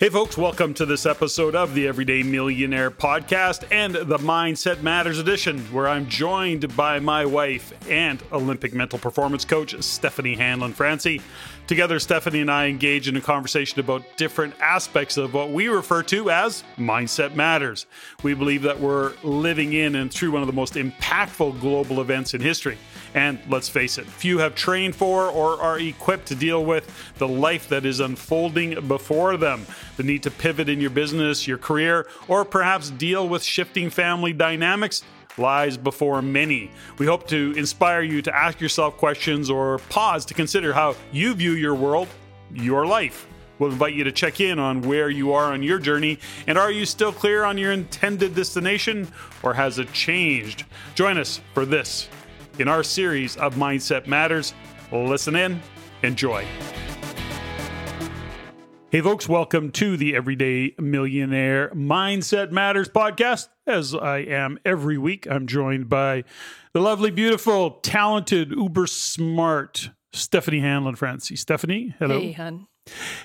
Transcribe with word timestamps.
Hey, 0.00 0.08
folks, 0.08 0.38
welcome 0.38 0.72
to 0.74 0.86
this 0.86 1.04
episode 1.04 1.54
of 1.54 1.74
the 1.74 1.86
Everyday 1.86 2.22
Millionaire 2.22 2.90
podcast 2.90 3.66
and 3.70 3.94
the 3.94 4.16
Mindset 4.16 4.80
Matters 4.80 5.18
edition, 5.18 5.58
where 5.74 5.86
I'm 5.86 6.08
joined 6.08 6.74
by 6.74 7.00
my 7.00 7.26
wife 7.26 7.74
and 7.86 8.22
Olympic 8.32 8.72
mental 8.72 8.98
performance 8.98 9.44
coach, 9.44 9.74
Steffany 9.74 10.38
Hanlen 10.38 10.72
Francey. 10.72 11.20
Together, 11.66 11.98
Steffany 11.98 12.40
and 12.40 12.50
I 12.50 12.68
engage 12.68 13.08
in 13.08 13.16
a 13.18 13.20
conversation 13.20 13.78
about 13.78 14.02
different 14.16 14.54
aspects 14.58 15.18
of 15.18 15.34
what 15.34 15.50
we 15.50 15.68
refer 15.68 16.02
to 16.04 16.30
as 16.30 16.64
Mindset 16.78 17.34
Matters. 17.34 17.84
We 18.22 18.32
believe 18.32 18.62
that 18.62 18.80
we're 18.80 19.12
living 19.22 19.74
in 19.74 19.96
and 19.96 20.10
through 20.10 20.30
one 20.30 20.40
of 20.40 20.46
the 20.46 20.54
most 20.54 20.76
impactful 20.76 21.60
global 21.60 22.00
events 22.00 22.32
in 22.32 22.40
history. 22.40 22.78
And 23.14 23.40
let's 23.48 23.68
face 23.68 23.98
it, 23.98 24.06
few 24.06 24.38
have 24.38 24.54
trained 24.54 24.94
for 24.94 25.26
or 25.26 25.60
are 25.60 25.78
equipped 25.78 26.26
to 26.26 26.34
deal 26.34 26.64
with 26.64 26.88
the 27.18 27.26
life 27.26 27.68
that 27.68 27.84
is 27.84 27.98
unfolding 28.00 28.86
before 28.86 29.36
them. 29.36 29.66
The 29.96 30.04
need 30.04 30.22
to 30.22 30.30
pivot 30.30 30.68
in 30.68 30.80
your 30.80 30.90
business, 30.90 31.46
your 31.46 31.58
career, 31.58 32.06
or 32.28 32.44
perhaps 32.44 32.90
deal 32.90 33.28
with 33.28 33.42
shifting 33.42 33.90
family 33.90 34.32
dynamics 34.32 35.02
lies 35.38 35.76
before 35.76 36.22
many. 36.22 36.70
We 36.98 37.06
hope 37.06 37.26
to 37.28 37.52
inspire 37.56 38.02
you 38.02 38.22
to 38.22 38.36
ask 38.36 38.60
yourself 38.60 38.96
questions 38.96 39.50
or 39.50 39.78
pause 39.88 40.24
to 40.26 40.34
consider 40.34 40.72
how 40.72 40.94
you 41.12 41.34
view 41.34 41.52
your 41.52 41.74
world, 41.74 42.08
your 42.52 42.86
life. 42.86 43.26
We'll 43.58 43.72
invite 43.72 43.94
you 43.94 44.04
to 44.04 44.12
check 44.12 44.40
in 44.40 44.58
on 44.58 44.80
where 44.82 45.10
you 45.10 45.32
are 45.32 45.52
on 45.52 45.62
your 45.62 45.78
journey 45.78 46.18
and 46.46 46.56
are 46.56 46.70
you 46.70 46.86
still 46.86 47.12
clear 47.12 47.44
on 47.44 47.58
your 47.58 47.72
intended 47.72 48.34
destination 48.34 49.08
or 49.42 49.52
has 49.52 49.78
it 49.78 49.92
changed? 49.92 50.64
Join 50.94 51.18
us 51.18 51.40
for 51.52 51.66
this 51.66 52.08
in 52.60 52.68
our 52.68 52.82
series 52.82 53.36
of 53.38 53.54
Mindset 53.54 54.06
Matters. 54.06 54.52
Listen 54.92 55.34
in, 55.34 55.60
enjoy. 56.02 56.46
Hey, 58.90 59.00
folks, 59.00 59.28
welcome 59.28 59.70
to 59.72 59.96
the 59.96 60.14
Everyday 60.14 60.74
Millionaire 60.78 61.70
Mindset 61.70 62.50
Matters 62.50 62.88
podcast. 62.88 63.48
As 63.66 63.94
I 63.94 64.18
am 64.18 64.58
every 64.64 64.98
week, 64.98 65.26
I'm 65.30 65.46
joined 65.46 65.88
by 65.88 66.24
the 66.74 66.80
lovely, 66.80 67.10
beautiful, 67.10 67.70
talented, 67.82 68.50
uber 68.50 68.86
smart 68.86 69.90
Steffany 70.12 70.60
Hanlen 70.60 70.98
Francey. 70.98 71.36
Steffany, 71.36 71.94
hello. 71.98 72.18
Hey, 72.18 72.32
hun. 72.32 72.66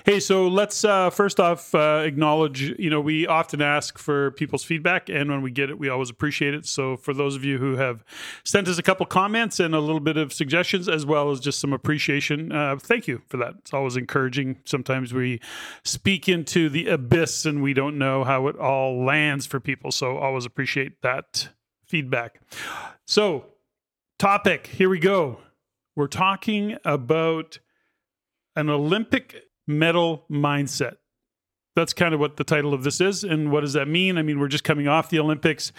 Hey, 0.04 0.20
so 0.20 0.48
let's 0.48 0.84
uh, 0.84 1.10
first 1.10 1.40
off 1.40 1.74
uh, 1.74 2.02
acknowledge. 2.04 2.62
You 2.78 2.90
know, 2.90 3.00
we 3.00 3.26
often 3.26 3.62
ask 3.62 3.98
for 3.98 4.30
people's 4.32 4.64
feedback, 4.64 5.08
and 5.08 5.30
when 5.30 5.42
we 5.42 5.50
get 5.50 5.70
it, 5.70 5.78
we 5.78 5.88
always 5.88 6.10
appreciate 6.10 6.54
it. 6.54 6.66
So, 6.66 6.96
for 6.96 7.12
those 7.14 7.36
of 7.36 7.44
you 7.44 7.58
who 7.58 7.76
have 7.76 8.04
sent 8.44 8.68
us 8.68 8.78
a 8.78 8.82
couple 8.82 9.06
comments 9.06 9.60
and 9.60 9.74
a 9.74 9.80
little 9.80 10.00
bit 10.00 10.16
of 10.16 10.32
suggestions, 10.32 10.88
as 10.88 11.06
well 11.06 11.30
as 11.30 11.40
just 11.40 11.58
some 11.58 11.72
appreciation, 11.72 12.52
uh, 12.52 12.76
thank 12.76 13.06
you 13.06 13.22
for 13.26 13.36
that. 13.38 13.54
It's 13.58 13.72
always 13.72 13.96
encouraging. 13.96 14.58
Sometimes 14.64 15.12
we 15.12 15.40
speak 15.84 16.28
into 16.28 16.68
the 16.68 16.88
abyss, 16.88 17.46
and 17.46 17.62
we 17.62 17.74
don't 17.74 17.98
know 17.98 18.24
how 18.24 18.46
it 18.48 18.56
all 18.56 19.04
lands 19.04 19.46
for 19.46 19.60
people. 19.60 19.90
So, 19.90 20.16
always 20.18 20.44
appreciate 20.44 21.02
that 21.02 21.48
feedback. 21.84 22.40
So, 23.06 23.46
topic 24.18 24.66
here 24.66 24.88
we 24.88 24.98
go. 24.98 25.38
We're 25.94 26.08
talking 26.08 26.76
about 26.84 27.58
an 28.54 28.68
Olympic 28.68 29.45
medal 29.66 30.24
mindset. 30.30 30.96
That's 31.74 31.92
kind 31.92 32.14
of 32.14 32.20
what 32.20 32.38
the 32.38 32.44
title 32.44 32.72
of 32.72 32.84
this 32.84 33.02
is. 33.02 33.22
And 33.22 33.52
what 33.52 33.60
does 33.60 33.74
that 33.74 33.86
mean? 33.86 34.16
I 34.16 34.22
mean, 34.22 34.40
we're 34.40 34.48
just 34.48 34.64
coming 34.64 34.88
off 34.88 35.10
the 35.10 35.18
Olympics. 35.18 35.72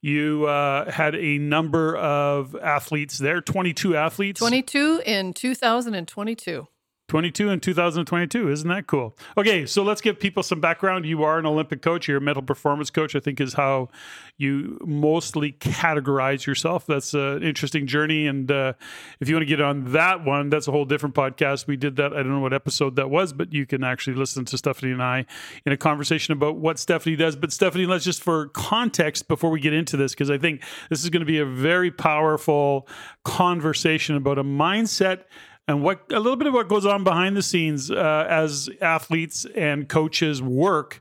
You 0.00 0.46
uh, 0.46 0.90
had 0.90 1.14
a 1.14 1.38
number 1.38 1.96
of 1.96 2.56
athletes 2.56 3.18
there, 3.18 3.40
22 3.40 3.96
athletes. 3.96 4.40
22 4.40 5.02
in 5.06 5.32
2022. 5.32 6.66
22 7.08 7.50
in 7.50 7.60
2022. 7.60 8.50
Isn't 8.50 8.68
that 8.68 8.86
cool? 8.86 9.14
Okay, 9.36 9.66
so 9.66 9.82
let's 9.82 10.00
give 10.00 10.18
people 10.18 10.42
some 10.42 10.60
background. 10.60 11.04
You 11.04 11.22
are 11.22 11.38
an 11.38 11.44
Olympic 11.44 11.82
coach. 11.82 12.08
You're 12.08 12.16
a 12.16 12.20
mental 12.20 12.42
performance 12.42 12.88
coach, 12.88 13.14
I 13.14 13.20
think, 13.20 13.40
is 13.40 13.54
how 13.54 13.90
you 14.38 14.78
mostly 14.84 15.52
categorize 15.52 16.46
yourself. 16.46 16.86
That's 16.86 17.12
an 17.12 17.42
interesting 17.42 17.86
journey. 17.86 18.26
And 18.26 18.50
uh, 18.50 18.72
if 19.20 19.28
you 19.28 19.34
want 19.34 19.42
to 19.42 19.46
get 19.46 19.60
on 19.60 19.92
that 19.92 20.24
one, 20.24 20.48
that's 20.48 20.66
a 20.66 20.70
whole 20.70 20.86
different 20.86 21.14
podcast. 21.14 21.66
We 21.66 21.76
did 21.76 21.96
that. 21.96 22.14
I 22.14 22.16
don't 22.16 22.30
know 22.30 22.40
what 22.40 22.54
episode 22.54 22.96
that 22.96 23.10
was, 23.10 23.34
but 23.34 23.52
you 23.52 23.66
can 23.66 23.84
actually 23.84 24.16
listen 24.16 24.46
to 24.46 24.56
Steffany 24.56 24.92
and 24.92 25.02
I 25.02 25.26
in 25.66 25.72
a 25.72 25.76
conversation 25.76 26.32
about 26.32 26.56
what 26.56 26.76
Steffany 26.76 27.18
does. 27.18 27.36
But 27.36 27.50
Steffany, 27.50 27.86
let's 27.86 28.04
just 28.04 28.22
for 28.22 28.48
context 28.48 29.28
before 29.28 29.50
we 29.50 29.60
get 29.60 29.74
into 29.74 29.98
this, 29.98 30.12
because 30.12 30.30
I 30.30 30.38
think 30.38 30.62
this 30.88 31.04
is 31.04 31.10
going 31.10 31.20
to 31.20 31.26
be 31.26 31.38
a 31.38 31.46
very 31.46 31.90
powerful 31.90 32.88
conversation 33.24 34.16
about 34.16 34.38
a 34.38 34.44
mindset 34.44 35.24
and 35.66 35.82
what 35.82 36.00
a 36.12 36.20
little 36.20 36.36
bit 36.36 36.46
of 36.46 36.54
what 36.54 36.68
goes 36.68 36.86
on 36.86 37.04
behind 37.04 37.36
the 37.36 37.42
scenes 37.42 37.90
uh, 37.90 38.26
as 38.28 38.68
athletes 38.80 39.46
and 39.54 39.88
coaches 39.88 40.42
work 40.42 41.00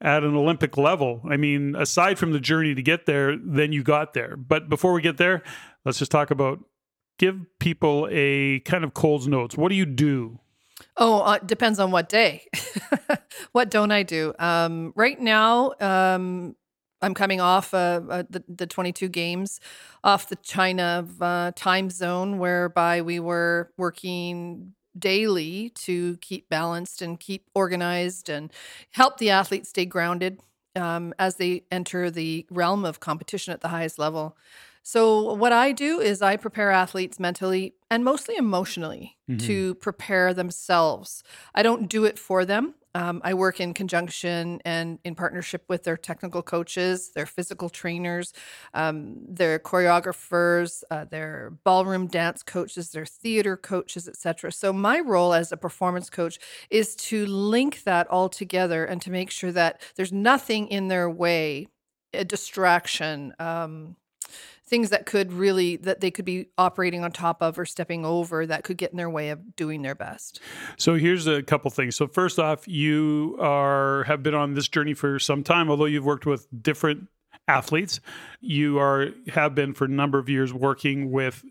at 0.00 0.24
an 0.24 0.34
Olympic 0.34 0.76
level. 0.76 1.22
I 1.28 1.36
mean, 1.36 1.76
aside 1.76 2.18
from 2.18 2.32
the 2.32 2.40
journey 2.40 2.74
to 2.74 2.82
get 2.82 3.06
there, 3.06 3.36
then 3.36 3.72
you 3.72 3.82
got 3.82 4.14
there. 4.14 4.36
But 4.36 4.68
before 4.68 4.92
we 4.92 5.00
get 5.00 5.16
there, 5.16 5.42
let's 5.84 5.98
just 5.98 6.10
talk 6.10 6.30
about 6.30 6.58
give 7.18 7.38
people 7.60 8.08
a 8.10 8.60
kind 8.60 8.84
of 8.84 8.94
Coles 8.94 9.28
notes. 9.28 9.56
What 9.56 9.68
do 9.68 9.76
you 9.76 9.86
do? 9.86 10.40
Oh, 10.96 11.20
uh, 11.20 11.38
depends 11.38 11.78
on 11.78 11.90
what 11.92 12.08
day. 12.08 12.46
what 13.52 13.70
don't 13.70 13.92
I 13.92 14.02
do? 14.02 14.34
Um, 14.38 14.92
right 14.96 15.18
now, 15.18 15.72
um, 15.80 16.56
I'm 17.02 17.14
coming 17.14 17.40
off 17.40 17.74
uh, 17.74 18.00
uh, 18.08 18.22
the, 18.30 18.44
the 18.48 18.66
22 18.66 19.08
games 19.08 19.60
off 20.04 20.28
the 20.28 20.36
China 20.36 21.06
uh, 21.20 21.52
time 21.54 21.90
zone, 21.90 22.38
whereby 22.38 23.02
we 23.02 23.18
were 23.20 23.72
working 23.76 24.74
daily 24.98 25.70
to 25.70 26.16
keep 26.18 26.48
balanced 26.48 27.02
and 27.02 27.18
keep 27.18 27.48
organized 27.54 28.28
and 28.28 28.52
help 28.92 29.18
the 29.18 29.30
athletes 29.30 29.70
stay 29.70 29.86
grounded 29.86 30.40
um, 30.76 31.12
as 31.18 31.36
they 31.36 31.64
enter 31.70 32.10
the 32.10 32.46
realm 32.50 32.84
of 32.84 33.00
competition 33.00 33.52
at 33.52 33.60
the 33.60 33.68
highest 33.68 33.98
level. 33.98 34.36
So, 34.82 35.34
what 35.34 35.52
I 35.52 35.70
do 35.72 36.00
is 36.00 36.22
I 36.22 36.36
prepare 36.36 36.72
athletes 36.72 37.20
mentally 37.20 37.74
and 37.90 38.04
mostly 38.04 38.36
emotionally 38.36 39.16
mm-hmm. 39.30 39.46
to 39.46 39.76
prepare 39.76 40.34
themselves. 40.34 41.22
I 41.54 41.62
don't 41.62 41.88
do 41.88 42.04
it 42.04 42.18
for 42.18 42.44
them. 42.44 42.74
Um, 42.94 43.22
I 43.24 43.34
work 43.34 43.58
in 43.58 43.72
conjunction 43.72 44.60
and 44.64 44.98
in 45.02 45.14
partnership 45.14 45.64
with 45.68 45.84
their 45.84 45.96
technical 45.96 46.42
coaches, 46.42 47.12
their 47.14 47.24
physical 47.24 47.70
trainers, 47.70 48.34
um, 48.74 49.16
their 49.26 49.58
choreographers, 49.58 50.82
uh, 50.90 51.06
their 51.06 51.54
ballroom 51.64 52.06
dance 52.06 52.42
coaches, 52.42 52.90
their 52.90 53.06
theater 53.06 53.56
coaches, 53.56 54.08
etc. 54.08 54.52
So 54.52 54.72
my 54.72 55.00
role 55.00 55.32
as 55.32 55.52
a 55.52 55.56
performance 55.56 56.10
coach 56.10 56.38
is 56.70 56.94
to 56.96 57.24
link 57.24 57.84
that 57.84 58.08
all 58.08 58.28
together 58.28 58.84
and 58.84 59.00
to 59.02 59.10
make 59.10 59.30
sure 59.30 59.52
that 59.52 59.80
there's 59.96 60.12
nothing 60.12 60.68
in 60.68 60.88
their 60.88 61.08
way, 61.08 61.68
a 62.12 62.24
distraction. 62.24 63.34
Um, 63.38 63.96
things 64.72 64.88
that 64.88 65.04
could 65.04 65.34
really 65.34 65.76
that 65.76 66.00
they 66.00 66.10
could 66.10 66.24
be 66.24 66.46
operating 66.56 67.04
on 67.04 67.12
top 67.12 67.42
of 67.42 67.58
or 67.58 67.66
stepping 67.66 68.06
over 68.06 68.46
that 68.46 68.64
could 68.64 68.78
get 68.78 68.90
in 68.90 68.96
their 68.96 69.10
way 69.10 69.28
of 69.28 69.54
doing 69.54 69.82
their 69.82 69.94
best. 69.94 70.40
So 70.78 70.94
here's 70.94 71.26
a 71.26 71.42
couple 71.42 71.70
things. 71.70 71.94
So 71.94 72.06
first 72.06 72.38
off, 72.38 72.66
you 72.66 73.36
are 73.38 74.04
have 74.04 74.22
been 74.22 74.32
on 74.34 74.54
this 74.54 74.68
journey 74.68 74.94
for 74.94 75.18
some 75.18 75.44
time 75.44 75.68
although 75.68 75.84
you've 75.84 76.06
worked 76.06 76.24
with 76.24 76.48
different 76.62 77.08
athletes. 77.46 78.00
You 78.40 78.78
are 78.78 79.10
have 79.28 79.54
been 79.54 79.74
for 79.74 79.84
a 79.84 79.88
number 79.88 80.18
of 80.18 80.30
years 80.30 80.54
working 80.54 81.10
with 81.10 81.44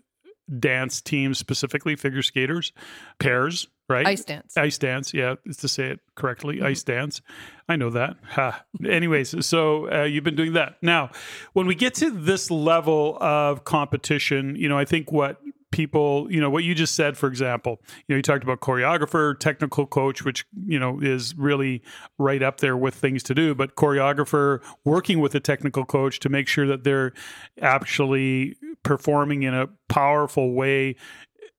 dance 0.58 1.00
teams 1.00 1.38
specifically 1.38 1.96
figure 1.96 2.22
skaters, 2.22 2.72
pairs, 3.18 3.68
right? 3.88 4.06
Ice 4.06 4.24
dance. 4.24 4.56
Ice 4.56 4.78
dance. 4.78 5.14
Yeah, 5.14 5.36
it's 5.44 5.58
to 5.58 5.68
say 5.68 5.90
it 5.90 6.00
correctly. 6.14 6.56
Mm-hmm. 6.56 6.66
Ice 6.66 6.82
dance. 6.82 7.22
I 7.68 7.76
know 7.76 7.90
that. 7.90 8.16
Ha. 8.30 8.64
Anyways, 8.86 9.46
so 9.46 9.90
uh, 9.90 10.04
you've 10.04 10.24
been 10.24 10.36
doing 10.36 10.54
that. 10.54 10.76
Now, 10.82 11.10
when 11.52 11.66
we 11.66 11.74
get 11.74 11.94
to 11.94 12.10
this 12.10 12.50
level 12.50 13.16
of 13.20 13.64
competition, 13.64 14.56
you 14.56 14.68
know, 14.68 14.78
I 14.78 14.84
think 14.84 15.12
what 15.12 15.40
people, 15.72 16.30
you 16.30 16.40
know, 16.40 16.50
what 16.50 16.62
you 16.62 16.74
just 16.74 16.94
said, 16.94 17.16
for 17.16 17.26
example, 17.26 17.80
you 18.06 18.14
know, 18.14 18.16
you 18.16 18.22
talked 18.22 18.44
about 18.44 18.60
choreographer, 18.60 19.36
technical 19.38 19.86
coach, 19.86 20.24
which, 20.24 20.46
you 20.66 20.78
know, 20.78 21.00
is 21.00 21.34
really 21.36 21.82
right 22.18 22.42
up 22.42 22.58
there 22.58 22.76
with 22.76 22.94
things 22.94 23.22
to 23.24 23.34
do, 23.34 23.54
but 23.54 23.74
choreographer 23.74 24.62
working 24.84 25.18
with 25.18 25.34
a 25.34 25.40
technical 25.40 25.84
coach 25.84 26.20
to 26.20 26.28
make 26.28 26.46
sure 26.46 26.66
that 26.66 26.84
they're 26.84 27.12
actually 27.60 28.54
performing 28.84 29.42
in 29.42 29.54
a 29.54 29.68
powerful 29.88 30.52
way 30.52 30.94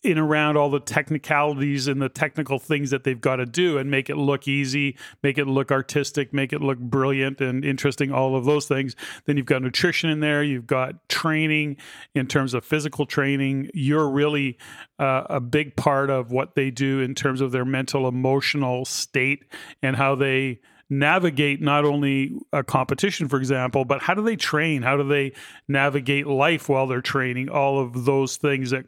in 0.03 0.17
around 0.17 0.57
all 0.57 0.69
the 0.69 0.79
technicalities 0.79 1.87
and 1.87 2.01
the 2.01 2.09
technical 2.09 2.59
things 2.59 2.89
that 2.89 3.05
they've 3.05 3.21
got 3.21 3.37
to 3.37 3.45
do 3.45 3.77
and 3.77 3.89
make 3.89 4.09
it 4.09 4.17
look 4.17 4.47
easy, 4.47 4.97
make 5.23 5.37
it 5.37 5.47
look 5.47 5.71
artistic, 5.71 6.33
make 6.33 6.51
it 6.51 6.61
look 6.61 6.77
brilliant 6.77 7.39
and 7.39 7.63
interesting, 7.63 8.11
all 8.11 8.35
of 8.35 8.43
those 8.43 8.67
things. 8.67 8.95
Then 9.25 9.37
you've 9.37 9.45
got 9.45 9.61
nutrition 9.61 10.09
in 10.09 10.19
there, 10.19 10.43
you've 10.43 10.67
got 10.67 11.07
training 11.07 11.77
in 12.13 12.27
terms 12.27 12.53
of 12.53 12.65
physical 12.65 13.05
training. 13.05 13.69
You're 13.73 14.09
really 14.09 14.57
uh, 14.99 15.23
a 15.29 15.39
big 15.39 15.75
part 15.77 16.09
of 16.09 16.31
what 16.31 16.55
they 16.55 16.69
do 16.69 16.99
in 16.99 17.15
terms 17.15 17.39
of 17.39 17.51
their 17.51 17.65
mental, 17.65 18.07
emotional 18.07 18.83
state 18.85 19.45
and 19.81 19.95
how 19.95 20.15
they 20.15 20.59
navigate 20.89 21.61
not 21.61 21.85
only 21.85 22.33
a 22.51 22.63
competition, 22.63 23.27
for 23.27 23.37
example, 23.37 23.85
but 23.85 24.01
how 24.01 24.13
do 24.13 24.21
they 24.21 24.35
train? 24.35 24.81
How 24.81 24.97
do 24.97 25.07
they 25.07 25.31
navigate 25.67 26.27
life 26.27 26.69
while 26.69 26.87
they're 26.87 27.01
training? 27.01 27.49
All 27.49 27.79
of 27.79 28.05
those 28.05 28.37
things 28.37 28.71
that 28.71 28.85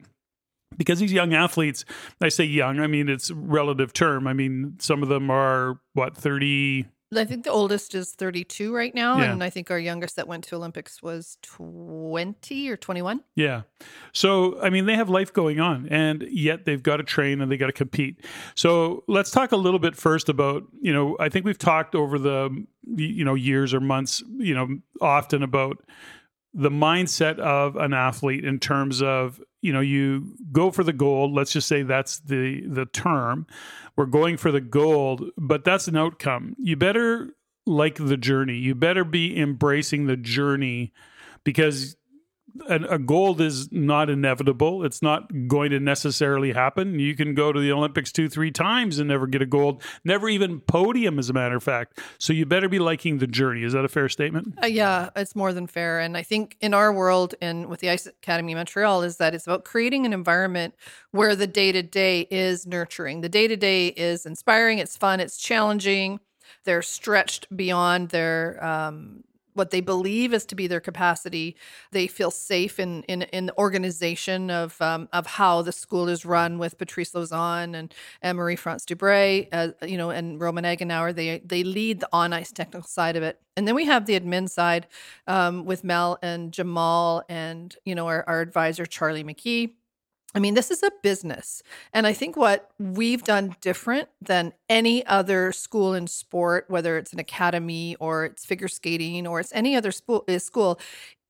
because 0.78 1.00
these 1.00 1.14
young 1.14 1.34
athletes, 1.34 1.86
I 2.22 2.30
say 2.30 2.44
young, 2.46 2.80
I 2.80 2.88
mean, 2.88 3.10
it's 3.10 3.32
relative 3.32 3.94
term. 3.94 4.28
I 4.28 4.34
mean, 4.34 4.76
some 4.80 5.04
of 5.04 5.10
them 5.10 5.30
are 5.30 5.80
what, 5.94 6.16
30, 6.16 6.86
I 7.16 7.24
think 7.24 7.46
the 7.46 7.52
oldest 7.52 7.96
is 7.96 8.12
32 8.12 8.76
right 8.76 8.94
now, 8.94 9.20
Yeah. 9.20 9.32
and 9.32 9.42
I 9.42 9.50
think 9.50 9.72
our 9.72 9.80
youngest 9.80 10.18
that 10.18 10.28
went 10.28 10.44
to 10.46 10.56
Olympics 10.56 11.02
was 11.02 11.38
20 11.44 12.70
or 12.70 12.76
21. 12.76 13.22
Yeah. 13.36 13.62
So, 14.12 14.60
I 14.62 14.70
mean, 14.70 14.86
they 14.86 14.96
have 14.96 15.10
life 15.10 15.32
going 15.32 15.60
on 15.60 15.88
and 15.90 16.24
yet 16.30 16.66
they've 16.66 16.82
got 16.82 16.98
to 16.98 17.04
train 17.04 17.42
and 17.42 17.50
they 17.52 17.58
got 17.58 17.68
to 17.68 17.74
compete. 17.74 18.26
So, 18.56 19.04
let's 19.08 19.32
talk 19.32 19.52
a 19.52 19.58
little 19.58 19.80
bit 19.80 19.96
first 19.96 20.30
about, 20.30 20.64
you 20.82 20.92
know, 20.94 21.16
I 21.20 21.30
think 21.30 21.46
we've 21.46 21.58
talked 21.58 21.96
over 21.96 22.20
the, 22.20 22.66
you 22.96 23.24
know, 23.24 23.36
years 23.36 23.74
or 23.74 23.80
months, 23.80 24.22
you 24.38 24.54
know, 24.54 24.80
often 25.00 25.44
about 25.44 25.78
the 26.56 26.72
mindset 26.72 27.38
of 27.38 27.76
an 27.76 27.94
athlete 27.94 28.46
in 28.46 28.60
terms 28.60 29.02
of, 29.02 29.42
you 29.62 29.74
know, 29.74 29.82
you 29.82 30.36
go 30.54 30.72
for 30.72 30.84
the 30.84 30.94
gold. 30.94 31.34
Let's 31.34 31.52
just 31.52 31.68
say 31.68 31.84
that's 31.84 32.20
the 32.20 32.66
the 32.66 32.86
term. 32.86 33.46
We're 33.98 34.06
going 34.06 34.38
for 34.38 34.52
the 34.52 34.62
gold, 34.62 35.30
but 35.38 35.66
that's 35.66 35.88
an 35.88 35.98
outcome. 35.98 36.56
You 36.58 36.78
better 36.78 37.36
like 37.66 37.96
the 37.96 38.18
journey. 38.18 38.56
You 38.56 38.74
better 38.74 39.04
be 39.04 39.38
embracing 39.38 40.08
the 40.08 40.16
journey 40.16 40.94
because 41.44 41.98
an, 42.68 42.86
a 42.86 42.98
gold 42.98 43.42
is 43.42 43.72
not 43.72 44.10
inevitable. 44.10 44.84
It's 44.84 45.02
not 45.02 45.48
going 45.48 45.72
to 45.72 45.80
necessarily 45.80 46.54
happen. 46.54 47.00
You 47.00 47.16
can 47.16 47.36
go 47.36 47.52
to 47.52 47.60
the 47.60 47.72
Olympics 47.72 48.12
two, 48.12 48.30
three 48.30 48.52
times 48.52 49.00
and 49.00 49.08
never 49.08 49.28
get 49.28 49.42
a 49.42 49.46
gold, 49.46 49.84
never 50.04 50.30
even 50.30 50.62
podium, 50.62 51.20
as 51.20 51.30
a 51.30 51.34
matter 51.34 51.56
of 51.56 51.64
fact. 51.64 52.00
So 52.18 52.34
you 52.34 52.46
better 52.46 52.70
be 52.70 52.80
liking 52.80 53.18
the 53.18 53.28
journey. 53.28 53.64
Is 53.64 53.74
that 53.74 53.86
a 53.86 53.90
fair 53.90 54.10
statement? 54.10 54.56
Uh, 54.62 54.68
yeah, 54.68 55.10
it's 55.16 55.36
more 55.36 55.54
than 55.54 55.68
fair. 55.68 56.00
And 56.00 56.18
I 56.18 56.24
think 56.24 56.58
in 56.62 56.74
our 56.74 56.92
world 56.94 57.36
and 57.42 57.68
with 57.68 57.80
the 57.80 57.90
Ice 57.90 58.06
Academy 58.06 58.56
Montreal 58.56 59.04
is 59.04 59.18
that 59.18 59.36
it's 59.36 59.48
about 59.48 59.66
creating 59.66 60.06
an 60.06 60.14
environment 60.14 60.76
where 61.12 61.36
the 61.36 61.48
day 61.48 61.72
to 61.72 61.84
day 61.84 62.28
is 62.32 62.66
nurturing. 62.66 63.22
The 63.22 63.30
day 63.30 63.48
to 63.48 63.56
day 63.56 63.88
is 63.88 64.26
inspiring, 64.26 64.80
it's 64.80 64.98
fun, 64.98 65.20
it's 65.20 65.38
challenging. 65.38 66.20
They're 66.64 66.82
stretched 66.82 67.56
beyond 67.56 68.10
their 68.10 68.64
um, 68.64 69.24
what 69.56 69.72
they 69.72 69.82
believe 69.82 70.34
is 70.34 70.46
to 70.46 70.56
be 70.56 70.68
their 70.68 70.80
capacity. 70.80 71.56
They 71.92 72.08
feel 72.08 72.32
safe 72.32 72.80
in 72.80 73.04
in, 73.04 73.24
in 73.24 73.48
the 73.48 73.58
organization 73.58 74.52
of 74.52 74.80
um, 74.82 75.10
of 75.12 75.26
how 75.26 75.62
the 75.62 75.72
school 75.72 76.08
is 76.08 76.26
run 76.26 76.60
with 76.60 76.78
Patrice 76.78 77.12
Lauzon 77.14 77.76
and, 77.76 77.94
and 78.22 78.38
Marie 78.38 78.56
France 78.56 78.86
Dubreuil, 78.86 79.48
uh, 79.52 79.70
you 79.82 79.98
know, 79.98 80.12
and 80.12 80.40
Romain 80.40 80.66
Haguenauer. 80.66 81.16
They 81.16 81.40
they 81.40 81.64
lead 81.64 82.02
the 82.02 82.10
on 82.14 82.34
ice 82.34 82.52
technical 82.52 82.88
side 82.88 83.16
of 83.16 83.24
it, 83.24 83.42
and 83.58 83.68
then 83.68 83.76
we 83.76 83.86
have 83.86 84.06
the 84.06 84.20
admin 84.20 84.50
side 84.50 84.88
um, 85.28 85.66
with 85.66 85.84
Mel 85.84 86.20
and 86.22 86.52
Jamal, 86.52 87.24
and 87.30 87.76
you 87.86 87.96
know 87.96 88.08
our, 88.08 88.24
our 88.28 88.42
advisor 88.42 88.86
Charlie 88.86 89.24
McKee. 89.24 89.72
I 90.36 90.40
mean, 90.40 90.54
this 90.54 90.70
is 90.70 90.84
a 90.84 90.92
business. 91.02 91.64
And 91.94 92.06
I 92.06 92.12
think 92.12 92.36
what 92.36 92.70
we've 92.78 93.24
done 93.24 93.56
different 93.62 94.10
than 94.22 94.52
any 94.70 95.06
other 95.06 95.54
school 95.54 95.94
in 95.94 96.08
sport, 96.08 96.66
whether 96.68 96.98
it's 96.98 97.14
an 97.14 97.20
academy 97.20 97.96
or 98.02 98.26
it's 98.26 98.46
figure 98.46 98.68
skating 98.68 99.26
or 99.26 99.40
it's 99.40 99.54
any 99.54 99.78
other 99.78 99.94
school, 99.94 100.26
school 100.40 100.78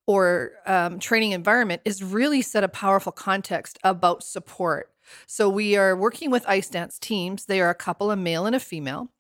or 0.08 0.54
um, 0.66 0.98
training 0.98 1.34
environment, 1.34 1.84
is 1.86 2.04
really 2.04 2.42
set 2.42 2.64
a 2.64 2.68
powerful 2.68 3.12
context 3.12 3.78
about 3.84 4.24
support. 4.24 4.92
So 5.28 5.50
we 5.50 5.76
are 5.76 5.96
working 5.96 6.32
with 6.32 6.44
ice 6.48 6.68
dance 6.68 6.98
teams. 6.98 7.46
They 7.46 7.62
are 7.62 7.70
a 7.70 7.76
couple, 7.76 8.10
a 8.10 8.16
male 8.16 8.48
and 8.48 8.56
a 8.56 8.60
female. 8.60 9.12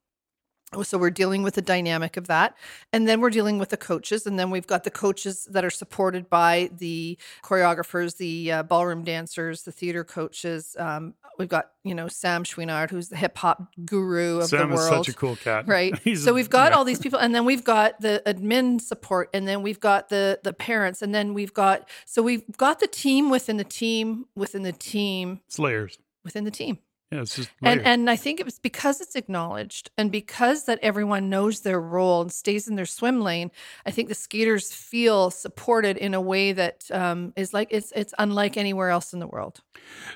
So 0.83 0.97
we're 0.97 1.11
dealing 1.11 1.41
with 1.43 1.53
the 1.53 1.61
dynamic 1.61 2.17
of 2.17 2.27
that. 2.27 2.57
And 2.91 3.07
then 3.07 3.21
we're 3.21 3.29
dealing 3.29 3.59
with 3.59 3.69
the 3.69 3.77
coaches. 3.77 4.25
And 4.25 4.37
then 4.37 4.49
we've 4.49 4.67
got 4.67 4.83
the 4.83 4.91
coaches 4.91 5.47
that 5.51 5.63
are 5.63 5.69
supported 5.69 6.29
by 6.29 6.69
the 6.77 7.17
choreographers, 7.43 8.17
the 8.17 8.51
uh, 8.51 8.63
ballroom 8.63 9.03
dancers, 9.03 9.61
the 9.63 9.71
theater 9.71 10.03
coaches. 10.03 10.75
Um, 10.77 11.13
we've 11.37 11.47
got, 11.47 11.71
you 11.83 11.95
know, 11.95 12.07
Sam 12.09 12.43
Chouinard, 12.43 12.89
who's 12.89 13.07
the 13.09 13.15
hip 13.15 13.37
hop 13.37 13.71
guru 13.85 14.39
of 14.39 14.49
Sam 14.49 14.69
the 14.69 14.75
is 14.75 14.81
world. 14.81 15.05
such 15.05 15.13
a 15.13 15.17
cool 15.17 15.35
cat. 15.37 15.65
Right. 15.75 15.97
He's 15.99 16.23
so 16.23 16.33
we've 16.33 16.49
got 16.49 16.71
yeah. 16.71 16.77
all 16.77 16.83
these 16.83 16.99
people. 16.99 17.19
And 17.19 17.33
then 17.33 17.45
we've 17.45 17.63
got 17.63 18.01
the 18.01 18.21
admin 18.25 18.81
support. 18.81 19.29
And 19.33 19.47
then 19.47 19.61
we've 19.61 19.79
got 19.79 20.09
the 20.09 20.39
the 20.43 20.51
parents. 20.51 21.01
And 21.01 21.15
then 21.15 21.33
we've 21.33 21.53
got 21.53 21.87
so 22.05 22.21
we've 22.21 22.43
got 22.57 22.79
the 22.79 22.87
team 22.87 23.29
within 23.29 23.55
the 23.57 23.63
team 23.63 24.25
within 24.35 24.63
the 24.63 24.73
team 24.73 25.39
It's 25.47 25.59
layers. 25.59 25.99
within 26.23 26.43
the 26.43 26.51
team. 26.51 26.79
Yeah, 27.15 27.21
it's 27.21 27.35
just 27.37 27.49
And 27.63 27.81
and 27.81 28.09
I 28.09 28.17
think 28.17 28.41
it 28.41 28.45
was 28.45 28.59
because 28.59 28.99
it's 28.99 29.15
acknowledged 29.15 29.89
and 29.97 30.11
because 30.11 30.65
that 30.65 30.79
everyone 30.81 31.29
knows 31.29 31.61
their 31.61 31.79
role 31.79 32.21
and 32.21 32.31
stays 32.31 32.67
in 32.67 32.75
their 32.75 32.85
swim 32.85 33.21
lane. 33.21 33.51
I 33.85 33.91
think 33.91 34.09
the 34.09 34.15
skaters 34.15 34.73
feel 34.73 35.31
supported 35.31 35.95
in 35.95 36.13
a 36.13 36.19
way 36.19 36.51
that 36.51 36.83
um, 36.91 37.31
is 37.37 37.53
like 37.53 37.69
it's 37.71 37.93
it's 37.95 38.13
unlike 38.19 38.57
anywhere 38.57 38.89
else 38.89 39.13
in 39.13 39.19
the 39.19 39.27
world. 39.27 39.61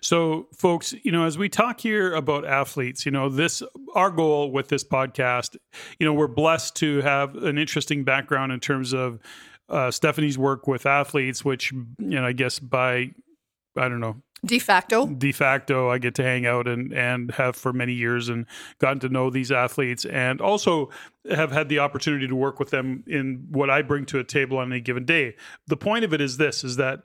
So, 0.01 0.47
folks, 0.53 0.93
you 1.03 1.11
know, 1.13 1.23
as 1.23 1.37
we 1.37 1.47
talk 1.47 1.79
here 1.79 2.13
about 2.13 2.45
athletes, 2.45 3.05
you 3.05 3.13
know, 3.13 3.29
this 3.29 3.63
our 3.95 4.11
goal 4.11 4.51
with 4.51 4.67
this 4.67 4.83
podcast, 4.83 5.55
you 5.99 6.05
know, 6.05 6.13
we're 6.13 6.27
blessed 6.27 6.75
to 6.77 6.99
have 6.99 7.35
an 7.35 7.57
interesting 7.57 8.03
background 8.03 8.51
in 8.51 8.59
terms 8.59 8.91
of 8.91 9.19
uh, 9.69 9.87
Steffany's 9.87 10.37
work 10.37 10.67
with 10.67 10.85
athletes, 10.85 11.45
which 11.45 11.71
you 11.71 11.87
know, 11.97 12.25
I 12.25 12.33
guess 12.33 12.59
by 12.59 13.11
I 13.77 13.87
don't 13.87 14.01
know 14.01 14.21
De 14.45 14.59
facto, 14.59 15.05
de 15.05 15.31
facto 15.31 15.89
I 15.89 15.97
get 15.97 16.15
to 16.15 16.23
hang 16.23 16.45
out 16.45 16.67
and 16.67 16.93
and 16.93 17.31
have 17.31 17.55
for 17.55 17.73
many 17.73 17.93
years 17.93 18.29
and 18.29 18.45
gotten 18.79 18.99
to 18.99 19.09
know 19.09 19.29
these 19.29 19.51
athletes 19.51 20.05
and 20.05 20.39
also 20.39 20.89
have 21.29 21.51
had 21.51 21.67
the 21.67 21.79
opportunity 21.79 22.27
to 22.27 22.35
work 22.35 22.59
with 22.59 22.69
them 22.69 23.03
in 23.05 23.47
what 23.49 23.69
I 23.69 23.81
bring 23.81 24.05
to 24.07 24.19
a 24.19 24.23
table 24.23 24.57
on 24.57 24.71
any 24.71 24.81
given 24.81 25.05
day. 25.05 25.35
The 25.67 25.77
point 25.77 26.05
of 26.05 26.13
it 26.13 26.21
is 26.21 26.37
this 26.37 26.63
is 26.63 26.77
that 26.77 27.03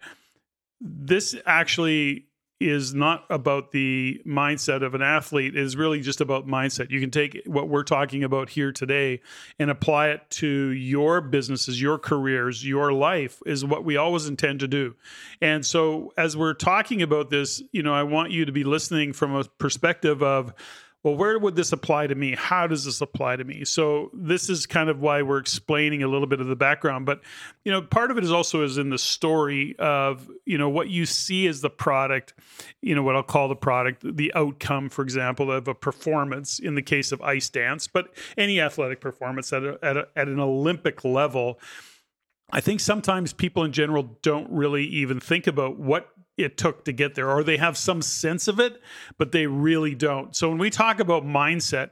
this 0.80 1.34
actually 1.44 2.26
is 2.60 2.94
not 2.94 3.24
about 3.30 3.72
the 3.72 4.20
mindset 4.26 4.82
of 4.82 4.94
an 4.94 5.02
athlete 5.02 5.56
it 5.56 5.60
is 5.60 5.76
really 5.76 6.00
just 6.00 6.20
about 6.20 6.46
mindset. 6.46 6.90
You 6.90 7.00
can 7.00 7.10
take 7.10 7.42
what 7.46 7.68
we're 7.68 7.82
talking 7.82 8.24
about 8.24 8.48
here 8.48 8.72
today 8.72 9.20
and 9.58 9.70
apply 9.70 10.10
it 10.10 10.22
to 10.30 10.70
your 10.70 11.20
businesses 11.20 11.80
your 11.80 11.98
careers 11.98 12.64
your 12.64 12.92
life 12.92 13.42
is 13.44 13.64
what 13.64 13.84
we 13.84 13.96
always 13.96 14.26
intend 14.26 14.60
to 14.60 14.68
do. 14.68 14.94
And 15.40 15.66
so 15.66 16.12
as 16.16 16.36
we're 16.36 16.54
talking 16.54 17.02
about 17.02 17.30
this 17.30 17.62
you 17.72 17.82
know 17.82 17.94
i 17.94 18.02
want 18.02 18.30
you 18.30 18.44
to 18.44 18.52
be 18.52 18.64
listening 18.64 19.12
from 19.12 19.34
a 19.34 19.44
perspective 19.44 20.22
of 20.22 20.54
well, 21.04 21.14
where 21.14 21.38
would 21.38 21.54
this 21.54 21.70
apply 21.70 22.06
to 22.06 22.14
me? 22.14 22.34
How 22.34 22.66
does 22.66 22.86
this 22.86 23.02
apply 23.02 23.36
to 23.36 23.44
me? 23.44 23.66
So 23.66 24.10
this 24.14 24.48
is 24.48 24.64
kind 24.64 24.88
of 24.88 25.00
why 25.00 25.20
we're 25.20 25.38
explaining 25.38 26.02
a 26.02 26.08
little 26.08 26.26
bit 26.26 26.40
of 26.40 26.46
the 26.46 26.56
background. 26.56 27.04
But 27.04 27.20
you 27.62 27.70
know, 27.70 27.82
part 27.82 28.10
of 28.10 28.16
it 28.16 28.24
is 28.24 28.32
also 28.32 28.62
is 28.64 28.78
in 28.78 28.88
the 28.88 28.98
story 28.98 29.76
of 29.78 30.30
you 30.46 30.56
know 30.56 30.70
what 30.70 30.88
you 30.88 31.04
see 31.04 31.46
as 31.46 31.60
the 31.60 31.68
product. 31.68 32.32
You 32.80 32.94
know 32.94 33.02
what 33.02 33.16
I'll 33.16 33.22
call 33.22 33.48
the 33.48 33.54
product, 33.54 34.16
the 34.16 34.32
outcome, 34.34 34.88
for 34.88 35.02
example, 35.02 35.52
of 35.52 35.68
a 35.68 35.74
performance. 35.74 36.58
In 36.58 36.74
the 36.74 36.82
case 36.82 37.12
of 37.12 37.20
ice 37.20 37.50
dance, 37.50 37.86
but 37.86 38.08
any 38.38 38.58
athletic 38.58 39.02
performance 39.02 39.52
at 39.52 39.62
a, 39.62 39.78
at, 39.82 39.98
a, 39.98 40.08
at 40.16 40.26
an 40.28 40.40
Olympic 40.40 41.04
level. 41.04 41.60
I 42.50 42.60
think 42.60 42.80
sometimes 42.80 43.32
people 43.32 43.64
in 43.64 43.72
general 43.72 44.18
don't 44.22 44.48
really 44.50 44.84
even 44.84 45.18
think 45.18 45.46
about 45.46 45.78
what 45.78 46.08
it 46.36 46.56
took 46.56 46.84
to 46.84 46.92
get 46.92 47.14
there, 47.14 47.30
or 47.30 47.44
they 47.44 47.56
have 47.56 47.76
some 47.76 48.02
sense 48.02 48.48
of 48.48 48.58
it, 48.58 48.80
but 49.18 49.32
they 49.32 49.46
really 49.46 49.94
don't. 49.94 50.34
So 50.34 50.48
when 50.48 50.58
we 50.58 50.70
talk 50.70 50.98
about 51.00 51.24
mindset, 51.24 51.90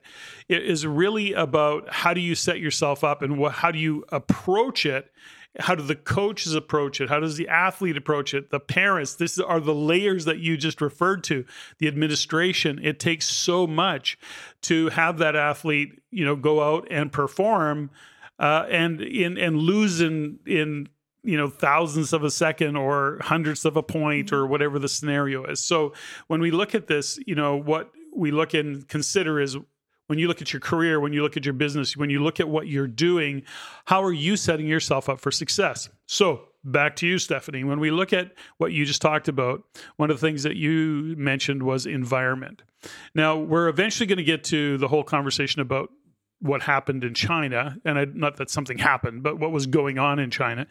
it 0.48 0.64
is 0.64 0.86
really 0.86 1.32
about 1.32 1.88
how 1.88 2.12
do 2.12 2.20
you 2.20 2.34
set 2.34 2.58
yourself 2.58 3.04
up 3.04 3.22
and 3.22 3.38
what, 3.38 3.52
how 3.52 3.70
do 3.70 3.78
you 3.78 4.04
approach 4.10 4.84
it. 4.84 5.12
How 5.60 5.74
do 5.74 5.82
the 5.82 5.94
coaches 5.94 6.54
approach 6.54 6.98
it? 7.00 7.10
How 7.10 7.20
does 7.20 7.36
the 7.36 7.46
athlete 7.46 7.98
approach 7.98 8.32
it? 8.32 8.50
The 8.50 8.58
parents, 8.58 9.16
this 9.16 9.38
are 9.38 9.60
the 9.60 9.74
layers 9.74 10.24
that 10.24 10.38
you 10.38 10.56
just 10.56 10.80
referred 10.80 11.22
to. 11.24 11.44
The 11.78 11.88
administration, 11.88 12.80
it 12.82 12.98
takes 12.98 13.26
so 13.26 13.66
much 13.66 14.18
to 14.62 14.88
have 14.88 15.18
that 15.18 15.36
athlete, 15.36 16.00
you 16.10 16.24
know, 16.24 16.36
go 16.36 16.62
out 16.62 16.88
and 16.90 17.12
perform 17.12 17.90
uh, 18.38 18.66
and 18.70 19.02
in 19.02 19.36
and 19.36 19.58
lose 19.58 20.00
in 20.00 20.38
in 20.46 20.88
you 21.22 21.36
know 21.36 21.48
thousands 21.48 22.12
of 22.12 22.24
a 22.24 22.30
second 22.30 22.76
or 22.76 23.18
hundredths 23.20 23.64
of 23.64 23.76
a 23.76 23.82
point 23.82 24.32
or 24.32 24.42
mm-hmm. 24.42 24.50
whatever 24.50 24.78
the 24.78 24.88
scenario 24.88 25.44
is. 25.44 25.60
So 25.60 25.92
when 26.26 26.40
we 26.40 26.50
look 26.50 26.74
at 26.74 26.86
this, 26.86 27.18
you 27.26 27.34
know 27.34 27.56
what 27.56 27.90
we 28.14 28.30
look 28.30 28.54
and 28.54 28.86
consider 28.88 29.40
is 29.40 29.56
when 30.08 30.18
you 30.18 30.28
look 30.28 30.42
at 30.42 30.52
your 30.52 30.60
career, 30.60 31.00
when 31.00 31.12
you 31.12 31.22
look 31.22 31.36
at 31.36 31.44
your 31.44 31.54
business, 31.54 31.96
when 31.96 32.10
you 32.10 32.22
look 32.22 32.40
at 32.40 32.48
what 32.48 32.66
you're 32.66 32.86
doing, 32.86 33.42
how 33.86 34.02
are 34.02 34.12
you 34.12 34.36
setting 34.36 34.66
yourself 34.66 35.08
up 35.08 35.20
for 35.20 35.30
success? 35.30 35.88
So 36.06 36.48
back 36.64 36.96
to 36.96 37.06
you, 37.06 37.16
Steffany. 37.16 37.64
When 37.64 37.80
we 37.80 37.90
look 37.90 38.12
at 38.12 38.32
what 38.58 38.72
you 38.72 38.84
just 38.84 39.00
talked 39.00 39.28
about, 39.28 39.62
one 39.96 40.10
of 40.10 40.20
the 40.20 40.26
things 40.26 40.42
that 40.42 40.56
you 40.56 41.14
mentioned 41.16 41.62
was 41.62 41.86
environment. 41.86 42.62
Now 43.14 43.38
we're 43.38 43.68
eventually 43.68 44.06
going 44.06 44.18
to 44.18 44.24
get 44.24 44.44
to 44.44 44.76
the 44.78 44.88
whole 44.88 45.04
conversation 45.04 45.60
about 45.60 45.90
what 46.42 46.60
happened 46.60 47.04
in 47.04 47.14
China, 47.14 47.76
and 47.84 47.98
I, 47.98 48.04
not 48.12 48.36
that 48.38 48.50
something 48.50 48.76
happened, 48.76 49.22
but 49.22 49.38
what 49.38 49.52
was 49.52 49.66
going 49.66 49.98
on 49.98 50.18
in 50.18 50.30
China. 50.30 50.66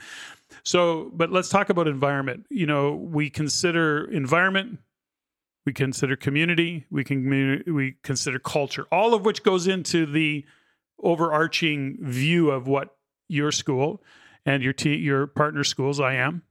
So, 0.64 1.10
but 1.14 1.32
let's 1.32 1.48
talk 1.48 1.70
about 1.70 1.88
environment. 1.88 2.46
You 2.50 2.66
know, 2.66 2.94
we 2.94 3.30
consider 3.30 4.04
environment, 4.12 4.80
we 5.66 5.72
consider 5.72 6.18
community, 6.18 6.86
we 6.92 7.06
can 7.06 7.64
we 7.74 7.96
consider 8.04 8.38
culture, 8.38 8.86
all 8.92 9.14
of 9.14 9.24
which 9.24 9.44
goes 9.44 9.66
into 9.66 10.06
the 10.06 10.46
overarching 11.02 11.98
view 12.02 12.52
of 12.52 12.68
what 12.68 12.98
your 13.30 13.52
school 13.52 14.04
and 14.46 14.62
your 14.62 14.74
te- 14.74 14.98
your 14.98 15.26
partner 15.26 15.64
schools 15.64 16.02
I 16.02 16.16
am. 16.16 16.44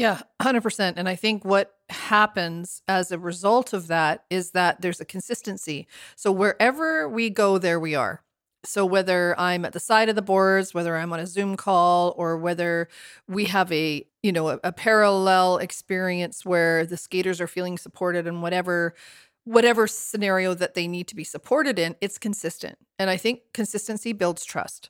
Yeah, 0.00 0.22
100%. 0.40 0.94
And 0.96 1.10
I 1.10 1.14
think 1.14 1.44
what 1.44 1.74
happens 1.90 2.80
as 2.88 3.12
a 3.12 3.18
result 3.18 3.74
of 3.74 3.88
that 3.88 4.24
is 4.30 4.52
that 4.52 4.80
there's 4.80 4.98
a 4.98 5.04
consistency. 5.04 5.86
So 6.16 6.32
wherever 6.32 7.06
we 7.06 7.28
go, 7.28 7.58
there 7.58 7.78
we 7.78 7.94
are. 7.94 8.22
So 8.64 8.86
whether 8.86 9.38
I'm 9.38 9.66
at 9.66 9.74
the 9.74 9.78
side 9.80 10.08
of 10.08 10.16
the 10.16 10.22
boards, 10.22 10.72
whether 10.72 10.96
I'm 10.96 11.12
on 11.12 11.20
a 11.20 11.26
Zoom 11.26 11.54
call, 11.54 12.14
or 12.16 12.38
whether 12.38 12.88
we 13.28 13.44
have 13.46 13.70
a 13.72 14.06
you 14.22 14.32
know 14.32 14.48
a, 14.48 14.60
a 14.64 14.72
parallel 14.72 15.58
experience 15.58 16.46
where 16.46 16.86
the 16.86 16.96
skaters 16.96 17.38
are 17.38 17.46
feeling 17.46 17.76
supported 17.76 18.26
and 18.26 18.42
whatever 18.42 18.94
whatever 19.44 19.86
scenario 19.86 20.54
that 20.54 20.72
they 20.72 20.88
need 20.88 21.08
to 21.08 21.14
be 21.14 21.24
supported 21.24 21.78
in, 21.78 21.94
it's 22.00 22.16
consistent. 22.16 22.78
And 22.98 23.10
I 23.10 23.18
think 23.18 23.40
consistency 23.52 24.14
builds 24.14 24.46
trust. 24.46 24.88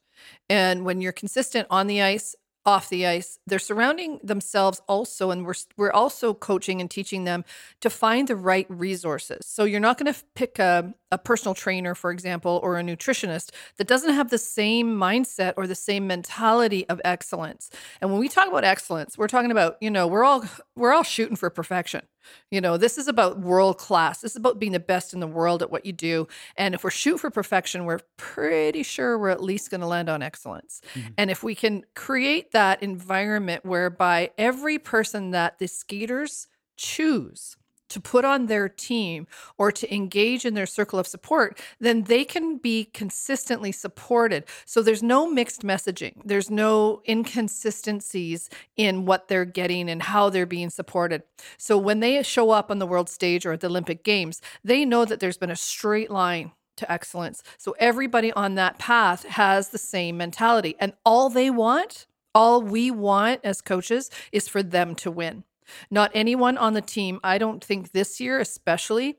And 0.49 0.85
when 0.85 1.01
you're 1.01 1.13
consistent 1.13 1.67
on 1.71 1.89
the 1.89 2.01
ice, 2.01 2.37
off 2.71 2.89
the 2.89 3.07
ice, 3.07 3.39
they're 3.47 3.59
surrounding 3.59 4.21
themselves 4.23 4.81
also, 4.89 5.31
and 5.31 5.45
we're 5.45 5.55
we're 5.77 5.93
also 5.93 6.33
coaching 6.33 6.81
and 6.81 6.91
teaching 6.91 7.25
them 7.25 7.45
to 7.81 7.91
find 7.91 8.29
the 8.29 8.37
right 8.37 8.67
resources. 8.69 9.45
So 9.47 9.65
you're 9.65 9.81
not 9.81 9.99
going 9.99 10.13
to 10.13 10.21
pick 10.35 10.59
a, 10.59 10.95
a 11.11 11.19
personal 11.19 11.55
trainer, 11.55 11.95
for 11.95 12.11
example, 12.11 12.61
or 12.63 12.79
a 12.79 12.83
nutritionist 12.83 13.51
that 13.77 13.89
doesn't 13.89 14.15
have 14.15 14.31
the 14.31 14.39
same 14.39 14.97
mindset 14.97 15.55
or 15.57 15.67
the 15.67 15.75
same 15.75 16.07
mentality 16.07 16.89
of 16.89 17.01
excellence. 17.05 17.71
And 18.01 18.11
when 18.11 18.21
we 18.21 18.29
talk 18.29 18.49
about 18.49 18.65
excellence, 18.65 19.19
we're 19.19 19.29
talking 19.29 19.51
about 19.51 19.77
you 19.81 19.91
know 19.91 20.07
we're 20.07 20.25
all 20.25 20.45
we're 20.77 20.93
all 20.93 21.03
shooting 21.03 21.37
for 21.37 21.51
perfection. 21.51 22.03
You 22.51 22.61
know, 22.61 22.77
this 22.77 22.99
is 22.99 23.09
about 23.09 23.39
world 23.39 23.79
class. 23.79 24.21
This 24.21 24.33
is 24.33 24.37
about 24.37 24.59
being 24.59 24.73
the 24.73 24.81
best 24.81 25.15
in 25.15 25.21
the 25.21 25.27
world 25.27 25.63
at 25.63 25.71
what 25.71 25.87
you 25.87 25.93
do. 25.93 26.29
And 26.57 26.75
if 26.75 26.85
we're 26.85 26.91
shoot 26.91 27.19
for 27.19 27.31
perfection, 27.31 27.85
we're 27.85 28.01
pretty 28.17 28.83
sure 28.83 29.19
we're 29.19 29.31
at 29.31 29.43
least 29.43 29.71
going 29.71 29.81
to 29.81 29.87
land 29.87 30.09
on 30.09 30.23
excellence. 30.23 30.81
Mm-hmm. 30.95 31.09
And 31.19 31.31
if 31.31 31.43
we 31.43 31.55
can 31.55 31.85
create 31.95 32.53
that 32.53 32.83
environment 32.83 33.65
whereby 33.65 34.31
every 34.39 34.79
person 34.79 35.31
that 35.31 35.59
the 35.59 35.69
skaters 35.69 36.49
choose 36.77 37.57
to 37.91 38.01
put 38.01 38.25
on 38.25 38.47
their 38.47 38.69
team 38.69 39.27
or 39.59 39.71
to 39.71 39.95
engage 39.95 40.45
in 40.45 40.55
their 40.55 40.67
circle 40.67 40.99
of 40.99 41.07
support, 41.07 41.59
then 41.79 42.05
they 42.05 42.25
can 42.25 42.57
be 42.57 42.87
consistently 42.87 43.73
supported. 43.73 44.45
So 44.65 44.83
there's 44.83 45.03
no 45.03 45.31
mixed 45.31 45.63
messaging, 45.63 46.15
there's 46.25 46.51
no 46.51 47.03
inconsistencies 47.09 48.49
in 48.77 49.05
what 49.05 49.29
they're 49.29 49.45
getting 49.45 49.91
and 49.91 50.03
how 50.03 50.31
they're 50.31 50.47
being 50.47 50.71
supported. 50.71 51.23
So 51.59 51.77
when 51.77 52.01
they 52.01 52.23
show 52.23 52.51
up 52.51 52.71
on 52.71 52.79
the 52.79 52.87
world 52.87 53.09
stage 53.09 53.45
or 53.45 53.53
at 53.53 53.61
the 53.61 53.69
Olympic 53.69 54.03
Games, 54.05 54.41
they 54.65 54.85
know 54.85 55.05
that 55.05 55.21
there's 55.21 55.37
been 55.37 55.51
a 55.51 55.57
straight 55.57 56.11
line 56.11 56.53
to 56.77 56.91
excellence. 56.91 57.43
So 57.59 57.77
everybody 57.79 58.33
on 58.33 58.55
that 58.57 58.79
path 58.79 59.25
has 59.25 59.69
the 59.69 59.79
same 59.79 60.17
mentality. 60.17 60.77
And 60.81 60.95
all 61.05 61.29
they 61.29 61.51
want, 61.51 62.07
all 62.35 62.63
we 62.63 62.91
want 62.91 63.41
as 63.45 63.61
coaches 63.61 64.11
is 64.33 64.49
for 64.49 64.63
them 64.63 64.95
to 64.97 65.11
win. 65.11 65.45
Not 65.91 66.11
anyone 66.15 66.57
on 66.57 66.75
the 66.75 66.81
team, 66.81 67.21
I 67.23 67.39
don't 67.39 67.65
think 67.65 67.93
this 67.93 68.21
year, 68.21 68.41
especially, 68.41 69.19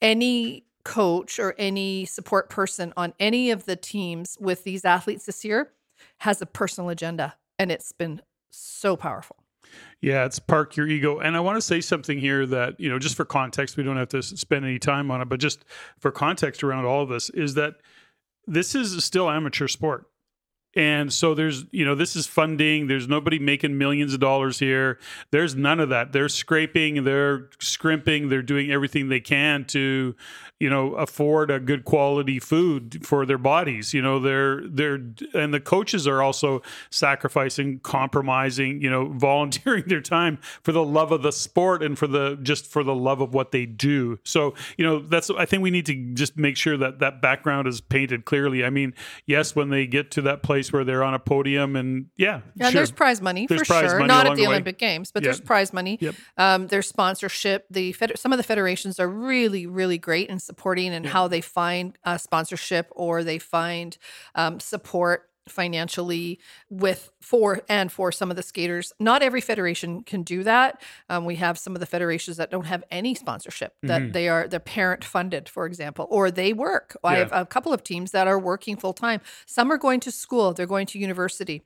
any 0.00 0.66
coach 0.84 1.38
or 1.38 1.54
any 1.58 2.04
support 2.04 2.50
person 2.50 2.92
on 2.96 3.14
any 3.20 3.50
of 3.50 3.66
the 3.66 3.76
teams 3.76 4.36
with 4.40 4.64
these 4.64 4.84
athletes 4.84 5.26
this 5.26 5.44
year 5.44 5.72
has 6.18 6.42
a 6.42 6.46
personal 6.46 6.90
agenda. 6.90 7.36
And 7.58 7.70
it's 7.70 7.92
been 7.92 8.22
so 8.50 8.96
powerful. 8.96 9.36
Yeah, 10.00 10.24
it's 10.24 10.38
park 10.38 10.76
your 10.76 10.88
ego. 10.88 11.20
And 11.20 11.36
I 11.36 11.40
want 11.40 11.56
to 11.56 11.62
say 11.62 11.80
something 11.80 12.18
here 12.18 12.44
that, 12.46 12.78
you 12.80 12.90
know, 12.90 12.98
just 12.98 13.14
for 13.14 13.24
context, 13.24 13.76
we 13.76 13.84
don't 13.84 13.96
have 13.96 14.08
to 14.08 14.22
spend 14.22 14.64
any 14.64 14.78
time 14.78 15.10
on 15.10 15.20
it, 15.20 15.28
but 15.28 15.38
just 15.38 15.64
for 15.98 16.10
context 16.10 16.64
around 16.64 16.84
all 16.84 17.02
of 17.02 17.08
this 17.08 17.30
is 17.30 17.54
that 17.54 17.76
this 18.46 18.74
is 18.74 19.02
still 19.04 19.30
amateur 19.30 19.68
sport. 19.68 20.06
And 20.74 21.12
so 21.12 21.34
there's, 21.34 21.64
you 21.70 21.84
know, 21.84 21.94
this 21.94 22.16
is 22.16 22.26
funding. 22.26 22.86
There's 22.86 23.06
nobody 23.06 23.38
making 23.38 23.76
millions 23.76 24.14
of 24.14 24.20
dollars 24.20 24.58
here. 24.58 24.98
There's 25.30 25.54
none 25.54 25.80
of 25.80 25.90
that. 25.90 26.12
They're 26.12 26.30
scraping, 26.30 27.04
they're 27.04 27.50
scrimping, 27.60 28.30
they're 28.30 28.42
doing 28.42 28.70
everything 28.70 29.08
they 29.08 29.20
can 29.20 29.64
to, 29.66 30.14
you 30.58 30.70
know, 30.70 30.94
afford 30.94 31.50
a 31.50 31.60
good 31.60 31.84
quality 31.84 32.38
food 32.38 33.04
for 33.04 33.26
their 33.26 33.36
bodies. 33.36 33.92
You 33.92 34.00
know, 34.00 34.18
they're 34.18 34.62
they're 34.66 35.00
and 35.34 35.52
the 35.52 35.60
coaches 35.60 36.06
are 36.06 36.22
also 36.22 36.62
sacrificing, 36.88 37.80
compromising, 37.80 38.80
you 38.80 38.88
know, 38.88 39.08
volunteering 39.12 39.84
their 39.88 40.00
time 40.00 40.38
for 40.62 40.72
the 40.72 40.84
love 40.84 41.12
of 41.12 41.22
the 41.22 41.32
sport 41.32 41.82
and 41.82 41.98
for 41.98 42.06
the 42.06 42.38
just 42.42 42.66
for 42.66 42.82
the 42.82 42.94
love 42.94 43.20
of 43.20 43.34
what 43.34 43.50
they 43.50 43.66
do. 43.66 44.18
So, 44.24 44.54
you 44.78 44.86
know, 44.86 45.00
that's 45.00 45.28
I 45.30 45.44
think 45.44 45.62
we 45.62 45.70
need 45.70 45.86
to 45.86 46.14
just 46.14 46.38
make 46.38 46.56
sure 46.56 46.76
that 46.76 47.00
that 47.00 47.20
background 47.20 47.68
is 47.68 47.80
painted 47.80 48.24
clearly. 48.24 48.64
I 48.64 48.70
mean, 48.70 48.94
yes, 49.26 49.54
when 49.56 49.68
they 49.68 49.86
get 49.86 50.10
to 50.12 50.22
that 50.22 50.42
place 50.42 50.61
place 50.62 50.72
where 50.72 50.84
they're 50.84 51.04
on 51.04 51.14
a 51.14 51.18
podium 51.18 51.76
and 51.76 52.06
yeah, 52.16 52.40
yeah. 52.54 52.66
Sure. 52.66 52.72
There's 52.72 52.90
prize 52.90 53.20
money 53.20 53.46
there's 53.46 53.62
for 53.62 53.66
prize 53.66 53.90
sure, 53.90 53.98
money 53.98 54.08
not 54.08 54.26
at 54.26 54.36
the, 54.36 54.42
the 54.42 54.46
Olympic 54.48 54.78
Games, 54.78 55.10
but 55.10 55.22
yep. 55.22 55.28
there's 55.28 55.40
prize 55.40 55.72
money. 55.72 55.98
Yep. 56.00 56.14
Um, 56.36 56.66
there's 56.68 56.88
sponsorship. 56.88 57.66
The 57.70 57.92
fed- 57.92 58.18
some 58.18 58.32
of 58.32 58.36
the 58.36 58.42
federations 58.42 59.00
are 59.00 59.08
really, 59.08 59.66
really 59.66 59.98
great 59.98 60.28
in 60.28 60.38
supporting 60.38 60.92
and 60.92 61.06
how 61.06 61.28
they 61.28 61.40
find 61.40 61.96
uh, 62.04 62.18
sponsorship 62.18 62.88
or 62.92 63.24
they 63.24 63.38
find 63.38 63.96
um, 64.34 64.60
support 64.60 65.28
financially 65.48 66.38
with 66.70 67.10
for 67.20 67.62
and 67.68 67.90
for 67.90 68.12
some 68.12 68.30
of 68.30 68.36
the 68.36 68.42
skaters. 68.42 68.92
Not 69.00 69.22
every 69.22 69.40
federation 69.40 70.02
can 70.02 70.22
do 70.22 70.44
that. 70.44 70.80
Um, 71.08 71.24
we 71.24 71.36
have 71.36 71.58
some 71.58 71.74
of 71.74 71.80
the 71.80 71.86
federations 71.86 72.36
that 72.36 72.50
don't 72.50 72.66
have 72.66 72.84
any 72.90 73.14
sponsorship 73.14 73.74
that 73.82 74.02
mm-hmm. 74.02 74.12
they 74.12 74.28
are 74.28 74.48
they're 74.48 74.60
parent 74.60 75.04
funded, 75.04 75.48
for 75.48 75.66
example, 75.66 76.06
or 76.10 76.30
they 76.30 76.52
work. 76.52 76.96
Yeah. 77.04 77.10
I 77.10 77.14
have 77.16 77.32
a 77.32 77.46
couple 77.46 77.72
of 77.72 77.82
teams 77.82 78.12
that 78.12 78.26
are 78.26 78.38
working 78.38 78.76
full 78.76 78.92
time. 78.92 79.20
Some 79.46 79.70
are 79.72 79.78
going 79.78 80.00
to 80.00 80.12
school. 80.12 80.52
They're 80.52 80.66
going 80.66 80.86
to 80.86 80.98
university 80.98 81.62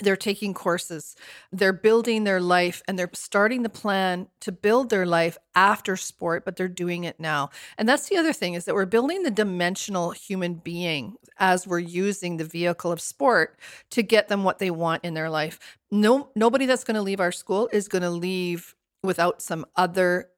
they're 0.00 0.16
taking 0.16 0.52
courses 0.52 1.16
they're 1.52 1.72
building 1.72 2.24
their 2.24 2.40
life 2.40 2.82
and 2.86 2.98
they're 2.98 3.10
starting 3.14 3.62
the 3.62 3.68
plan 3.68 4.28
to 4.40 4.52
build 4.52 4.90
their 4.90 5.06
life 5.06 5.38
after 5.54 5.96
sport 5.96 6.44
but 6.44 6.56
they're 6.56 6.68
doing 6.68 7.04
it 7.04 7.18
now. 7.18 7.50
And 7.76 7.88
that's 7.88 8.08
the 8.08 8.16
other 8.16 8.32
thing 8.32 8.54
is 8.54 8.64
that 8.64 8.74
we're 8.74 8.86
building 8.86 9.22
the 9.22 9.30
dimensional 9.30 10.12
human 10.12 10.54
being 10.54 11.16
as 11.38 11.66
we're 11.66 11.80
using 11.80 12.36
the 12.36 12.44
vehicle 12.44 12.92
of 12.92 13.00
sport 13.00 13.58
to 13.90 14.02
get 14.02 14.28
them 14.28 14.44
what 14.44 14.58
they 14.58 14.70
want 14.70 15.04
in 15.04 15.14
their 15.14 15.28
life. 15.28 15.58
No 15.90 16.30
nobody 16.34 16.66
that's 16.66 16.84
going 16.84 16.94
to 16.94 17.02
leave 17.02 17.20
our 17.20 17.32
school 17.32 17.68
is 17.72 17.88
going 17.88 18.02
to 18.02 18.10
leave 18.10 18.74
without 19.02 19.42
some 19.42 19.66
other 19.76 20.28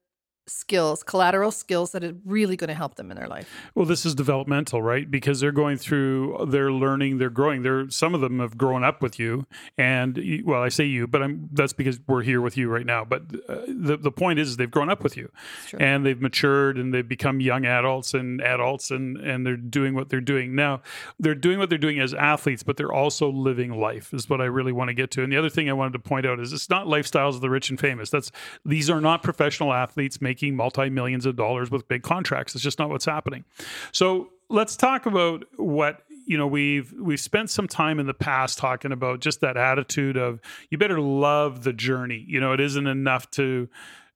skills, 0.49 1.03
collateral 1.03 1.51
skills 1.51 1.93
that 1.93 2.03
are 2.05 2.15
really 2.25 2.57
going 2.57 2.69
to 2.69 2.75
help 2.75 2.97
them 2.97 3.11
in 3.11 3.17
their 3.17 3.29
life. 3.29 3.49
Well, 3.75 3.87
this 3.87 4.05
is 4.05 4.15
developmental, 4.15 4.83
right? 4.83 5.11
Because 5.11 5.41
they're 5.41 5.53
going 5.53 5.77
through, 5.77 6.47
they're 6.49 6.73
learning, 6.73 7.19
they're 7.19 7.31
growing. 7.31 7.63
They're 7.63 7.91
some 7.91 8.15
of 8.15 8.21
them 8.21 8.41
have 8.41 8.59
grown 8.59 8.85
up 8.85 9.03
with 9.03 9.19
you, 9.19 9.47
and 9.77 10.19
well, 10.45 10.63
I 10.63 10.69
say 10.69 10.85
you, 10.85 11.07
but 11.07 11.23
I'm 11.23 11.49
that's 11.53 11.73
because 11.73 12.01
we're 12.07 12.23
here 12.23 12.41
with 12.41 12.57
you 12.57 12.69
right 12.69 12.87
now. 12.87 13.05
But 13.05 13.23
uh, 13.49 13.61
the 13.69 13.97
the 13.97 14.13
point 14.13 14.39
is, 14.39 14.57
they've 14.57 14.71
grown 14.71 14.91
up 14.91 15.03
with 15.03 15.17
you, 15.17 15.31
and 15.79 16.05
they've 16.05 16.21
matured, 16.21 16.79
and 16.79 16.93
they've 16.93 17.07
become 17.07 17.41
young 17.41 17.65
adults 17.65 18.15
and 18.15 18.41
adults, 18.41 18.91
and 18.91 19.17
and 19.19 19.47
they're 19.47 19.57
doing 19.57 19.95
what 19.95 20.09
they're 20.09 20.21
doing 20.21 20.55
now. 20.55 20.83
They're 21.19 21.35
doing 21.35 21.59
what 21.59 21.69
they're 21.69 21.79
doing 21.79 22.01
as 22.01 22.15
athletes, 22.15 22.63
but 22.63 22.77
they're 22.77 22.93
also 22.93 23.31
living 23.31 23.79
life. 23.79 24.13
Is 24.13 24.29
what 24.29 24.41
I 24.41 24.47
really 24.47 24.73
want 24.73 24.89
to 24.89 24.95
get 24.95 25.11
to. 25.13 25.23
And 25.23 25.33
the 25.33 25.37
other 25.37 25.51
thing 25.51 25.69
I 25.69 25.73
wanted 25.73 25.93
to 25.95 25.99
point 26.01 26.27
out 26.27 26.41
is 26.41 26.53
it's 26.53 26.71
not 26.71 26.87
lifestyles 26.87 27.35
of 27.35 27.41
the 27.41 27.51
rich 27.51 27.71
and 27.71 27.79
famous. 27.79 28.11
That's 28.11 28.31
these 28.65 28.89
are 28.91 29.01
not 29.01 29.23
professional 29.23 29.73
athletes 29.73 30.21
making 30.21 30.38
making 30.39 30.57
multi 30.57 30.89
millions 30.89 31.27
of 31.27 31.37
dollars 31.37 31.71
with 31.71 31.89
big 31.89 32.03
contracts. 32.03 32.55
It's 32.55 32.63
just 32.63 32.79
not 32.79 32.91
what's 32.91 33.05
happening. 33.05 33.45
So 33.93 34.31
let's 34.49 34.77
talk 34.77 35.07
about 35.07 35.45
what 35.57 36.03
you 36.27 36.39
know 36.39 36.47
we've 36.47 36.93
we've 36.93 37.21
spent 37.21 37.51
some 37.51 37.67
time 37.67 37.99
in 37.99 38.07
the 38.07 38.15
past 38.15 38.59
talking 38.59 38.93
about 38.93 39.21
just 39.21 39.41
that 39.41 39.57
attitude 39.57 40.17
of 40.17 40.41
you 40.71 40.79
better 40.79 41.01
love 41.01 41.65
the 41.65 41.73
journey 41.73 42.25
you 42.27 42.39
know 42.41 42.53
it 42.53 42.61
isn't 42.61 42.87
enough 42.87 43.31
to 43.31 43.69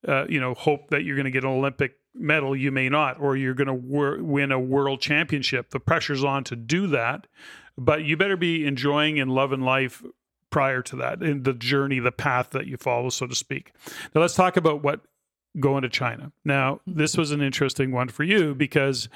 uh, 0.06 0.26
you 0.28 0.40
know 0.40 0.52
hope 0.52 0.90
that 0.90 1.04
you're 1.04 1.16
going 1.16 1.24
to 1.24 1.30
get 1.30 1.44
an 1.44 1.50
olympic 1.50 1.96
medal 2.14 2.54
you 2.54 2.70
may 2.70 2.90
not 2.90 3.18
or 3.18 3.34
you're 3.34 3.54
going 3.54 3.66
to 3.66 3.72
wor- 3.72 4.22
win 4.22 4.52
a 4.52 4.60
world 4.60 5.00
championship 5.00 5.70
the 5.70 5.80
pressure's 5.80 6.22
on 6.22 6.44
to 6.44 6.54
do 6.54 6.86
that 6.86 7.26
but 7.78 8.04
you 8.04 8.14
better 8.14 8.36
be 8.36 8.66
enjoying 8.66 9.18
and 9.18 9.30
loving 9.30 9.62
life 9.62 10.02
prior 10.50 10.82
to 10.82 10.96
that 10.96 11.22
in 11.22 11.44
the 11.44 11.54
journey 11.54 11.98
the 11.98 12.12
path 12.12 12.50
that 12.50 12.66
you 12.66 12.76
follow 12.76 13.08
so 13.08 13.26
to 13.26 13.34
speak 13.34 13.72
now 14.14 14.20
let's 14.20 14.34
talk 14.34 14.58
about 14.58 14.82
what 14.82 15.00
going 15.58 15.82
to 15.82 15.88
China. 15.88 16.32
Now, 16.44 16.80
this 16.86 17.16
was 17.16 17.30
an 17.30 17.42
interesting 17.42 17.92
one 17.92 18.08
for 18.08 18.24
you 18.24 18.54
because 18.54 19.08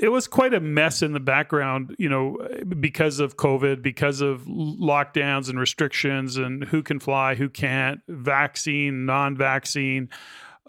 it 0.00 0.08
was 0.08 0.26
quite 0.26 0.54
a 0.54 0.60
mess 0.60 1.02
in 1.02 1.12
the 1.12 1.20
background, 1.20 1.94
you 1.98 2.08
know, 2.08 2.38
because 2.80 3.20
of 3.20 3.36
COVID, 3.36 3.82
because 3.82 4.20
of 4.20 4.42
lockdowns 4.42 5.48
and 5.48 5.58
restrictions 5.58 6.36
and 6.36 6.64
who 6.64 6.82
can 6.82 6.98
fly, 6.98 7.34
who 7.34 7.48
can't, 7.48 8.00
vaccine, 8.08 9.06
non 9.06 9.36
vaccine. 9.36 10.08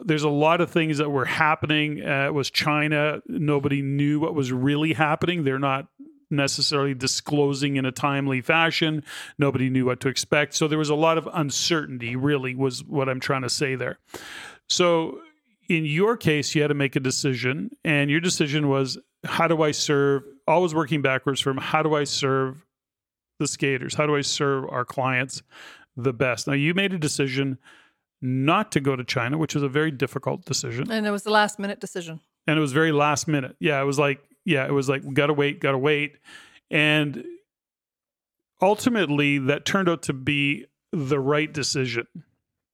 There's 0.01 0.24
a 0.24 0.30
lot 0.30 0.62
of 0.62 0.72
things 0.72 0.98
that 1.00 1.10
were 1.10 1.25
happening. 1.25 2.06
Uh, 2.06 2.28
it 2.28 2.34
was 2.34 2.50
China. 2.50 3.22
Nobody 3.28 3.82
knew 3.82 4.20
what 4.20 4.34
was 4.34 4.51
really 4.51 4.94
happening. 4.94 5.44
They're 5.44 5.60
not 5.60 5.88
necessarily 6.30 6.94
disclosing 6.94 7.75
in 7.75 7.86
a 7.86 7.92
timely 7.92 8.42
fashion. 8.42 9.04
Nobody 9.38 9.70
knew 9.70 9.86
what 9.86 10.00
to 10.01 10.10
expect. 10.10 10.54
So 10.54 10.68
there 10.68 10.78
was 10.78 10.89
a 10.89 10.96
lot 10.96 11.18
of 11.18 11.28
uncertainty, 11.34 12.16
really, 12.16 12.56
was 12.56 12.84
what 12.84 13.10
I'm 13.10 13.20
trying 13.20 13.42
to 13.42 13.50
say 13.50 13.75
there. 13.75 13.98
So 14.69 15.19
in 15.67 15.85
your 15.85 16.17
case, 16.17 16.55
you 16.55 16.61
had 16.61 16.69
to 16.69 16.73
make 16.73 16.95
a 16.95 16.99
decision, 16.99 17.71
and 17.83 18.09
your 18.09 18.19
decision 18.19 18.69
was 18.69 18.97
how 19.23 19.47
do 19.47 19.61
I 19.61 19.71
serve, 19.71 20.23
always 20.47 20.73
working 20.73 21.01
backwards 21.01 21.41
from 21.41 21.57
how 21.57 21.83
do 21.83 21.95
I 21.95 22.05
serve 22.05 22.65
the 23.39 23.47
skaters? 23.47 23.93
How 23.93 24.05
do 24.05 24.15
I 24.15 24.21
serve 24.21 24.65
our 24.69 24.85
clients 24.85 25.41
the 25.95 26.13
best? 26.13 26.47
Now, 26.47 26.53
you 26.53 26.73
made 26.73 26.93
a 26.93 26.97
decision 26.97 27.57
not 28.21 28.71
to 28.73 28.79
go 28.79 28.95
to 28.95 29.03
China, 29.03 29.38
which 29.38 29.53
was 29.53 29.63
a 29.63 29.69
very 29.69 29.91
difficult 29.91 30.45
decision. 30.45 30.91
And 30.91 31.05
it 31.05 31.11
was 31.11 31.23
the 31.23 31.31
last 31.31 31.59
minute 31.59 31.79
decision. 31.79 32.19
And 32.47 32.57
it 32.57 32.61
was 32.61 32.73
very 32.73 32.91
last 32.91 33.27
minute. 33.27 33.55
Yeah, 33.59 33.81
it 33.81 33.85
was 33.85 33.99
like 33.99 34.21
yeah, 34.45 34.65
it 34.65 34.73
was 34.73 34.89
like 34.89 35.03
we 35.03 35.13
gotta 35.13 35.33
wait, 35.33 35.59
gotta 35.59 35.77
wait, 35.77 36.17
and 36.71 37.23
ultimately 38.61 39.38
that 39.38 39.65
turned 39.65 39.88
out 39.88 40.03
to 40.03 40.13
be 40.13 40.65
the 40.91 41.19
right 41.19 41.53
decision. 41.53 42.07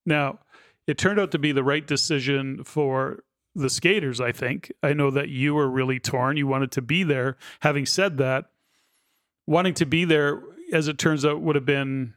Now, 0.05 0.39
it 0.87 0.97
turned 0.97 1.19
out 1.19 1.31
to 1.31 1.39
be 1.39 1.51
the 1.51 1.63
right 1.63 1.85
decision 1.85 2.63
for 2.63 3.23
the 3.55 3.69
skaters, 3.69 4.19
I 4.19 4.31
think. 4.31 4.71
I 4.83 4.93
know 4.93 5.09
that 5.11 5.29
you 5.29 5.55
were 5.55 5.69
really 5.69 5.99
torn. 5.99 6.37
You 6.37 6.47
wanted 6.47 6.71
to 6.73 6.81
be 6.81 7.03
there. 7.03 7.37
Having 7.61 7.85
said 7.85 8.17
that, 8.17 8.45
wanting 9.47 9.73
to 9.75 9.85
be 9.85 10.05
there, 10.05 10.41
as 10.73 10.87
it 10.87 10.97
turns 10.97 11.25
out, 11.25 11.41
would 11.41 11.55
have 11.55 11.65
been 11.65 12.13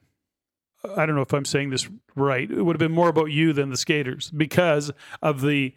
I 0.97 1.07
don't 1.07 1.17
know 1.17 1.23
if 1.23 1.33
I'm 1.33 1.45
saying 1.45 1.71
this 1.71 1.89
right. 2.15 2.49
It 2.51 2.63
would 2.63 2.77
have 2.77 2.79
been 2.79 2.93
more 2.93 3.09
about 3.09 3.27
you 3.27 3.53
than 3.53 3.71
the 3.71 3.77
skaters 3.77 4.31
because 4.31 4.93
of 5.21 5.41
the 5.41 5.75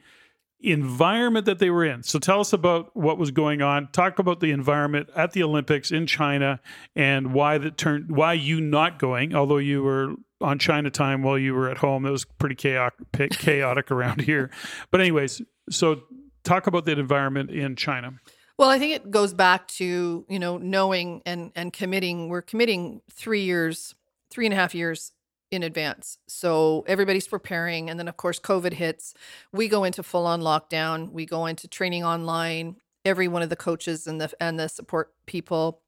environment 0.59 1.47
that 1.47 1.57
they 1.57 1.71
were 1.71 1.83
in. 1.83 2.03
So 2.03 2.19
tell 2.19 2.39
us 2.39 2.53
about 2.53 2.95
what 2.95 3.17
was 3.17 3.31
going 3.31 3.63
on. 3.63 3.89
Talk 3.91 4.19
about 4.19 4.41
the 4.41 4.51
environment 4.51 5.09
at 5.15 5.31
the 5.31 5.41
Olympics 5.41 5.91
in 5.91 6.05
China 6.05 6.59
and 6.95 7.33
why 7.33 7.57
that 7.57 7.77
turned 7.77 8.15
why 8.15 8.33
you 8.33 8.61
not 8.61 8.99
going, 8.99 9.33
although 9.33 9.57
you 9.57 9.81
were 9.81 10.13
on 10.41 10.59
China 10.59 10.89
time 10.89 11.23
while 11.23 11.37
you 11.37 11.53
were 11.53 11.69
at 11.69 11.77
home. 11.77 12.05
It 12.05 12.11
was 12.11 12.25
pretty 12.25 12.55
chaotic, 12.55 13.31
chaotic 13.31 13.91
around 13.91 14.21
here. 14.31 14.49
But 14.89 15.01
anyways, 15.01 15.41
so 15.69 16.01
talk 16.43 16.67
about 16.67 16.85
that 16.85 16.99
environment 16.99 17.49
in 17.51 17.75
China. 17.75 18.13
Well, 18.57 18.69
I 18.69 18.77
think 18.77 18.95
it 18.95 19.09
goes 19.09 19.33
back 19.33 19.67
to 19.69 20.25
you 20.27 20.39
know 20.39 20.57
knowing 20.57 21.21
and 21.25 21.51
and 21.55 21.73
committing. 21.73 22.29
We're 22.29 22.41
committing 22.41 23.01
three 23.11 23.43
years 23.43 23.95
three 24.31 24.45
and 24.45 24.53
a 24.53 24.55
half 24.57 24.73
years 24.73 25.11
in 25.51 25.63
advance. 25.63 26.17
So 26.27 26.83
everybody's 26.87 27.27
preparing. 27.27 27.89
And 27.89 27.99
then, 27.99 28.07
of 28.07 28.15
course, 28.17 28.39
COVID 28.39 28.73
hits. 28.73 29.13
We 29.51 29.67
go 29.67 29.83
into 29.83 30.01
full 30.01 30.25
on 30.25 30.41
lockdown. 30.41 31.11
We 31.11 31.25
go 31.25 31.45
into 31.45 31.67
training 31.67 32.05
online. 32.05 32.77
Every 33.03 33.27
one 33.27 33.41
of 33.41 33.49
the 33.49 33.55
coaches 33.55 34.07
and 34.07 34.21
the 34.21 34.31
and 34.39 34.59
the 34.59 34.69
support 34.69 35.11
people 35.25 35.81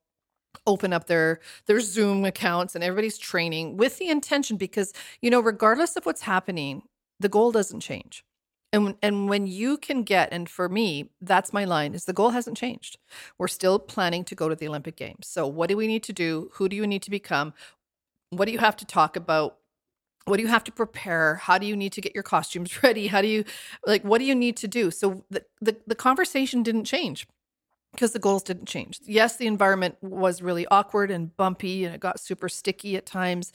open 0.66 0.94
up 0.94 1.08
their 1.08 1.40
their 1.66 1.80
Zoom 1.80 2.26
accounts 2.26 2.76
and 2.76 2.84
everybody's 2.84 3.18
training 3.18 3.78
with 3.78 3.98
the 3.98 4.10
intention 4.10 4.58
because 4.58 4.94
you 5.22 5.30
know 5.30 5.40
regardless 5.40 5.96
of 5.96 6.06
what's 6.06 6.22
happening 6.22 6.84
the 7.20 7.30
goal 7.30 7.52
doesn't 7.52 7.80
change. 7.80 8.24
And 8.72 8.96
and 9.02 9.30
when 9.30 9.48
you 9.48 9.78
can 9.78 10.04
get 10.04 10.30
and 10.32 10.50
for 10.50 10.68
me 10.70 11.12
that's 11.22 11.54
my 11.54 11.66
line 11.66 11.94
is 11.94 12.06
the 12.06 12.14
goal 12.14 12.32
hasn't 12.32 12.58
changed. 12.58 12.98
We're 13.38 13.48
still 13.48 13.80
planning 13.80 14.24
to 14.26 14.36
go 14.36 14.50
to 14.50 14.56
the 14.56 14.68
Olympic 14.68 14.96
Games. 14.96 15.28
So 15.28 15.48
what 15.48 15.70
do 15.70 15.78
we 15.78 15.88
need 15.88 16.04
to 16.04 16.14
do? 16.14 16.50
Who 16.54 16.70
do 16.70 16.76
you 16.76 16.88
need 16.88 17.04
to 17.04 17.12
become? 17.12 17.54
What 18.30 18.46
do 18.46 18.52
you 18.52 18.60
have 18.60 18.76
to 18.78 18.86
talk 18.86 19.16
about? 19.16 19.58
What 20.26 20.38
do 20.38 20.44
you 20.44 20.50
have 20.50 20.64
to 20.66 20.72
prepare? 20.72 21.36
How 21.36 21.58
do 21.58 21.68
you 21.68 21.76
need 21.76 21.92
to 21.94 22.02
get 22.02 22.16
your 22.16 22.24
costumes 22.24 22.82
ready? 22.84 23.08
How 23.08 23.22
do 23.22 23.28
you 23.28 23.44
like 23.86 24.04
what 24.04 24.20
do 24.20 24.26
you 24.26 24.36
need 24.36 24.58
to 24.58 24.68
do? 24.68 24.92
So 24.92 25.24
the 25.30 25.46
the, 25.62 25.78
the 25.86 25.96
conversation 25.96 26.64
didn't 26.64 26.86
change 26.86 27.28
because 27.94 28.12
the 28.12 28.20
goals 28.20 28.44
didn't 28.44 28.68
change. 28.68 29.00
Yes, 29.06 29.38
the 29.38 29.48
environment 29.48 29.96
was 30.02 30.42
really 30.42 30.66
awkward 30.68 31.12
and 31.12 31.36
bumpy 31.38 31.86
and 31.86 31.96
it 31.96 32.02
got 32.02 32.20
super 32.20 32.50
sticky 32.50 32.98
at 32.98 33.06
times. 33.06 33.54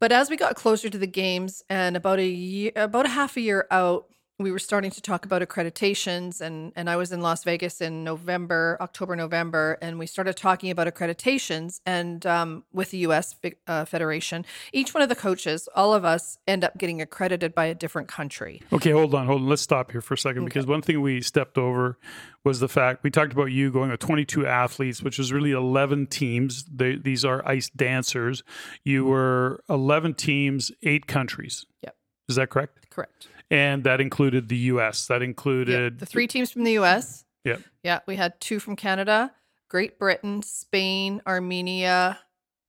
But 0.00 0.12
as 0.12 0.30
we 0.30 0.36
got 0.36 0.54
closer 0.54 0.88
to 0.88 0.98
the 0.98 1.06
games 1.08 1.62
and 1.68 1.96
about 1.96 2.20
a 2.20 2.26
year 2.26 2.72
about 2.76 3.06
a 3.06 3.10
half 3.10 3.36
a 3.36 3.40
year 3.40 3.66
out, 3.70 4.06
we 4.40 4.52
were 4.52 4.58
starting 4.60 4.92
to 4.92 5.02
talk 5.02 5.24
about 5.24 5.42
accreditations 5.42 6.40
and 6.40 6.72
and 6.76 6.88
I 6.88 6.94
was 6.94 7.10
in 7.10 7.20
Las 7.20 7.42
Vegas 7.42 7.80
in 7.80 8.04
November, 8.04 8.76
October, 8.80 9.16
November, 9.16 9.78
and 9.82 9.98
we 9.98 10.06
started 10.06 10.36
talking 10.36 10.70
about 10.70 10.86
accreditations 10.86 11.80
and 11.84 12.24
um, 12.24 12.62
with 12.72 12.92
the 12.92 12.98
U.S. 12.98 13.34
Uh, 13.66 13.84
Federation, 13.84 14.46
each 14.72 14.94
one 14.94 15.02
of 15.02 15.08
the 15.08 15.16
coaches, 15.16 15.68
all 15.74 15.92
of 15.92 16.04
us, 16.04 16.38
end 16.46 16.62
up 16.62 16.78
getting 16.78 17.02
accredited 17.02 17.52
by 17.52 17.64
a 17.64 17.74
different 17.74 18.06
country. 18.06 18.62
Okay, 18.72 18.92
hold 18.92 19.12
on, 19.12 19.26
hold 19.26 19.42
on. 19.42 19.48
Let's 19.48 19.62
stop 19.62 19.90
here 19.90 20.00
for 20.00 20.14
a 20.14 20.18
second 20.18 20.42
okay. 20.42 20.50
because 20.50 20.66
one 20.66 20.82
thing 20.82 21.00
we 21.00 21.20
stepped 21.20 21.58
over 21.58 21.98
was 22.44 22.60
the 22.60 22.68
fact 22.68 23.02
we 23.02 23.10
talked 23.10 23.32
about 23.32 23.46
you 23.46 23.72
going 23.72 23.90
with 23.90 24.00
22 24.00 24.46
athletes, 24.46 25.02
which 25.02 25.18
is 25.18 25.32
really 25.32 25.50
11 25.50 26.06
teams. 26.06 26.64
They, 26.72 26.94
these 26.94 27.24
are 27.24 27.46
ice 27.46 27.70
dancers. 27.70 28.44
You 28.84 29.04
were 29.04 29.64
11 29.68 30.14
teams, 30.14 30.70
eight 30.84 31.08
countries. 31.08 31.66
Yep. 31.82 31.96
Is 32.28 32.36
that 32.36 32.50
correct? 32.50 32.88
Correct 32.90 33.26
and 33.50 33.84
that 33.84 34.00
included 34.00 34.48
the 34.48 34.56
U.S. 34.56 35.06
That 35.06 35.22
included 35.22 35.94
yeah, 35.94 35.98
the 35.98 36.06
three 36.06 36.26
teams 36.26 36.50
from 36.50 36.64
the 36.64 36.72
U.S. 36.72 37.24
Yeah, 37.44 37.56
yeah. 37.82 38.00
We 38.06 38.16
had 38.16 38.40
two 38.40 38.60
from 38.60 38.76
Canada, 38.76 39.32
Great 39.68 39.98
Britain, 39.98 40.42
Spain, 40.42 41.22
Armenia, 41.26 42.18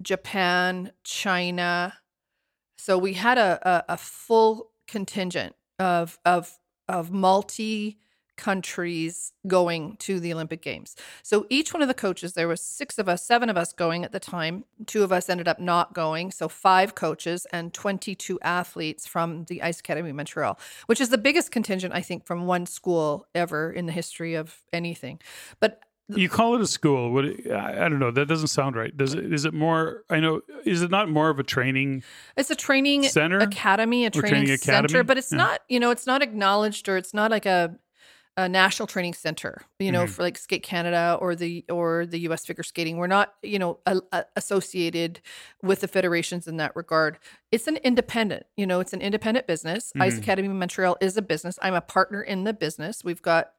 Japan, 0.02 0.92
China. 1.04 1.96
So 2.78 2.98
we 2.98 3.13
had 3.13 3.38
a, 3.38 3.60
a, 3.89 3.94
a 3.94 3.98
full 3.98 4.72
contingent 4.88 5.56
of 5.78 6.20
of 6.26 6.58
of 6.88 7.12
multi 7.12 8.00
countries 8.39 9.34
going 9.47 9.97
to 9.97 10.19
the 10.19 10.34
Olympic 10.34 10.62
Games. 10.62 10.95
So 11.23 11.45
each 11.49 11.73
one 11.73 11.82
of 11.82 11.89
the 11.89 11.93
coaches, 11.93 12.34
there 12.34 12.47
was 12.47 12.62
six 12.62 12.97
of 12.97 13.10
us, 13.10 13.23
seven 13.23 13.49
of 13.49 13.58
us 13.58 13.73
going 13.73 14.06
at 14.06 14.13
the 14.13 14.19
time. 14.19 14.63
Two 14.86 15.04
of 15.04 15.12
us 15.12 15.30
ended 15.30 15.47
up 15.47 15.60
not 15.60 15.93
going. 15.93 16.32
So 16.32 16.47
five 16.47 16.95
coaches 16.95 17.45
and 17.52 17.73
22 17.73 18.39
athletes 18.41 19.06
from 19.06 19.43
the 19.45 19.62
Ice 19.62 19.82
Academy 19.82 20.13
Montreal, 20.13 20.58
which 20.86 21.02
is 21.02 21.10
the 21.10 21.17
biggest 21.17 21.52
contingent, 21.52 21.93
I 21.93 22.02
think, 22.02 22.25
from 22.25 22.47
one 22.47 22.65
school 22.65 23.28
ever 23.36 23.71
in 23.71 23.86
the 23.86 23.91
history 23.91 24.36
of 24.36 24.62
anything. 24.71 25.19
But 25.60 25.84
you 26.15 26.28
call 26.28 26.56
it 26.56 26.62
a 26.62 26.67
school. 26.67 27.12
What 27.12 27.25
I 27.25 27.88
don't 27.88 27.99
know. 27.99 28.10
That 28.10 28.28
doesn't 28.28 28.47
sound 28.47 28.75
right. 28.75 28.95
Does 28.95 29.13
it? 29.13 29.32
Is 29.32 29.45
it 29.45 29.54
more? 29.54 30.04
I 30.10 30.19
know. 30.19 30.41
Is 30.65 30.82
it 30.82 30.89
not 30.89 31.08
more 31.10 31.30
of 31.30 31.38
a 31.38 31.43
training? 31.43 32.04
It's 32.36 32.49
a 32.49 32.56
training 32.56 33.04
center, 33.04 33.38
academy, 33.38 34.06
a 34.06 34.10
training, 34.10 34.30
training 34.30 34.58
center, 34.58 34.86
academy? 34.86 35.04
but 35.04 35.17
it's 35.19 35.32
yeah. 35.32 35.38
not. 35.38 35.62
You 35.69 35.80
know, 35.80 35.91
it's 35.91 36.08
not 36.08 36.23
acknowledged 36.23 36.89
or 36.89 36.97
it's 36.97 37.13
not 37.13 37.30
like 37.30 37.45
a 37.45 37.75
a 38.39 38.47
national 38.47 38.88
training 38.88 39.13
center, 39.13 39.63
you 39.80 39.91
know, 39.91 40.04
mm-hmm. 40.04 40.12
for 40.12 40.21
like 40.21 40.38
Skate 40.38 40.63
Canada 40.63 41.17
or 41.19 41.36
the 41.36 41.65
or 41.69 42.06
the 42.06 42.19
U.S. 42.21 42.45
figure 42.45 42.63
skating. 42.63 42.95
We're 42.95 43.08
not, 43.08 43.34
you 43.43 43.60
know, 43.60 43.80
a, 43.86 43.99
a 44.13 44.25
associated 44.38 45.19
with 45.62 45.82
the 45.82 45.89
federations 45.89 46.47
in 46.47 46.56
that 46.58 46.73
regard. 46.73 47.19
It's 47.52 47.67
an 47.67 47.78
independent, 47.78 48.45
you 48.56 48.65
know, 48.65 48.80
it's 48.80 48.93
an 48.93 49.02
independent 49.02 49.45
business. 49.45 49.89
Mm-hmm. 49.89 50.04
Ice 50.04 50.17
Academy 50.17 50.47
Montreal 50.47 50.95
is 51.02 51.17
a 51.17 51.21
business. 51.21 51.60
I'm 51.62 51.73
a 51.73 51.82
partner 51.82 52.21
in 52.21 52.45
the 52.45 52.54
business. 52.54 53.04
We've 53.04 53.21
got 53.21 53.52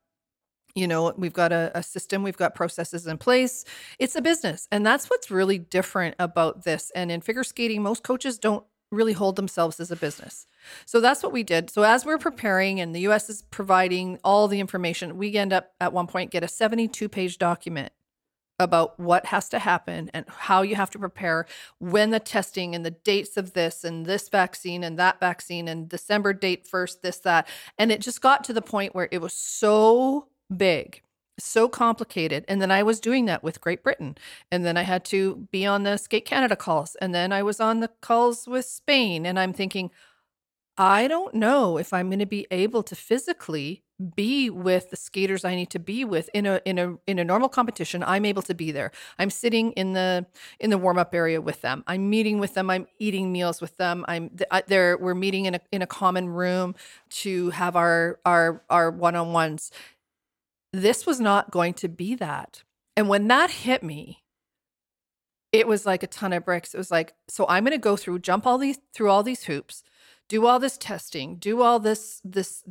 you 0.74 0.86
know 0.86 1.12
we've 1.16 1.32
got 1.32 1.50
a, 1.52 1.72
a, 1.74 1.82
system 1.82 2.22
we've 2.22 2.36
got 2.36 2.54
processes 2.54 3.04
in 3.04 3.18
place 3.18 3.64
it's 3.98 4.14
a 4.14 4.22
business 4.22 4.68
and 4.70 4.86
that's 4.86 5.10
what's 5.10 5.28
really 5.28 5.58
different 5.58 6.14
about 6.20 6.62
this 6.62 6.92
and 6.94 7.10
in 7.10 7.20
figure 7.20 7.42
skating 7.42 7.82
most 7.82 8.04
coaches 8.04 8.38
don't 8.38 8.64
really 8.90 9.12
hold 9.12 9.36
themselves 9.36 9.80
as 9.80 9.90
a 9.90 9.96
business. 9.96 10.46
So 10.84 11.00
that's 11.00 11.22
what 11.22 11.32
we 11.32 11.42
did. 11.42 11.70
So 11.70 11.82
as 11.82 12.04
we're 12.04 12.18
preparing 12.18 12.80
and 12.80 12.94
the 12.94 13.00
US 13.08 13.30
is 13.30 13.42
providing 13.42 14.18
all 14.24 14.48
the 14.48 14.60
information, 14.60 15.16
we 15.16 15.36
end 15.36 15.52
up 15.52 15.72
at 15.80 15.92
one 15.92 16.06
point 16.06 16.30
get 16.30 16.44
a 16.44 16.48
72 16.48 17.08
page 17.08 17.38
document 17.38 17.92
about 18.58 19.00
what 19.00 19.26
has 19.26 19.48
to 19.48 19.58
happen 19.58 20.10
and 20.12 20.26
how 20.28 20.60
you 20.60 20.76
have 20.76 20.90
to 20.90 20.98
prepare 20.98 21.46
when 21.78 22.10
the 22.10 22.20
testing 22.20 22.74
and 22.74 22.84
the 22.84 22.90
dates 22.90 23.38
of 23.38 23.54
this 23.54 23.84
and 23.84 24.04
this 24.04 24.28
vaccine 24.28 24.84
and 24.84 24.98
that 24.98 25.18
vaccine 25.18 25.66
and 25.66 25.88
December 25.88 26.34
date 26.34 26.66
first, 26.66 27.02
this, 27.02 27.18
that. 27.20 27.48
And 27.78 27.90
it 27.90 28.02
just 28.02 28.20
got 28.20 28.44
to 28.44 28.52
the 28.52 28.60
point 28.60 28.94
where 28.94 29.08
it 29.10 29.22
was 29.22 29.32
so 29.32 30.28
big 30.54 31.02
so 31.44 31.68
complicated. 31.68 32.44
And 32.48 32.60
then 32.60 32.70
I 32.70 32.82
was 32.82 33.00
doing 33.00 33.26
that 33.26 33.42
with 33.42 33.60
Great 33.60 33.82
Britain. 33.82 34.16
And 34.50 34.64
then 34.64 34.76
I 34.76 34.82
had 34.82 35.04
to 35.06 35.48
be 35.50 35.66
on 35.66 35.82
the 35.82 35.96
Skate 35.96 36.24
Canada 36.24 36.56
calls. 36.56 36.96
And 37.00 37.14
then 37.14 37.32
I 37.32 37.42
was 37.42 37.60
on 37.60 37.80
the 37.80 37.90
calls 38.00 38.46
with 38.46 38.64
Spain. 38.64 39.26
And 39.26 39.38
I'm 39.38 39.52
thinking, 39.52 39.90
I 40.76 41.08
don't 41.08 41.34
know 41.34 41.76
if 41.76 41.92
I'm 41.92 42.08
going 42.08 42.20
to 42.20 42.26
be 42.26 42.46
able 42.50 42.82
to 42.84 42.96
physically 42.96 43.82
be 44.16 44.48
with 44.48 44.90
the 44.90 44.96
skaters 44.96 45.44
I 45.44 45.54
need 45.54 45.68
to 45.70 45.78
be 45.78 46.04
with 46.06 46.30
in 46.32 46.46
a 46.46 46.60
in 46.64 46.78
a 46.78 46.96
in 47.06 47.18
a 47.18 47.24
normal 47.24 47.50
competition. 47.50 48.02
I'm 48.02 48.24
able 48.24 48.42
to 48.42 48.54
be 48.54 48.72
there. 48.72 48.92
I'm 49.18 49.28
sitting 49.28 49.72
in 49.72 49.92
the 49.92 50.24
in 50.58 50.70
the 50.70 50.78
warm 50.78 50.96
up 50.96 51.14
area 51.14 51.40
with 51.40 51.60
them. 51.60 51.84
I'm 51.86 52.08
meeting 52.08 52.38
with 52.38 52.54
them. 52.54 52.70
I'm 52.70 52.86
eating 52.98 53.30
meals 53.30 53.60
with 53.60 53.76
them. 53.76 54.04
I'm 54.08 54.30
there. 54.68 54.96
We're 54.96 55.14
meeting 55.14 55.44
in 55.44 55.56
a 55.56 55.60
in 55.70 55.82
a 55.82 55.86
common 55.86 56.30
room 56.30 56.74
to 57.10 57.50
have 57.50 57.76
our 57.76 58.18
our 58.24 58.62
our 58.70 58.90
one 58.90 59.16
on 59.16 59.32
ones 59.34 59.70
this 60.72 61.06
was 61.06 61.20
not 61.20 61.50
going 61.50 61.74
to 61.74 61.88
be 61.88 62.14
that. 62.16 62.62
And 62.96 63.08
when 63.08 63.28
that 63.28 63.50
hit 63.50 63.82
me, 63.82 64.22
it 65.52 65.66
was 65.66 65.84
like 65.84 66.02
a 66.02 66.06
ton 66.06 66.32
of 66.32 66.44
bricks. 66.44 66.74
It 66.74 66.78
was 66.78 66.90
like, 66.90 67.14
so 67.28 67.46
I'm 67.48 67.64
going 67.64 67.72
to 67.72 67.78
go 67.78 67.96
through, 67.96 68.20
jump 68.20 68.46
all 68.46 68.58
these 68.58 68.78
through 68.94 69.10
all 69.10 69.22
these 69.22 69.44
hoops, 69.44 69.82
do 70.28 70.46
all 70.46 70.58
this 70.58 70.78
testing, 70.78 71.36
do 71.36 71.62
all 71.62 71.80
this 71.80 72.20
this 72.24 72.62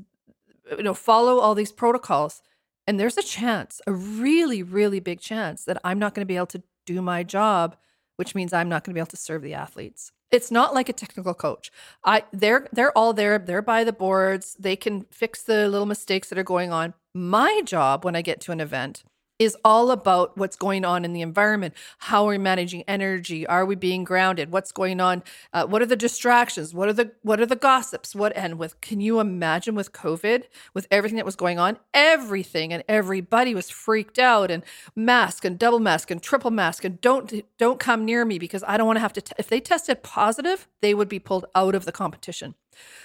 you 0.77 0.83
know, 0.83 0.93
follow 0.93 1.39
all 1.39 1.55
these 1.55 1.71
protocols. 1.71 2.41
And 2.88 2.99
there's 2.99 3.17
a 3.17 3.23
chance, 3.23 3.81
a 3.85 3.91
really 3.91 4.63
really 4.63 4.99
big 4.99 5.19
chance 5.19 5.65
that 5.65 5.79
I'm 5.83 5.99
not 5.99 6.13
going 6.13 6.25
to 6.25 6.31
be 6.31 6.38
able 6.38 6.47
to 6.47 6.63
do 6.85 7.01
my 7.01 7.23
job, 7.23 7.75
which 8.15 8.33
means 8.33 8.53
I'm 8.53 8.69
not 8.69 8.83
going 8.83 8.93
to 8.93 8.97
be 8.97 9.01
able 9.01 9.07
to 9.07 9.17
serve 9.17 9.41
the 9.41 9.53
athletes. 9.53 10.12
It's 10.31 10.51
not 10.51 10.73
like 10.73 10.89
a 10.89 10.93
technical 10.93 11.33
coach. 11.33 11.71
I 12.05 12.23
they're 12.31 12.67
they're 12.71 12.97
all 12.97 13.13
there, 13.13 13.39
they're 13.39 13.62
by 13.62 13.83
the 13.83 13.93
boards, 13.93 14.55
they 14.57 14.75
can 14.75 15.05
fix 15.12 15.43
the 15.43 15.67
little 15.67 15.88
mistakes 15.88 16.29
that 16.29 16.38
are 16.38 16.43
going 16.43 16.71
on 16.71 16.93
my 17.13 17.61
job 17.65 18.05
when 18.05 18.15
I 18.15 18.21
get 18.21 18.41
to 18.41 18.51
an 18.51 18.59
event 18.59 19.03
is 19.39 19.55
all 19.63 19.89
about 19.89 20.37
what's 20.37 20.57
going 20.57 20.83
on 20.83 21.05
in 21.05 21.13
the 21.13 21.21
environment. 21.21 21.73
How 21.99 22.25
are 22.25 22.31
we 22.31 22.37
managing 22.37 22.83
energy? 22.83 23.47
Are 23.47 23.65
we 23.65 23.75
being 23.75 24.03
grounded? 24.03 24.51
What's 24.51 24.73
going 24.73 24.99
on? 24.99 25.23
Uh, 25.53 25.65
what 25.65 25.81
are 25.81 25.85
the 25.85 25.95
distractions? 25.95 26.73
What 26.73 26.89
are 26.89 26.93
the 26.93 27.11
what 27.21 27.39
are 27.39 27.45
the 27.45 27.55
gossips? 27.55 28.13
What 28.13 28.35
and 28.35 28.59
with 28.59 28.79
can 28.81 28.99
you 28.99 29.21
imagine 29.21 29.75
with 29.75 29.93
COVID, 29.93 30.43
with 30.73 30.87
everything 30.91 31.15
that 31.15 31.25
was 31.25 31.37
going 31.37 31.57
on, 31.57 31.79
everything 31.93 32.73
and 32.73 32.83
everybody 32.89 33.55
was 33.55 33.69
freaked 33.69 34.19
out 34.19 34.51
and 34.51 34.63
mask 34.93 35.45
and 35.45 35.57
double 35.57 35.79
mask 35.79 36.11
and 36.11 36.21
triple 36.21 36.51
mask 36.51 36.83
and 36.83 36.99
don't 36.99 37.41
don't 37.57 37.79
come 37.79 38.03
near 38.03 38.25
me 38.25 38.39
because 38.39 38.63
I 38.67 38.75
don't 38.75 38.87
want 38.87 38.97
to 38.97 39.01
have 39.01 39.13
to. 39.13 39.21
T- 39.21 39.33
if 39.39 39.47
they 39.47 39.61
tested 39.61 40.03
positive, 40.03 40.67
they 40.81 40.93
would 40.93 41.09
be 41.09 41.19
pulled 41.19 41.45
out 41.55 41.75
of 41.75 41.85
the 41.85 41.93
competition. 41.93 42.55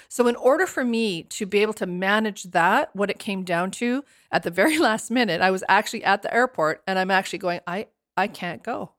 So, 0.09 0.27
in 0.29 0.37
order 0.37 0.67
for 0.67 0.85
me 0.85 1.25
to 1.25 1.47
be 1.47 1.59
able 1.61 1.73
to 1.75 1.87
manage 1.87 2.45
that, 2.45 2.95
what 2.95 3.11
it 3.11 3.19
came 3.19 3.43
down 3.45 3.71
to 3.73 4.05
at 4.31 4.43
the 4.43 4.51
very 4.51 4.79
last 4.89 5.11
minute, 5.11 5.41
I 5.41 5.51
was 5.51 5.65
actually 5.69 6.05
at 6.05 6.23
the 6.23 6.33
airport 6.33 6.83
and 6.87 6.99
I'm 6.99 7.11
actually 7.11 7.41
going, 7.41 7.61
I, 7.67 7.89
I 8.17 8.29
can't 8.29 8.63
go. 8.63 8.93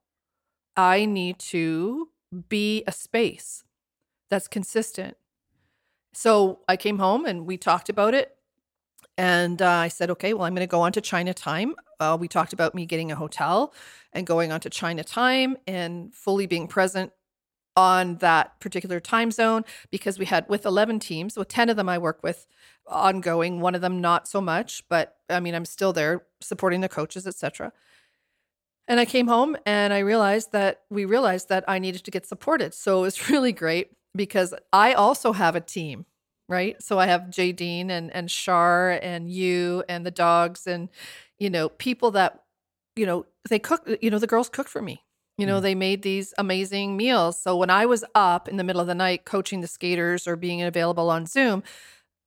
I 0.76 1.06
need 1.06 1.40
to 1.40 2.10
be 2.50 2.84
a 2.86 2.92
space 2.92 3.64
that's 4.30 4.48
consistent. 4.48 5.16
So 6.14 6.60
I 6.68 6.78
came 6.78 7.00
home 7.00 7.26
and 7.26 7.46
we 7.46 7.58
talked 7.58 7.90
about 7.90 8.14
it. 8.14 8.36
And 9.18 9.62
uh, 9.62 9.70
I 9.70 9.88
said, 9.88 10.10
okay, 10.12 10.34
well, 10.34 10.44
I'm 10.44 10.54
going 10.54 10.68
to 10.68 10.70
go 10.70 10.82
on 10.82 10.92
to 10.94 11.02
China 11.02 11.34
time. 11.34 11.76
Uh, 12.00 12.18
we 12.20 12.28
talked 12.28 12.52
about 12.52 12.76
me 12.76 12.86
getting 12.86 13.12
a 13.12 13.16
hotel 13.16 13.74
and 14.12 14.28
going 14.28 14.52
on 14.52 14.60
to 14.62 14.70
China 14.70 15.04
time 15.04 15.56
and 15.68 16.14
fully 16.14 16.48
being 16.48 16.68
present 16.68 17.14
on 17.78 18.16
that 18.18 18.60
particular 18.60 19.00
time 19.00 19.32
zone 19.32 19.64
because 19.92 20.18
we 20.18 20.26
had 20.26 20.48
with 20.48 20.66
11 20.66 21.00
teams 21.00 21.38
with 21.38 21.48
10 21.48 21.70
of 21.70 21.78
them 21.78 21.90
i 21.90 21.98
work 21.98 22.22
with 22.24 22.48
ongoing 22.88 23.60
one 23.60 23.76
of 23.76 23.82
them 23.82 24.00
not 24.00 24.28
so 24.28 24.40
much 24.40 24.84
but 24.90 25.18
i 25.30 25.40
mean 25.40 25.54
i'm 25.54 25.66
still 25.66 25.92
there 25.92 26.24
supporting 26.42 26.82
the 26.82 26.90
coaches 26.90 27.28
etc 27.28 27.72
and 28.88 29.00
i 29.00 29.06
came 29.06 29.28
home 29.28 29.58
and 29.66 29.94
i 29.94 30.00
realized 30.00 30.52
that 30.52 30.82
we 30.90 31.06
realized 31.06 31.50
that 31.50 31.64
i 31.68 31.80
needed 31.80 32.04
to 32.04 32.12
get 32.12 32.26
supported. 32.26 32.74
So 32.74 33.00
it 33.00 33.02
was 33.02 33.30
really 33.30 33.52
great 33.52 33.90
because 34.16 34.54
i 34.72 34.94
also 34.94 35.34
have 35.34 35.56
a 35.56 35.62
team 35.62 36.06
right? 36.48 36.82
So 36.82 37.00
i 37.00 37.08
have 37.08 37.30
jay 37.30 37.52
dean 37.52 37.90
and 37.90 38.14
and 38.14 38.30
shar 38.30 38.92
and 39.02 39.30
you 39.30 39.84
and 39.90 40.06
the 40.06 40.12
dogs 40.12 40.68
and 40.68 40.90
you 41.40 41.50
know 41.50 41.70
people 41.70 42.12
that 42.12 42.44
you 42.96 43.06
know 43.06 43.26
they 43.50 43.60
cook 43.60 43.90
you 44.02 44.10
know 44.10 44.20
the 44.20 44.28
girls 44.28 44.50
cook 44.50 44.68
for 44.68 44.82
me 44.82 45.05
you 45.38 45.46
know, 45.46 45.60
mm. 45.60 45.64
they 45.64 45.76
made 45.76 46.02
these 46.02 46.34
amazing 46.38 46.96
meals. 46.96 47.40
So 47.40 47.58
when 47.58 47.70
I 47.70 47.86
was 47.86 48.04
up 48.14 48.48
in 48.48 48.58
the 48.58 48.64
middle 48.64 48.82
of 48.82 48.88
the 48.88 48.96
night 48.96 49.26
coaching 49.26 49.62
the 49.62 49.68
skaters 49.68 50.28
or 50.28 50.36
being 50.36 50.62
available 50.62 51.10
on 51.10 51.26
Zoom 51.26 51.64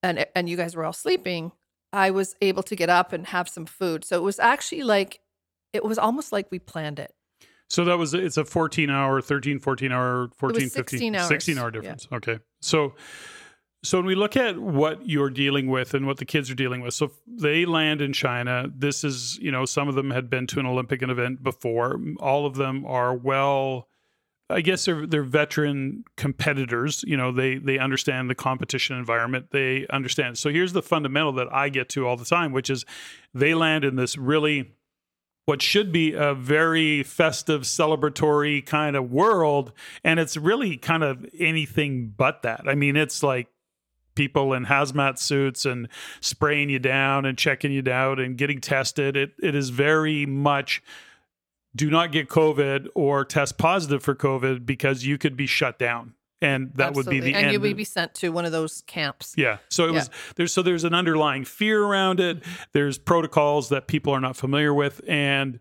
and 0.02 0.26
and 0.34 0.48
you 0.48 0.56
guys 0.56 0.76
were 0.76 0.84
all 0.84 0.92
sleeping, 0.92 1.52
I 1.92 2.10
was 2.10 2.36
able 2.42 2.62
to 2.64 2.76
get 2.76 2.90
up 2.90 3.12
and 3.12 3.26
have 3.28 3.48
some 3.48 3.66
food. 3.66 4.04
So 4.04 4.16
it 4.16 4.22
was 4.22 4.38
actually 4.38 4.82
like 4.82 5.20
it 5.72 5.84
was 5.84 5.98
almost 5.98 6.32
like 6.32 6.48
we 6.50 6.58
planned 6.58 6.98
it. 6.98 7.14
So 7.70 7.84
that 7.84 7.98
was 7.98 8.14
it's 8.14 8.36
a 8.36 8.44
14 8.44 8.90
hour, 8.90 9.20
13 9.20 9.58
14 9.58 9.92
hour, 9.92 10.30
14 10.36 10.68
15 10.68 11.14
hours. 11.16 11.28
16 11.28 11.58
hour 11.58 11.70
difference. 11.70 12.08
Yeah. 12.10 12.16
Okay. 12.16 12.38
So 12.60 12.94
so 13.84 13.98
when 13.98 14.06
we 14.06 14.16
look 14.16 14.36
at 14.36 14.58
what 14.58 15.08
you're 15.08 15.30
dealing 15.30 15.68
with 15.68 15.94
and 15.94 16.06
what 16.06 16.16
the 16.16 16.24
kids 16.24 16.50
are 16.50 16.54
dealing 16.54 16.80
with, 16.80 16.94
so 16.94 17.12
they 17.26 17.64
land 17.64 18.00
in 18.00 18.12
China. 18.12 18.68
This 18.74 19.04
is, 19.04 19.38
you 19.38 19.52
know, 19.52 19.64
some 19.64 19.88
of 19.88 19.94
them 19.94 20.10
had 20.10 20.28
been 20.28 20.46
to 20.48 20.60
an 20.60 20.66
Olympic 20.66 21.00
event 21.02 21.42
before. 21.42 22.00
All 22.18 22.44
of 22.44 22.56
them 22.56 22.84
are 22.86 23.14
well, 23.14 23.88
I 24.50 24.62
guess 24.62 24.84
they're 24.84 25.06
they're 25.06 25.22
veteran 25.22 26.04
competitors. 26.16 27.04
You 27.06 27.16
know, 27.16 27.30
they 27.30 27.58
they 27.58 27.78
understand 27.78 28.28
the 28.28 28.34
competition 28.34 28.96
environment. 28.96 29.52
They 29.52 29.86
understand. 29.88 30.38
So 30.38 30.50
here's 30.50 30.72
the 30.72 30.82
fundamental 30.82 31.32
that 31.34 31.52
I 31.52 31.68
get 31.68 31.88
to 31.90 32.06
all 32.06 32.16
the 32.16 32.24
time, 32.24 32.52
which 32.52 32.70
is 32.70 32.84
they 33.32 33.54
land 33.54 33.84
in 33.84 33.94
this 33.94 34.18
really 34.18 34.72
what 35.44 35.62
should 35.62 35.92
be 35.92 36.12
a 36.12 36.34
very 36.34 37.02
festive, 37.02 37.62
celebratory 37.62 38.64
kind 38.66 38.96
of 38.96 39.10
world. 39.10 39.72
And 40.04 40.20
it's 40.20 40.36
really 40.36 40.76
kind 40.76 41.02
of 41.02 41.24
anything 41.38 42.12
but 42.14 42.42
that. 42.42 42.68
I 42.68 42.74
mean, 42.74 42.96
it's 42.96 43.22
like 43.22 43.48
people 44.18 44.52
in 44.52 44.66
hazmat 44.66 45.16
suits 45.16 45.64
and 45.64 45.88
spraying 46.20 46.68
you 46.68 46.80
down 46.80 47.24
and 47.24 47.38
checking 47.38 47.70
you 47.70 47.82
down 47.82 48.18
and 48.18 48.36
getting 48.36 48.60
tested. 48.60 49.16
It 49.16 49.30
it 49.40 49.54
is 49.54 49.70
very 49.70 50.26
much 50.26 50.82
do 51.76 51.88
not 51.88 52.10
get 52.10 52.28
COVID 52.28 52.88
or 52.96 53.24
test 53.24 53.58
positive 53.58 54.02
for 54.02 54.16
COVID 54.16 54.66
because 54.66 55.04
you 55.04 55.18
could 55.18 55.36
be 55.36 55.46
shut 55.46 55.78
down. 55.78 56.14
And 56.42 56.72
that 56.74 56.88
Absolutely. 56.88 57.20
would 57.20 57.24
be 57.24 57.30
the 57.30 57.36
and 57.36 57.46
end. 57.46 57.52
you 57.52 57.60
would 57.60 57.76
be 57.76 57.84
sent 57.84 58.14
to 58.14 58.30
one 58.30 58.44
of 58.44 58.50
those 58.50 58.82
camps. 58.88 59.34
Yeah. 59.36 59.58
So 59.70 59.84
it 59.84 59.86
yeah. 59.88 59.92
was 59.92 60.10
there's 60.34 60.52
so 60.52 60.62
there's 60.62 60.84
an 60.84 60.94
underlying 60.94 61.44
fear 61.44 61.84
around 61.84 62.18
it. 62.18 62.42
There's 62.72 62.98
protocols 62.98 63.68
that 63.68 63.86
people 63.86 64.12
are 64.12 64.20
not 64.20 64.36
familiar 64.36 64.74
with. 64.74 65.00
And 65.06 65.60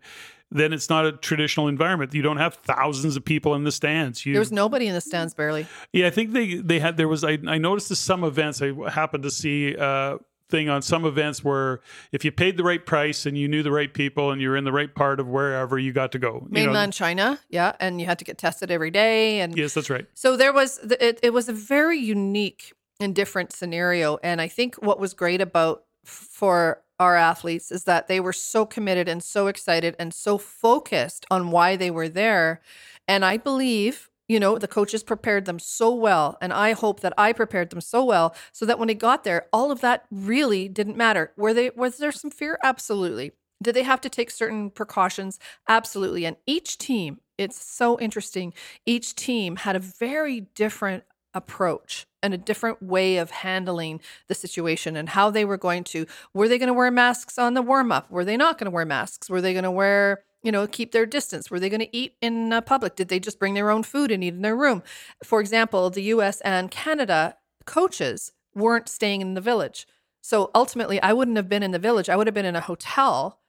then 0.50 0.72
it's 0.72 0.88
not 0.88 1.04
a 1.04 1.12
traditional 1.12 1.68
environment. 1.68 2.14
You 2.14 2.22
don't 2.22 2.38
have 2.38 2.54
thousands 2.54 3.16
of 3.16 3.24
people 3.24 3.54
in 3.54 3.64
the 3.64 3.72
stands. 3.72 4.24
You, 4.24 4.32
there 4.32 4.40
was 4.40 4.52
nobody 4.52 4.86
in 4.86 4.94
the 4.94 5.00
stands 5.00 5.34
barely. 5.34 5.66
Yeah, 5.92 6.06
I 6.06 6.10
think 6.10 6.32
they 6.32 6.56
they 6.56 6.78
had 6.78 6.96
there 6.96 7.08
was 7.08 7.24
I, 7.24 7.38
I 7.46 7.58
noticed 7.58 7.94
some 7.96 8.24
events 8.24 8.62
I 8.62 8.72
happened 8.90 9.24
to 9.24 9.30
see 9.30 9.76
uh 9.76 10.18
thing 10.48 10.68
on 10.68 10.80
some 10.80 11.04
events 11.04 11.44
where 11.44 11.80
if 12.10 12.24
you 12.24 12.32
paid 12.32 12.56
the 12.56 12.64
right 12.64 12.84
price 12.84 13.26
and 13.26 13.36
you 13.36 13.48
knew 13.48 13.62
the 13.62 13.70
right 13.70 13.92
people 13.92 14.30
and 14.30 14.40
you 14.40 14.48
were 14.48 14.56
in 14.56 14.64
the 14.64 14.72
right 14.72 14.94
part 14.94 15.20
of 15.20 15.28
wherever 15.28 15.78
you 15.78 15.92
got 15.92 16.12
to 16.12 16.18
go. 16.18 16.46
Mainland 16.48 16.88
know. 16.88 16.92
China, 16.92 17.38
yeah, 17.50 17.72
and 17.80 18.00
you 18.00 18.06
had 18.06 18.18
to 18.18 18.24
get 18.24 18.38
tested 18.38 18.70
every 18.70 18.90
day 18.90 19.40
and 19.40 19.56
Yes, 19.56 19.74
that's 19.74 19.90
right. 19.90 20.06
So 20.14 20.36
there 20.36 20.52
was 20.52 20.78
it, 20.78 21.20
it 21.22 21.32
was 21.32 21.48
a 21.48 21.52
very 21.52 21.98
unique 21.98 22.72
and 22.98 23.14
different 23.14 23.52
scenario 23.52 24.18
and 24.22 24.40
I 24.40 24.48
think 24.48 24.76
what 24.76 24.98
was 24.98 25.12
great 25.12 25.40
about 25.40 25.84
for 26.08 26.82
our 26.98 27.16
athletes 27.16 27.70
is 27.70 27.84
that 27.84 28.08
they 28.08 28.20
were 28.20 28.32
so 28.32 28.66
committed 28.66 29.08
and 29.08 29.22
so 29.22 29.46
excited 29.46 29.94
and 29.98 30.12
so 30.12 30.36
focused 30.38 31.24
on 31.30 31.50
why 31.50 31.76
they 31.76 31.90
were 31.90 32.08
there. 32.08 32.60
And 33.06 33.24
I 33.24 33.36
believe, 33.36 34.10
you 34.28 34.40
know, 34.40 34.58
the 34.58 34.68
coaches 34.68 35.02
prepared 35.02 35.44
them 35.44 35.58
so 35.58 35.94
well. 35.94 36.36
And 36.40 36.52
I 36.52 36.72
hope 36.72 37.00
that 37.00 37.14
I 37.16 37.32
prepared 37.32 37.70
them 37.70 37.80
so 37.80 38.04
well 38.04 38.34
so 38.52 38.66
that 38.66 38.78
when 38.78 38.88
they 38.88 38.94
got 38.94 39.24
there, 39.24 39.46
all 39.52 39.70
of 39.70 39.80
that 39.80 40.06
really 40.10 40.68
didn't 40.68 40.96
matter. 40.96 41.32
Were 41.36 41.54
they 41.54 41.70
was 41.70 41.98
there 41.98 42.12
some 42.12 42.30
fear? 42.30 42.58
Absolutely. 42.64 43.32
Did 43.62 43.74
they 43.74 43.82
have 43.82 44.00
to 44.02 44.08
take 44.08 44.30
certain 44.30 44.70
precautions? 44.70 45.38
Absolutely. 45.68 46.24
And 46.24 46.36
each 46.46 46.78
team, 46.78 47.18
it's 47.36 47.64
so 47.64 47.98
interesting. 47.98 48.52
Each 48.86 49.14
team 49.14 49.56
had 49.56 49.76
a 49.76 49.80
very 49.80 50.40
different 50.54 51.04
approach 51.34 52.06
and 52.22 52.34
a 52.34 52.38
different 52.38 52.82
way 52.82 53.16
of 53.18 53.30
handling 53.30 54.00
the 54.26 54.34
situation 54.34 54.96
and 54.96 55.10
how 55.10 55.30
they 55.30 55.44
were 55.44 55.56
going 55.56 55.84
to 55.84 56.06
were 56.34 56.48
they 56.48 56.58
going 56.58 56.68
to 56.68 56.74
wear 56.74 56.90
masks 56.90 57.38
on 57.38 57.54
the 57.54 57.62
warm 57.62 57.92
up 57.92 58.10
were 58.10 58.24
they 58.24 58.36
not 58.36 58.58
going 58.58 58.66
to 58.66 58.70
wear 58.70 58.84
masks? 58.84 59.28
Were 59.28 59.40
they 59.40 59.52
going 59.52 59.64
to 59.64 59.70
wear 59.70 60.24
you 60.42 60.50
know 60.50 60.66
keep 60.66 60.92
their 60.92 61.06
distance? 61.06 61.50
Were 61.50 61.60
they 61.60 61.68
going 61.68 61.80
to 61.80 61.96
eat 61.96 62.16
in 62.20 62.52
uh, 62.52 62.60
public? 62.60 62.96
Did 62.96 63.08
they 63.08 63.20
just 63.20 63.38
bring 63.38 63.54
their 63.54 63.70
own 63.70 63.82
food 63.82 64.10
and 64.10 64.24
eat 64.24 64.34
in 64.34 64.42
their 64.42 64.56
room? 64.56 64.82
For 65.22 65.40
example 65.40 65.90
the 65.90 66.02
US 66.04 66.40
and 66.40 66.70
Canada 66.70 67.36
coaches 67.66 68.32
weren't 68.54 68.88
staying 68.88 69.20
in 69.20 69.34
the 69.34 69.40
village. 69.40 69.86
So 70.20 70.50
ultimately 70.54 71.00
I 71.02 71.12
wouldn't 71.12 71.36
have 71.36 71.48
been 71.48 71.62
in 71.62 71.72
the 71.72 71.78
village. 71.78 72.08
I 72.08 72.16
would 72.16 72.26
have 72.26 72.34
been 72.34 72.44
in 72.44 72.56
a 72.56 72.60
hotel 72.60 73.40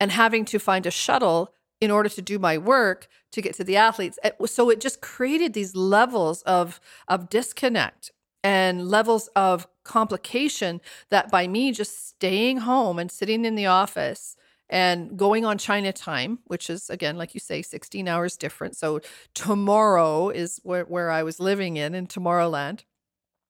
and 0.00 0.10
having 0.10 0.44
to 0.46 0.58
find 0.58 0.86
a 0.86 0.90
shuttle 0.90 1.52
in 1.80 1.90
order 1.90 2.08
to 2.08 2.22
do 2.22 2.38
my 2.38 2.58
work 2.58 3.08
to 3.32 3.42
get 3.42 3.54
to 3.54 3.64
the 3.64 3.76
athletes. 3.76 4.18
So 4.46 4.70
it 4.70 4.80
just 4.80 5.00
created 5.00 5.52
these 5.52 5.74
levels 5.74 6.42
of 6.42 6.80
of 7.08 7.28
disconnect 7.28 8.12
and 8.42 8.88
levels 8.88 9.28
of 9.36 9.66
complication 9.84 10.80
that 11.10 11.30
by 11.30 11.46
me 11.46 11.72
just 11.72 12.08
staying 12.08 12.58
home 12.58 12.98
and 12.98 13.10
sitting 13.10 13.44
in 13.44 13.54
the 13.54 13.66
office 13.66 14.36
and 14.68 15.16
going 15.16 15.44
on 15.44 15.58
China 15.58 15.92
time, 15.92 16.40
which 16.46 16.68
is 16.70 16.90
again, 16.90 17.16
like 17.16 17.34
you 17.34 17.40
say, 17.40 17.62
16 17.62 18.08
hours 18.08 18.36
different. 18.36 18.76
So 18.76 19.00
tomorrow 19.34 20.30
is 20.30 20.60
where, 20.64 20.84
where 20.84 21.10
I 21.10 21.22
was 21.22 21.38
living 21.38 21.76
in 21.76 21.94
in 21.94 22.06
Tomorrowland 22.06 22.82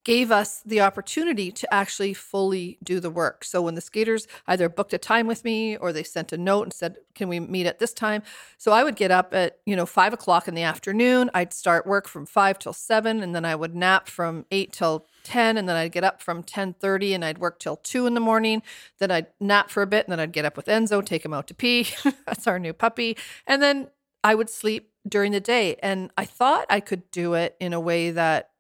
gave 0.07 0.31
us 0.31 0.63
the 0.65 0.81
opportunity 0.81 1.51
to 1.51 1.75
actually 1.75 2.15
fully 2.15 2.79
do 2.81 3.01
the 3.01 3.11
work. 3.11 3.43
So 3.43 3.61
when 3.61 3.75
the 3.75 3.81
skaters 3.81 4.29
either 4.47 4.69
booked 4.69 4.95
a 4.95 4.99
time 4.99 5.27
with 5.27 5.45
me 5.45 5.77
or 5.77 5.93
they 5.93 6.05
sent 6.05 6.33
a 6.33 6.39
note 6.39 6.63
and 6.63 6.73
said, 6.73 6.99
"Can 7.17 7.29
we 7.29 7.41
meet 7.41 7.67
at 7.67 7.81
this 7.81 7.93
time?" 7.93 8.23
So 8.57 8.71
I 8.71 8.85
would 8.85 8.95
get 8.95 9.11
up 9.11 9.35
at 9.35 9.59
you 9.67 9.75
know 9.75 9.85
five 9.85 10.13
o'clock 10.13 10.47
in 10.47 10.55
the 10.55 10.63
afternoon. 10.63 11.29
I'd 11.35 11.53
start 11.53 11.89
work 11.89 12.07
from 12.07 12.25
five 12.25 12.57
till 12.57 12.73
seven, 12.73 13.21
and 13.21 13.35
then 13.35 13.45
I 13.45 13.57
would 13.57 13.75
nap 13.75 14.07
from 14.07 14.47
eight 14.53 14.73
till 14.73 15.07
10 15.25 15.57
and 15.57 15.69
then 15.69 15.75
I'd 15.75 15.91
get 15.91 16.05
up 16.05 16.23
from 16.23 16.45
10:30 16.45 17.13
and 17.13 17.25
I'd 17.25 17.39
work 17.39 17.59
till 17.59 17.75
2 17.75 18.07
in 18.07 18.15
the 18.15 18.21
morning 18.21 18.63
then 18.99 19.11
I'd 19.11 19.27
nap 19.41 19.71
for 19.71 19.83
a 19.83 19.87
bit 19.87 20.07
and 20.07 20.13
then 20.13 20.21
I'd 20.21 20.31
get 20.31 20.45
up 20.45 20.57
with 20.57 20.67
Enzo 20.67 21.05
take 21.05 21.25
him 21.25 21.35
out 21.35 21.49
to 21.49 21.55
pee 21.55 21.89
that's 22.27 22.47
our 22.47 22.61
new 22.61 22.73
puppy 22.73 23.17
and 23.45 23.61
then 23.61 23.89
I 24.23 24.37
would 24.37 24.49
sleep 24.49 24.93
during 25.09 25.33
the 25.33 25.41
day 25.41 25.75
and 25.83 26.13
I 26.17 26.27
thought 26.27 26.67
I 26.71 26.79
could 26.79 27.11
do 27.11 27.35
it 27.35 27.57
in 27.59 27.73
a 27.73 27.81
way 27.81 28.13
that 28.13 28.51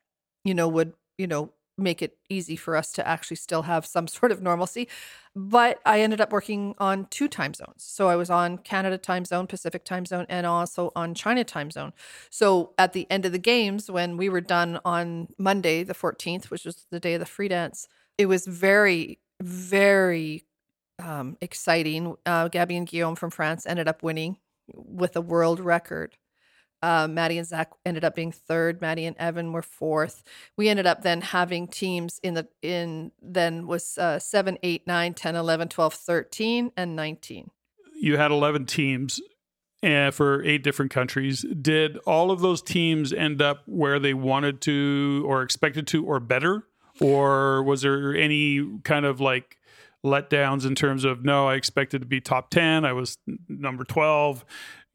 you 0.43 0.55
know 0.55 0.67
would 0.67 0.93
you 1.18 1.26
know, 1.26 1.52
make 1.79 2.00
it 2.00 2.16
easy 2.31 2.57
for 2.57 2.74
us 2.74 2.90
to 2.92 3.07
actually 3.07 3.37
still 3.37 3.62
have 3.62 3.85
some 3.85 4.07
sort 4.18 4.33
of 4.33 4.42
normalcy. 4.42 4.88
But 5.35 5.81
I 5.85 6.00
ended 6.00 6.20
up 6.20 6.33
working 6.33 6.74
on 6.79 7.07
two 7.11 7.29
time 7.29 7.52
zones. 7.52 7.85
So 7.85 8.09
I 8.09 8.16
was 8.16 8.31
on 8.31 8.59
Canada 8.59 8.96
time 8.96 9.24
zone, 9.24 9.46
Pacific 9.46 9.85
time 9.85 10.07
zone, 10.07 10.26
and 10.29 10.46
also 10.46 10.90
on 10.96 11.14
China 11.14 11.44
time 11.44 11.70
zone. 11.70 11.92
So 12.31 12.72
at 12.79 12.94
the 12.94 13.07
end 13.11 13.26
of 13.26 13.33
the 13.33 13.38
games, 13.38 13.90
when 13.90 14.16
we 14.16 14.29
were 14.29 14.40
done 14.40 14.81
on 14.85 15.29
Monday, 15.38 15.83
the 15.83 15.94
14th, 15.94 16.46
which 16.46 16.64
was 16.64 16.87
the 16.90 17.00
day 17.00 17.14
of 17.14 17.20
the 17.20 17.26
free 17.26 17.48
dance, 17.48 17.87
it 18.16 18.26
was 18.26 18.46
very, 18.46 19.18
very 19.42 20.44
um, 20.98 21.37
exciting. 21.42 22.16
Uh, 22.24 22.48
Gabby 22.48 22.76
and 22.76 22.87
Guillaume 22.87 23.16
from 23.16 23.31
France 23.31 23.66
ended 23.66 23.88
up 23.88 24.02
winning 24.02 24.38
with 24.74 25.14
a 25.16 25.20
world 25.20 25.61
record. 25.61 26.16
Uh, 26.83 27.09
Maddie 27.09 27.39
and 27.39 27.47
Zach 27.47 27.73
ended 27.85 28.05
up 28.05 28.15
being 28.15 28.33
third. 28.33 28.81
Maddie 28.81 29.07
and 29.07 29.17
Evan 29.19 29.53
were 29.53 29.62
fourth. 29.62 30.23
We 30.57 30.69
ended 30.69 30.87
up 30.87 31.03
then 31.03 31.21
having 31.21 31.69
teams 31.69 32.21
in 32.23 32.35
the 32.35 32.49
in 32.62 33.12
then 33.21 33.67
was 33.67 33.99
uh, 33.99 34.19
7, 34.19 34.59
8, 34.62 34.87
9, 34.87 35.15
10, 35.15 35.37
11, 35.37 35.69
12, 35.69 35.95
13, 35.95 36.73
and 36.77 36.97
19. 36.97 37.51
You 38.01 38.17
had 38.19 38.31
11 38.31 38.67
teams 38.67 39.21
uh, 39.83 40.11
for 40.11 40.43
eight 40.45 40.62
different 40.62 40.91
countries. 40.91 41.45
Did 41.61 41.97
all 41.99 42.31
of 42.31 42.41
those 42.41 42.62
teams 42.62 43.12
end 43.12 43.41
up 43.41 43.62
where 43.67 43.99
they 43.99 44.15
wanted 44.15 44.61
to 44.62 45.25
or 45.27 45.43
expected 45.43 45.87
to 45.89 46.05
or 46.05 46.21
better? 46.21 46.65
Or 47.01 47.62
was 47.62 47.83
there 47.83 48.15
any 48.15 48.81
kind 48.85 49.05
of 49.05 49.21
like 49.21 49.59
letdowns 50.05 50.67
in 50.67 50.75
terms 50.75 51.05
of 51.05 51.25
no, 51.25 51.49
I 51.49 51.55
expected 51.55 52.01
to 52.01 52.07
be 52.07 52.21
top 52.21 52.51
10, 52.51 52.85
I 52.85 52.93
was 52.93 53.19
number 53.49 53.85
12? 53.85 54.45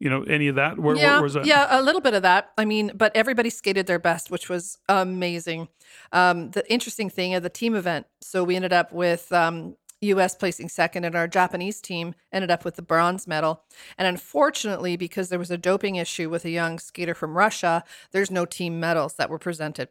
You 0.02 0.10
know, 0.10 0.24
any 0.24 0.48
of 0.48 0.56
that? 0.56 0.80
Where, 0.80 0.96
yeah, 0.96 1.12
where 1.12 1.22
was 1.22 1.34
that? 1.34 1.46
yeah, 1.46 1.68
a 1.70 1.80
little 1.80 2.00
bit 2.00 2.12
of 2.12 2.22
that. 2.22 2.50
I 2.58 2.64
mean, 2.64 2.90
but 2.92 3.14
everybody 3.14 3.50
skated 3.50 3.86
their 3.86 4.00
best, 4.00 4.32
which 4.32 4.48
was 4.48 4.78
amazing. 4.88 5.68
Um, 6.10 6.50
the 6.50 6.68
interesting 6.72 7.08
thing 7.08 7.34
of 7.34 7.44
the 7.44 7.48
team 7.48 7.76
event. 7.76 8.06
So 8.20 8.42
we 8.42 8.56
ended 8.56 8.72
up 8.72 8.92
with 8.92 9.30
um, 9.30 9.76
US 10.00 10.34
placing 10.34 10.70
second, 10.70 11.04
and 11.04 11.14
our 11.14 11.28
Japanese 11.28 11.80
team 11.80 12.16
ended 12.32 12.50
up 12.50 12.64
with 12.64 12.74
the 12.74 12.82
bronze 12.82 13.28
medal. 13.28 13.62
And 13.96 14.08
unfortunately, 14.08 14.96
because 14.96 15.28
there 15.28 15.38
was 15.38 15.52
a 15.52 15.56
doping 15.56 15.94
issue 15.94 16.28
with 16.28 16.44
a 16.44 16.50
young 16.50 16.80
skater 16.80 17.14
from 17.14 17.38
Russia, 17.38 17.84
there's 18.10 18.28
no 18.28 18.44
team 18.44 18.80
medals 18.80 19.14
that 19.14 19.30
were 19.30 19.38
presented. 19.38 19.88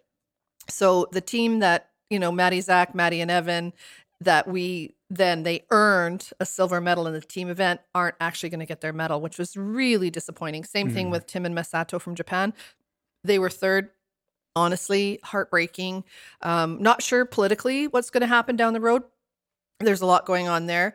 So 0.68 1.08
the 1.14 1.22
team 1.22 1.60
that, 1.60 1.90
you 2.10 2.20
know, 2.20 2.34
Maddie 2.34 2.60
Zach, 2.60 2.94
Maddie 2.94 3.22
and 3.22 3.32
Evan, 3.32 3.72
that 4.22 4.48
we 4.48 4.94
then 5.10 5.44
they 5.44 5.66
earned 5.72 6.30
a 6.40 6.46
silver 6.46 6.80
medal 6.80 7.06
in 7.06 7.14
the 7.14 7.20
team 7.20 7.50
event 7.50 7.82
aren't 7.94 8.16
actually 8.22 8.50
going 8.50 8.62
to 8.62 8.66
get 8.66 8.80
their 8.80 8.94
medal, 8.94 9.20
which 9.20 9.38
was 9.38 9.58
really 9.58 10.10
disappointing. 10.10 10.64
Same 10.64 10.90
mm 10.90 10.94
thing 10.94 11.10
with 11.10 11.26
Tim 11.26 11.46
and 11.46 11.56
Misato 11.56 12.00
from 12.00 12.16
Japan. 12.16 12.54
They 13.24 13.40
were 13.40 13.50
third. 13.50 13.90
Honestly, 14.56 15.20
heartbreaking. 15.24 16.04
Um, 16.42 16.82
not 16.82 17.02
sure 17.02 17.26
politically 17.26 17.88
what's 17.88 18.10
going 18.10 18.22
to 18.22 18.28
happen 18.28 18.58
down 18.58 18.74
the 18.74 18.82
road. 18.82 19.04
There's 19.80 20.02
a 20.02 20.06
lot 20.06 20.26
going 20.26 20.50
on 20.50 20.66
there. 20.66 20.94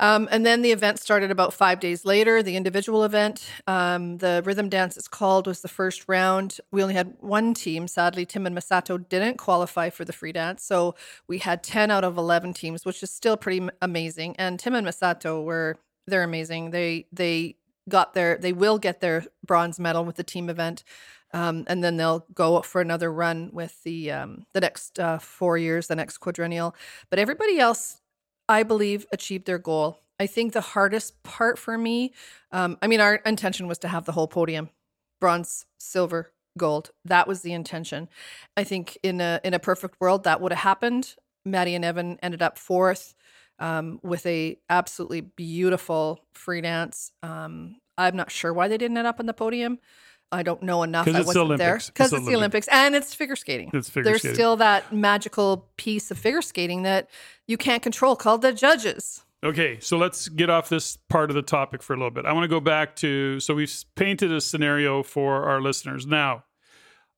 Um, 0.00 0.28
and 0.30 0.46
then 0.46 0.62
the 0.62 0.72
event 0.72 0.98
started 0.98 1.30
about 1.30 1.52
five 1.52 1.80
days 1.80 2.04
later, 2.04 2.42
the 2.42 2.56
individual 2.56 3.04
event. 3.04 3.44
Um, 3.66 4.18
the 4.18 4.42
rhythm 4.44 4.68
dance, 4.68 4.96
it's 4.96 5.08
called, 5.08 5.46
was 5.46 5.60
the 5.60 5.68
first 5.68 6.04
round. 6.08 6.58
We 6.70 6.82
only 6.82 6.94
had 6.94 7.14
one 7.20 7.54
team. 7.54 7.88
Sadly, 7.88 8.24
Tim 8.24 8.46
and 8.46 8.56
Misato 8.56 9.08
didn't 9.08 9.38
qualify 9.38 9.90
for 9.90 10.04
the 10.04 10.12
free 10.12 10.32
dance. 10.32 10.62
So 10.62 10.94
we 11.26 11.38
had 11.38 11.62
10 11.62 11.90
out 11.90 12.04
of 12.04 12.16
11 12.16 12.54
teams, 12.54 12.84
which 12.84 13.02
is 13.02 13.10
still 13.10 13.36
pretty 13.36 13.68
amazing. 13.82 14.36
And 14.38 14.58
Tim 14.58 14.74
and 14.74 14.86
Misato 14.86 15.42
were, 15.42 15.76
they're 16.06 16.22
amazing. 16.22 16.70
They, 16.70 17.06
they, 17.12 17.56
got 17.88 18.14
their 18.14 18.36
they 18.36 18.52
will 18.52 18.78
get 18.78 19.00
their 19.00 19.24
bronze 19.44 19.80
medal 19.80 20.04
with 20.04 20.16
the 20.16 20.22
team 20.22 20.48
event 20.48 20.84
um, 21.32 21.64
and 21.66 21.82
then 21.82 21.96
they'll 21.96 22.26
go 22.32 22.60
for 22.62 22.80
another 22.80 23.12
run 23.12 23.50
with 23.52 23.82
the 23.82 24.10
um, 24.10 24.46
the 24.52 24.60
next 24.60 25.00
uh, 25.00 25.18
four 25.18 25.58
years 25.58 25.86
the 25.86 25.96
next 25.96 26.18
quadrennial 26.18 26.74
but 27.10 27.18
everybody 27.18 27.58
else 27.58 28.00
I 28.48 28.62
believe, 28.62 29.06
achieved 29.12 29.46
their 29.46 29.58
goal. 29.58 30.00
I 30.20 30.26
think 30.26 30.52
the 30.52 30.60
hardest 30.60 31.22
part 31.22 31.58
for 31.58 31.78
me, 31.78 32.12
um, 32.50 32.76
I 32.82 32.86
mean, 32.86 33.00
our 33.00 33.16
intention 33.16 33.68
was 33.68 33.78
to 33.78 33.88
have 33.88 34.04
the 34.04 34.12
whole 34.12 34.28
podium 34.28 34.70
bronze, 35.20 35.66
silver, 35.78 36.32
gold. 36.56 36.90
That 37.04 37.26
was 37.26 37.42
the 37.42 37.52
intention. 37.52 38.08
I 38.56 38.64
think 38.64 38.98
in 39.02 39.20
a 39.20 39.40
in 39.44 39.54
a 39.54 39.58
perfect 39.58 40.00
world 40.00 40.24
that 40.24 40.40
would 40.40 40.52
have 40.52 40.62
happened. 40.62 41.14
Maddie 41.44 41.74
and 41.74 41.84
Evan 41.84 42.18
ended 42.22 42.42
up 42.42 42.58
fourth 42.58 43.14
um, 43.58 44.00
with 44.02 44.26
a 44.26 44.58
absolutely 44.68 45.22
beautiful 45.22 46.24
free 46.34 46.60
dance. 46.60 47.12
Um, 47.22 47.76
I'm 47.96 48.16
not 48.16 48.30
sure 48.30 48.52
why 48.52 48.68
they 48.68 48.78
didn't 48.78 48.98
end 48.98 49.06
up 49.06 49.20
on 49.20 49.26
the 49.26 49.34
podium. 49.34 49.78
I 50.30 50.42
don't 50.42 50.62
know 50.62 50.82
enough. 50.82 51.08
I 51.08 51.22
wasn't 51.22 51.48
the 51.48 51.56
there 51.56 51.80
because 51.86 52.12
it's, 52.12 52.20
it's, 52.20 52.26
the 52.26 52.36
Olympics 52.36 52.68
and 52.68 52.94
it's 52.94 53.14
figure 53.14 53.36
skating. 53.36 53.70
It's 53.72 53.88
figure 53.88 54.10
There's 54.10 54.20
skating. 54.20 54.34
still 54.34 54.56
that 54.56 54.92
magical 54.92 55.68
piece 55.76 56.10
of 56.10 56.18
figure 56.18 56.42
skating 56.42 56.82
that 56.82 57.08
you 57.46 57.56
can't 57.56 57.82
control 57.82 58.14
called 58.14 58.42
the 58.42 58.52
judges. 58.52 59.24
Okay, 59.42 59.78
so 59.80 59.96
let's 59.96 60.28
get 60.28 60.50
off 60.50 60.68
this 60.68 60.98
part 61.08 61.30
of 61.30 61.36
the 61.36 61.42
topic 61.42 61.82
for 61.82 61.94
a 61.94 61.96
little 61.96 62.10
bit. 62.10 62.26
I 62.26 62.32
want 62.32 62.44
to 62.44 62.48
go 62.48 62.60
back 62.60 62.96
to 62.96 63.40
so 63.40 63.54
we've 63.54 63.72
painted 63.94 64.32
a 64.32 64.40
scenario 64.40 65.02
for 65.02 65.44
our 65.44 65.60
listeners. 65.60 66.06
Now, 66.06 66.44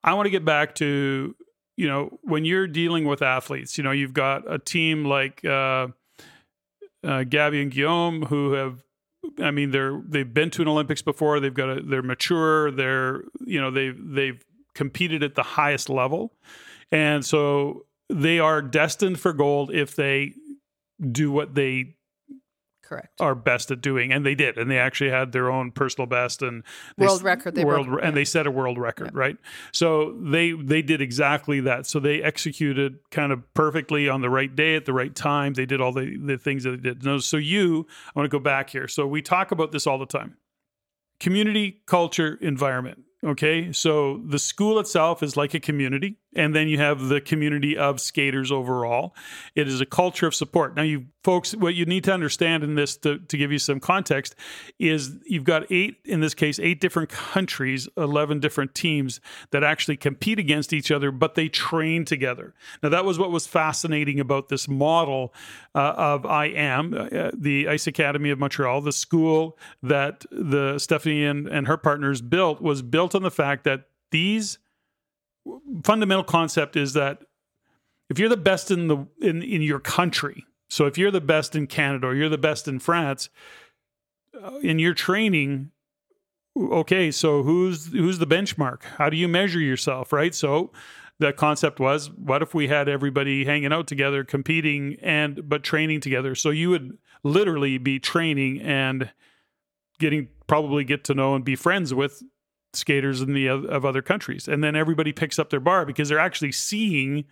I 0.04 0.14
want 0.14 0.26
to 0.26 0.30
get 0.30 0.44
back 0.44 0.74
to 0.76 1.34
you 1.76 1.88
know 1.88 2.18
when 2.22 2.44
you're 2.44 2.66
dealing 2.66 3.06
with 3.06 3.22
athletes. 3.22 3.76
You 3.78 3.84
know, 3.84 3.90
you've 3.90 4.14
got 4.14 4.50
a 4.50 4.58
team 4.58 5.04
like 5.04 5.44
uh, 5.44 5.88
uh, 7.02 7.24
Gabby 7.24 7.62
and 7.62 7.72
Guillaume 7.72 8.26
who 8.26 8.52
have 8.52 8.84
I 9.38 9.50
mean, 9.50 9.70
they're 9.70 10.00
they've 10.06 10.32
been 10.32 10.50
to 10.50 10.62
an 10.62 10.68
Olympics 10.68 11.02
before. 11.02 11.40
They've 11.40 11.54
got 11.54 11.78
a, 11.78 11.82
they're 11.82 12.02
mature. 12.02 12.70
They're 12.70 13.22
you 13.44 13.60
know 13.60 13.70
they've 13.70 13.96
they've 13.98 14.44
competed 14.74 15.22
at 15.22 15.34
the 15.34 15.42
highest 15.42 15.88
level, 15.88 16.32
and 16.90 17.24
so 17.24 17.86
they 18.08 18.38
are 18.38 18.62
destined 18.62 19.20
for 19.20 19.32
gold 19.32 19.72
if 19.72 19.94
they 19.94 20.34
do 21.12 21.30
what 21.30 21.54
they 21.54 21.96
correct. 22.90 23.20
are 23.20 23.34
best 23.34 23.70
at 23.70 23.80
doing 23.80 24.12
and 24.12 24.26
they 24.26 24.34
did 24.34 24.58
and 24.58 24.70
they 24.70 24.78
actually 24.78 25.10
had 25.10 25.30
their 25.32 25.50
own 25.50 25.70
personal 25.70 26.06
best 26.06 26.42
and 26.42 26.64
world 26.98 27.22
record 27.22 27.54
they 27.54 27.64
world 27.64 27.86
broke, 27.86 28.02
and 28.02 28.12
yeah. 28.12 28.14
they 28.16 28.24
set 28.24 28.46
a 28.46 28.50
world 28.50 28.78
record 28.78 29.10
yeah. 29.14 29.18
right? 29.18 29.36
So 29.72 30.18
they 30.20 30.52
they 30.52 30.82
did 30.82 31.00
exactly 31.00 31.60
that. 31.60 31.86
So 31.86 32.00
they 32.00 32.22
executed 32.22 32.98
kind 33.10 33.32
of 33.32 33.54
perfectly 33.54 34.08
on 34.08 34.20
the 34.20 34.30
right 34.30 34.54
day 34.54 34.74
at 34.74 34.84
the 34.84 34.92
right 34.92 35.14
time. 35.14 35.54
They 35.54 35.66
did 35.66 35.80
all 35.80 35.92
the 35.92 36.16
the 36.16 36.36
things 36.36 36.64
that 36.64 36.82
they 36.82 36.92
did. 36.94 37.22
So 37.22 37.36
you 37.36 37.86
i 38.14 38.18
want 38.18 38.30
to 38.30 38.36
go 38.36 38.42
back 38.42 38.70
here. 38.70 38.88
So 38.88 39.06
we 39.06 39.22
talk 39.22 39.52
about 39.52 39.70
this 39.72 39.86
all 39.86 39.98
the 39.98 40.06
time. 40.06 40.36
Community 41.20 41.82
culture 41.86 42.38
environment 42.40 43.04
Okay, 43.22 43.70
so 43.72 44.22
the 44.24 44.38
school 44.38 44.78
itself 44.78 45.22
is 45.22 45.36
like 45.36 45.52
a 45.52 45.60
community, 45.60 46.16
and 46.34 46.54
then 46.54 46.68
you 46.68 46.78
have 46.78 47.08
the 47.08 47.20
community 47.20 47.76
of 47.76 48.00
skaters 48.00 48.52
overall. 48.52 49.14
It 49.54 49.66
is 49.66 49.80
a 49.80 49.86
culture 49.86 50.26
of 50.26 50.34
support. 50.34 50.76
Now, 50.76 50.82
you 50.82 51.06
folks, 51.22 51.54
what 51.54 51.74
you 51.74 51.84
need 51.84 52.04
to 52.04 52.12
understand 52.12 52.62
in 52.62 52.74
this 52.76 52.96
to, 52.96 53.18
to 53.18 53.36
give 53.36 53.52
you 53.52 53.58
some 53.58 53.80
context 53.80 54.34
is 54.78 55.16
you've 55.26 55.44
got 55.44 55.70
eight, 55.70 55.98
in 56.04 56.20
this 56.20 56.34
case, 56.34 56.58
eight 56.58 56.80
different 56.80 57.08
countries, 57.08 57.88
11 57.96 58.40
different 58.40 58.74
teams 58.74 59.20
that 59.50 59.62
actually 59.62 59.96
compete 59.96 60.38
against 60.38 60.72
each 60.72 60.90
other, 60.90 61.10
but 61.10 61.34
they 61.34 61.48
train 61.48 62.04
together. 62.04 62.54
Now, 62.82 62.88
that 62.90 63.04
was 63.04 63.18
what 63.18 63.30
was 63.30 63.46
fascinating 63.46 64.20
about 64.20 64.48
this 64.48 64.68
model 64.68 65.34
uh, 65.74 65.94
of 65.96 66.24
IAM, 66.24 66.94
uh, 66.94 67.30
the 67.34 67.68
Ice 67.68 67.86
Academy 67.86 68.30
of 68.30 68.38
Montreal, 68.38 68.80
the 68.80 68.92
school 68.92 69.58
that 69.82 70.24
the 70.30 70.74
Steffany 70.76 71.28
and, 71.28 71.46
and 71.48 71.66
her 71.66 71.76
partners 71.76 72.20
built 72.22 72.60
was 72.60 72.82
built 72.82 73.14
on 73.14 73.22
the 73.22 73.30
fact 73.30 73.64
that 73.64 73.84
these 74.10 74.58
fundamental 75.82 76.24
concept 76.24 76.76
is 76.76 76.92
that 76.94 77.22
if 78.08 78.18
you're 78.18 78.28
the 78.28 78.36
best 78.36 78.70
in 78.70 78.88
the 78.88 79.06
in, 79.20 79.42
in 79.42 79.62
your 79.62 79.80
country 79.80 80.44
so 80.70 80.86
if 80.86 80.96
you're 80.96 81.10
the 81.10 81.20
best 81.20 81.56
in 81.56 81.66
Canada 81.66 82.06
or 82.06 82.14
you're 82.14 82.28
the 82.28 82.38
best 82.38 82.68
in 82.68 82.78
France, 82.78 83.28
uh, 84.40 84.54
in 84.62 84.78
your 84.78 84.94
training, 84.94 85.72
okay, 86.56 87.10
so 87.10 87.42
who's 87.42 87.92
who's 87.92 88.18
the 88.18 88.26
benchmark? 88.26 88.84
How 88.96 89.10
do 89.10 89.16
you 89.16 89.26
measure 89.26 89.58
yourself, 89.58 90.12
right? 90.12 90.34
So 90.34 90.70
the 91.18 91.32
concept 91.32 91.80
was 91.80 92.10
what 92.12 92.40
if 92.40 92.54
we 92.54 92.68
had 92.68 92.88
everybody 92.88 93.44
hanging 93.44 93.72
out 93.72 93.88
together 93.88 94.22
competing 94.24 94.96
and 95.02 95.48
but 95.48 95.62
training 95.62 96.00
together 96.00 96.34
so 96.34 96.48
you 96.48 96.70
would 96.70 96.96
literally 97.22 97.76
be 97.76 97.98
training 97.98 98.58
and 98.62 99.10
getting 99.98 100.28
probably 100.46 100.82
get 100.82 101.04
to 101.04 101.12
know 101.12 101.34
and 101.34 101.44
be 101.44 101.54
friends 101.54 101.92
with 101.92 102.22
skaters 102.72 103.20
in 103.20 103.32
the 103.32 103.46
of 103.46 103.84
other 103.84 104.02
countries 104.02 104.46
and 104.46 104.62
then 104.62 104.76
everybody 104.76 105.12
picks 105.12 105.38
up 105.38 105.50
their 105.50 105.60
bar 105.60 105.84
because 105.84 106.08
they're 106.08 106.18
actually 106.18 106.52
seeing 106.52 107.24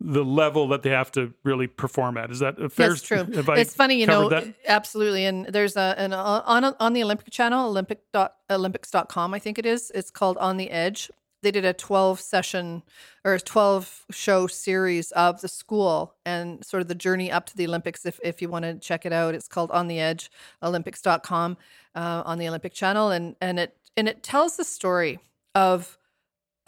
the 0.00 0.24
level 0.24 0.68
that 0.68 0.82
they 0.82 0.90
have 0.90 1.10
to 1.10 1.32
really 1.42 1.66
perform 1.66 2.18
at. 2.18 2.30
Is 2.30 2.40
that 2.40 2.60
a 2.60 2.68
fair? 2.68 2.90
That's 2.90 3.02
true. 3.02 3.26
it's 3.30 3.74
funny, 3.74 3.98
you 3.98 4.06
know, 4.06 4.28
that? 4.28 4.54
absolutely. 4.66 5.24
And 5.24 5.46
there's 5.46 5.76
a 5.76 5.94
an 5.96 6.12
on 6.12 6.64
on 6.64 6.92
the 6.92 7.02
Olympic 7.02 7.30
channel, 7.30 7.68
Olympic 7.68 8.00
dot 8.12 8.36
Olympics.com, 8.50 9.32
I 9.32 9.38
think 9.38 9.58
it 9.58 9.66
is. 9.66 9.90
It's 9.94 10.10
called 10.10 10.36
On 10.38 10.56
the 10.58 10.70
Edge. 10.70 11.10
They 11.42 11.50
did 11.50 11.64
a 11.64 11.72
12 11.72 12.18
session 12.18 12.82
or 13.24 13.38
12 13.38 14.06
show 14.10 14.46
series 14.46 15.12
of 15.12 15.42
the 15.42 15.48
school 15.48 16.14
and 16.24 16.64
sort 16.64 16.80
of 16.80 16.88
the 16.88 16.94
journey 16.94 17.30
up 17.30 17.46
to 17.46 17.56
the 17.56 17.66
Olympics. 17.66 18.04
If, 18.04 18.18
if 18.24 18.42
you 18.42 18.48
want 18.48 18.64
to 18.64 18.74
check 18.78 19.06
it 19.06 19.12
out, 19.12 19.34
it's 19.34 19.46
called 19.46 19.70
On 19.70 19.86
the 19.86 20.00
Edge, 20.00 20.30
Olympics.com 20.62 21.56
uh, 21.94 22.22
on 22.24 22.38
the 22.38 22.48
Olympic 22.48 22.72
channel. 22.72 23.10
And, 23.10 23.36
and 23.40 23.60
it, 23.60 23.76
and 23.96 24.08
it 24.08 24.22
tells 24.22 24.56
the 24.56 24.64
story 24.64 25.18
of 25.54 25.98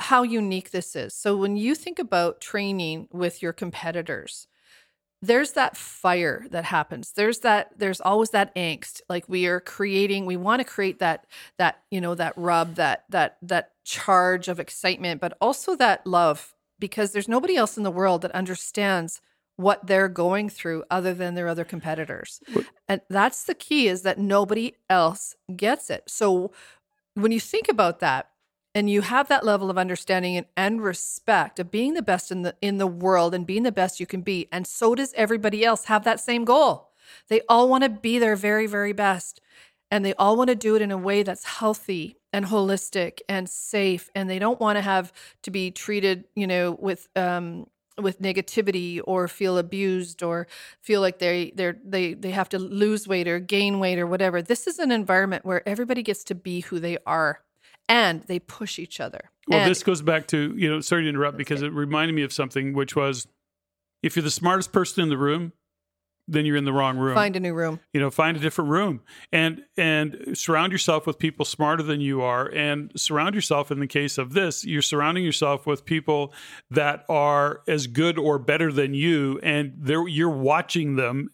how 0.00 0.22
unique 0.22 0.70
this 0.70 0.94
is. 0.94 1.14
So 1.14 1.36
when 1.36 1.56
you 1.56 1.74
think 1.74 1.98
about 1.98 2.40
training 2.40 3.08
with 3.12 3.42
your 3.42 3.52
competitors, 3.52 4.46
there's 5.20 5.52
that 5.52 5.76
fire 5.76 6.46
that 6.50 6.64
happens 6.64 7.10
there's 7.16 7.40
that 7.40 7.72
there's 7.76 8.00
always 8.00 8.30
that 8.30 8.54
angst 8.54 9.00
like 9.08 9.28
we 9.28 9.48
are 9.48 9.58
creating 9.58 10.26
we 10.26 10.36
want 10.36 10.60
to 10.60 10.64
create 10.64 11.00
that 11.00 11.26
that 11.56 11.82
you 11.90 12.00
know 12.00 12.14
that 12.14 12.32
rub 12.36 12.76
that 12.76 13.04
that 13.08 13.36
that 13.42 13.72
charge 13.84 14.46
of 14.46 14.60
excitement 14.60 15.20
but 15.20 15.36
also 15.40 15.74
that 15.74 16.06
love 16.06 16.54
because 16.78 17.10
there's 17.10 17.26
nobody 17.26 17.56
else 17.56 17.76
in 17.76 17.82
the 17.82 17.90
world 17.90 18.22
that 18.22 18.30
understands 18.30 19.20
what 19.56 19.88
they're 19.88 20.08
going 20.08 20.48
through 20.48 20.84
other 20.88 21.12
than 21.12 21.34
their 21.34 21.48
other 21.48 21.64
competitors. 21.64 22.40
And 22.86 23.00
that's 23.10 23.42
the 23.42 23.56
key 23.56 23.88
is 23.88 24.02
that 24.02 24.16
nobody 24.16 24.74
else 24.88 25.34
gets 25.56 25.90
it. 25.90 26.04
So 26.06 26.52
when 27.18 27.32
you 27.32 27.40
think 27.40 27.68
about 27.68 28.00
that 28.00 28.30
and 28.74 28.88
you 28.88 29.00
have 29.00 29.28
that 29.28 29.44
level 29.44 29.70
of 29.70 29.78
understanding 29.78 30.36
and, 30.36 30.46
and 30.56 30.82
respect 30.82 31.58
of 31.58 31.70
being 31.70 31.94
the 31.94 32.02
best 32.02 32.30
in 32.30 32.42
the 32.42 32.54
in 32.60 32.78
the 32.78 32.86
world 32.86 33.34
and 33.34 33.46
being 33.46 33.64
the 33.64 33.72
best 33.72 33.98
you 33.98 34.06
can 34.06 34.20
be 34.22 34.48
and 34.52 34.66
so 34.66 34.94
does 34.94 35.12
everybody 35.16 35.64
else 35.64 35.86
have 35.86 36.04
that 36.04 36.20
same 36.20 36.44
goal. 36.44 36.90
They 37.28 37.40
all 37.48 37.68
want 37.68 37.84
to 37.84 37.90
be 37.90 38.18
their 38.18 38.36
very 38.36 38.66
very 38.66 38.92
best 38.92 39.40
and 39.90 40.04
they 40.04 40.14
all 40.14 40.36
want 40.36 40.48
to 40.48 40.54
do 40.54 40.76
it 40.76 40.82
in 40.82 40.90
a 40.90 40.98
way 40.98 41.22
that's 41.22 41.44
healthy 41.44 42.18
and 42.32 42.46
holistic 42.46 43.20
and 43.28 43.48
safe 43.48 44.10
and 44.14 44.28
they 44.28 44.38
don't 44.38 44.60
want 44.60 44.76
to 44.76 44.82
have 44.82 45.12
to 45.42 45.50
be 45.50 45.70
treated 45.70 46.24
you 46.36 46.46
know 46.46 46.72
with 46.72 47.08
um 47.16 47.66
with 47.98 48.20
negativity 48.20 49.00
or 49.04 49.28
feel 49.28 49.58
abused 49.58 50.22
or 50.22 50.46
feel 50.80 51.00
like 51.00 51.18
they 51.18 51.52
they 51.54 51.72
they 51.84 52.14
they 52.14 52.30
have 52.30 52.48
to 52.48 52.58
lose 52.58 53.06
weight 53.08 53.28
or 53.28 53.38
gain 53.38 53.78
weight 53.78 53.98
or 53.98 54.06
whatever 54.06 54.40
this 54.42 54.66
is 54.66 54.78
an 54.78 54.90
environment 54.90 55.44
where 55.44 55.66
everybody 55.68 56.02
gets 56.02 56.24
to 56.24 56.34
be 56.34 56.60
who 56.60 56.78
they 56.78 56.98
are 57.06 57.40
and 57.88 58.22
they 58.22 58.38
push 58.38 58.78
each 58.78 59.00
other 59.00 59.30
well 59.48 59.60
and, 59.60 59.70
this 59.70 59.82
goes 59.82 60.02
back 60.02 60.26
to 60.26 60.54
you 60.56 60.70
know 60.70 60.80
sorry 60.80 61.02
to 61.02 61.08
interrupt 61.08 61.36
because 61.36 61.62
it 61.62 61.72
reminded 61.72 62.14
me 62.14 62.22
of 62.22 62.32
something 62.32 62.72
which 62.72 62.94
was 62.94 63.26
if 64.02 64.14
you're 64.16 64.22
the 64.22 64.30
smartest 64.30 64.72
person 64.72 65.02
in 65.02 65.08
the 65.08 65.18
room 65.18 65.52
then 66.28 66.44
you're 66.44 66.56
in 66.56 66.64
the 66.64 66.72
wrong 66.72 66.98
room. 66.98 67.14
Find 67.14 67.34
a 67.34 67.40
new 67.40 67.54
room. 67.54 67.80
You 67.92 68.00
know, 68.00 68.10
find 68.10 68.36
a 68.36 68.40
different 68.40 68.70
room 68.70 69.00
and 69.32 69.62
and 69.76 70.36
surround 70.38 70.72
yourself 70.72 71.06
with 71.06 71.18
people 71.18 71.44
smarter 71.44 71.82
than 71.82 72.00
you 72.00 72.22
are 72.22 72.46
and 72.46 72.92
surround 72.94 73.34
yourself 73.34 73.70
in 73.70 73.80
the 73.80 73.86
case 73.86 74.18
of 74.18 74.34
this, 74.34 74.64
you're 74.64 74.82
surrounding 74.82 75.24
yourself 75.24 75.66
with 75.66 75.84
people 75.84 76.32
that 76.70 77.04
are 77.08 77.62
as 77.66 77.86
good 77.86 78.18
or 78.18 78.38
better 78.38 78.70
than 78.70 78.94
you 78.94 79.40
and 79.42 79.72
they're 79.78 80.06
you're 80.06 80.28
watching 80.28 80.96
them 80.96 81.30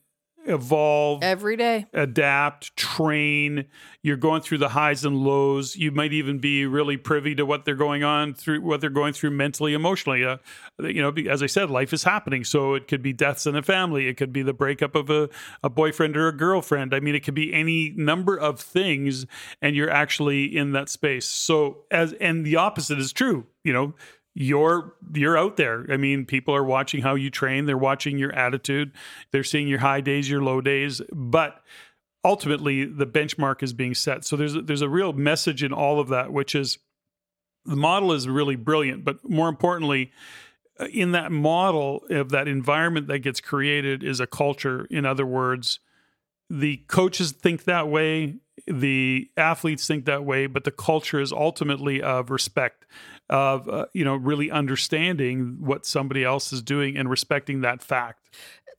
evolve 0.47 1.23
every 1.23 1.57
day, 1.57 1.87
adapt, 1.93 2.77
train. 2.77 3.67
You're 4.03 4.17
going 4.17 4.43
through 4.43 4.59
the 4.59 4.69
highs 4.69 5.05
and 5.05 5.17
lows. 5.17 5.77
You 5.77 5.91
might 5.91 6.13
even 6.13 6.39
be 6.39 6.67
really 6.67 6.97
privy 6.97 7.35
to 7.37 7.47
what 7.47 7.65
they're 7.65 7.75
going 7.75 8.05
on 8.05 8.35
through, 8.35 8.61
what 8.61 8.81
they're 8.81 8.91
going 8.91 9.15
through 9.15 9.31
mentally, 9.31 9.73
emotionally. 9.73 10.25
Uh, 10.25 10.37
you 10.81 11.01
know, 11.01 11.13
as 11.31 11.43
I 11.43 11.47
said, 11.47 11.71
life 11.71 11.93
is 11.93 12.05
happening. 12.05 12.45
So 12.45 12.75
it 12.75 12.87
could 12.87 13.03
be 13.03 13.13
deaths 13.13 13.47
in 13.47 13.57
a 13.57 13.63
family. 13.63 14.07
It 14.07 14.17
could 14.17 14.33
be 14.33 14.43
the 14.43 14.53
breakup 14.53 14.95
of 14.95 15.11
a, 15.11 15.29
a 15.63 15.71
boyfriend 15.71 16.17
or 16.17 16.29
a 16.29 16.37
girlfriend. 16.37 16.95
I 16.95 17.01
mean, 17.01 17.15
it 17.15 17.25
could 17.25 17.35
be 17.35 17.53
any 17.53 17.93
number 17.97 18.37
of 18.37 18.61
things, 18.61 19.27
and 19.63 19.75
you're 19.75 19.91
actually 19.91 20.45
in 20.57 20.73
that 20.73 20.89
space. 20.89 21.27
So 21.27 21.85
as 21.91 22.13
and 22.15 22.45
the 22.45 22.57
opposite 22.57 22.99
is 22.99 23.13
true. 23.13 23.47
You 23.63 23.73
know, 23.73 23.95
you're 24.35 24.95
you're 25.15 25.39
out 25.39 25.57
there. 25.57 25.87
I 25.89 25.97
mean, 25.97 26.27
people 26.27 26.55
are 26.55 26.65
watching 26.65 27.03
how 27.03 27.15
you 27.15 27.31
train, 27.31 27.67
they're 27.67 27.79
watching 27.79 28.19
your 28.19 28.33
attitude, 28.33 28.93
they're 29.31 29.45
seeing 29.45 29.69
your 29.69 29.79
high 29.79 30.01
days, 30.01 30.29
your 30.29 30.43
low 30.43 30.61
days, 30.61 31.01
but 31.13 31.63
ultimately 32.25 32.85
the 32.85 33.07
benchmark 33.07 33.63
is 33.63 33.73
being 33.73 33.95
set. 33.95 34.25
So 34.25 34.37
there's 34.37 34.57
a, 34.57 34.63
there's 34.63 34.83
a 34.83 34.89
real 34.89 35.13
message 35.13 35.63
in 35.63 35.73
all 35.73 36.01
of 36.01 36.09
that 36.09 36.33
which 36.33 36.55
is 36.55 36.79
the 37.65 37.77
model 37.77 38.13
is 38.13 38.29
really 38.29 38.57
brilliant, 38.57 39.05
but 39.05 39.29
more 39.29 39.49
importantly, 39.49 40.13
uh, 40.79 40.87
in 40.87 41.13
that 41.13 41.31
model 41.31 42.05
of 42.11 42.31
that 42.31 42.49
environment 42.49 43.07
that 43.07 43.21
gets 43.21 43.41
created 43.41 44.03
is 44.03 44.21
a 44.21 44.27
culture. 44.27 44.87
In 44.91 45.07
other 45.07 45.25
words, 45.25 45.79
the 46.51 46.79
coaches 46.89 47.33
think 47.33 47.65
that 47.65 47.89
way, 47.89 48.35
the 48.67 49.29
athletes 49.37 49.87
think 49.87 50.05
that 50.07 50.25
way, 50.25 50.47
but 50.47 50.65
the 50.65 50.71
culture 50.71 51.21
is 51.21 51.33
ultimately 51.33 52.03
of 52.03 52.31
respect 52.31 52.87
of 53.31 53.69
uh, 53.69 53.87
you 53.93 54.05
know 54.05 54.15
really 54.15 54.51
understanding 54.51 55.57
what 55.61 55.87
somebody 55.87 56.25
else 56.25 56.53
is 56.53 56.63
doing 56.63 56.97
and 56.97 57.09
respecting 57.11 57.63
that 57.63 57.83
fact. 57.83 58.31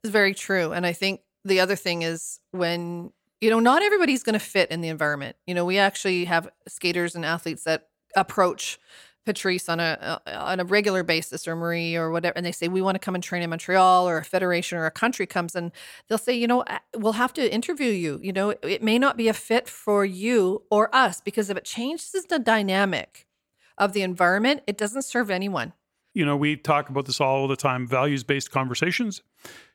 It's 0.04 0.12
very 0.12 0.34
true, 0.34 0.72
and 0.72 0.86
I 0.86 0.94
think 0.94 1.22
the 1.44 1.60
other 1.60 1.76
thing 1.76 2.02
is 2.02 2.40
when 2.52 3.12
you 3.42 3.50
know 3.50 3.60
not 3.60 3.82
everybody's 3.82 4.24
going 4.24 4.34
to 4.34 4.40
fit 4.40 4.72
in 4.72 4.82
the 4.82 4.90
environment. 4.90 5.36
You 5.48 5.56
know, 5.56 5.66
we 5.66 5.78
actually 5.78 6.26
have 6.26 6.50
skaters 6.68 7.16
and 7.16 7.26
athletes 7.26 7.64
that 7.64 7.90
approach 8.16 8.80
Patrice 9.26 9.68
on 9.68 9.80
a 9.80 10.20
uh, 10.26 10.32
on 10.38 10.60
a 10.60 10.64
regular 10.64 11.04
basis 11.04 11.48
or 11.48 11.56
Marie 11.56 11.96
or 11.96 12.12
whatever, 12.12 12.38
and 12.38 12.46
they 12.46 12.52
say 12.52 12.68
we 12.68 12.82
want 12.82 12.96
to 12.96 13.00
come 13.00 13.16
and 13.16 13.24
train 13.24 13.42
in 13.42 13.50
Montreal 13.50 14.08
or 14.08 14.18
a 14.18 14.24
federation 14.24 14.78
or 14.78 14.86
a 14.86 14.92
country 14.92 15.26
comes 15.26 15.56
and 15.56 15.72
they'll 16.08 16.18
say, 16.18 16.34
you 16.34 16.48
know, 16.48 16.64
we'll 16.96 17.14
have 17.14 17.34
to 17.34 17.54
interview 17.54 17.90
you. 17.90 18.20
You 18.22 18.34
know, 18.34 18.50
it 18.62 18.84
may 18.84 19.00
not 19.00 19.18
be 19.18 19.28
a 19.28 19.34
fit 19.34 19.68
for 19.68 20.06
you 20.06 20.64
or 20.70 20.94
us 20.96 21.22
because 21.22 21.50
if 21.50 21.58
it 21.58 21.66
changes 21.66 22.26
the 22.30 22.40
dynamic 22.40 23.28
of 23.78 23.94
the 23.94 24.04
environment, 24.04 24.62
it 24.68 24.78
doesn't 24.78 25.02
serve 25.02 25.30
anyone. 25.30 25.74
You 26.14 26.26
know, 26.26 26.38
we 26.38 26.56
talk 26.56 26.90
about 26.90 27.06
this 27.06 27.20
all 27.20 27.48
the 27.48 27.58
time 27.58 27.88
values 27.88 28.24
based 28.24 28.52
conversations. 28.52 29.22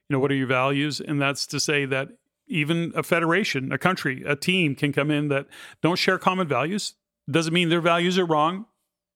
You 0.08 0.16
know, 0.16 0.20
what 0.20 0.30
are 0.30 0.36
your 0.36 0.46
values? 0.46 1.00
And 1.00 1.20
that's 1.20 1.46
to 1.48 1.60
say 1.60 1.84
that 1.86 2.08
even 2.48 2.92
a 2.96 3.02
federation, 3.02 3.72
a 3.72 3.78
country, 3.78 4.24
a 4.26 4.34
team 4.34 4.74
can 4.74 4.92
come 4.92 5.10
in 5.10 5.28
that 5.28 5.46
don't 5.82 5.96
share 5.96 6.18
common 6.18 6.48
values. 6.48 6.94
Doesn't 7.30 7.54
mean 7.54 7.68
their 7.68 7.80
values 7.80 8.18
are 8.18 8.24
wrong 8.24 8.66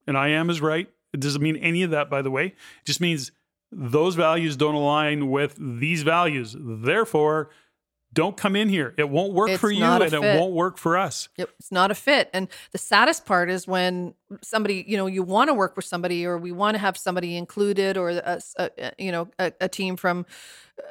and 0.07 0.17
I 0.17 0.29
am 0.29 0.51
is 0.51 0.61
right. 0.61 0.89
It 1.13 1.21
doesn't 1.21 1.43
mean 1.43 1.57
any 1.57 1.83
of 1.83 1.91
that, 1.91 2.11
by 2.11 2.23
the 2.23 2.31
way. 2.31 2.47
It 2.47 2.85
just 2.85 3.01
means 3.01 3.33
those 3.71 4.15
values 4.15 4.57
don't 4.57 4.75
align 4.75 5.31
with 5.31 5.57
these 5.59 6.03
values. 6.03 6.57
Therefore, 6.59 7.51
don't 8.15 8.37
come 8.37 8.55
in 8.55 8.69
here. 8.69 8.95
It 8.97 9.11
won't 9.11 9.33
work 9.33 9.51
it's 9.51 9.61
for 9.61 9.71
you 9.71 9.83
and 9.85 10.03
fit. 10.05 10.13
it 10.13 10.41
won't 10.41 10.53
work 10.53 10.79
for 10.79 10.97
us. 10.97 11.29
Yep, 11.37 11.51
it's 11.59 11.73
not 11.73 11.91
a 11.91 11.95
fit. 11.95 12.31
And 12.33 12.49
the 12.71 12.79
saddest 12.79 13.27
part 13.27 13.51
is 13.51 13.67
when 13.67 14.15
somebody, 14.41 14.85
you 14.87 14.97
know, 14.97 15.07
you 15.07 15.25
want 15.25 15.49
to 15.49 15.55
work 15.55 15.75
with 15.75 15.85
somebody 15.85 16.25
or 16.25 16.39
we 16.39 16.53
want 16.53 16.77
to 16.77 16.79
have 16.79 16.97
somebody 16.97 17.37
included 17.37 17.97
or 17.97 18.11
a, 18.11 18.41
a 18.57 18.93
you 18.99 19.11
know, 19.11 19.29
a, 19.39 19.53
a, 19.61 19.69
team 19.69 19.97
from 19.97 20.27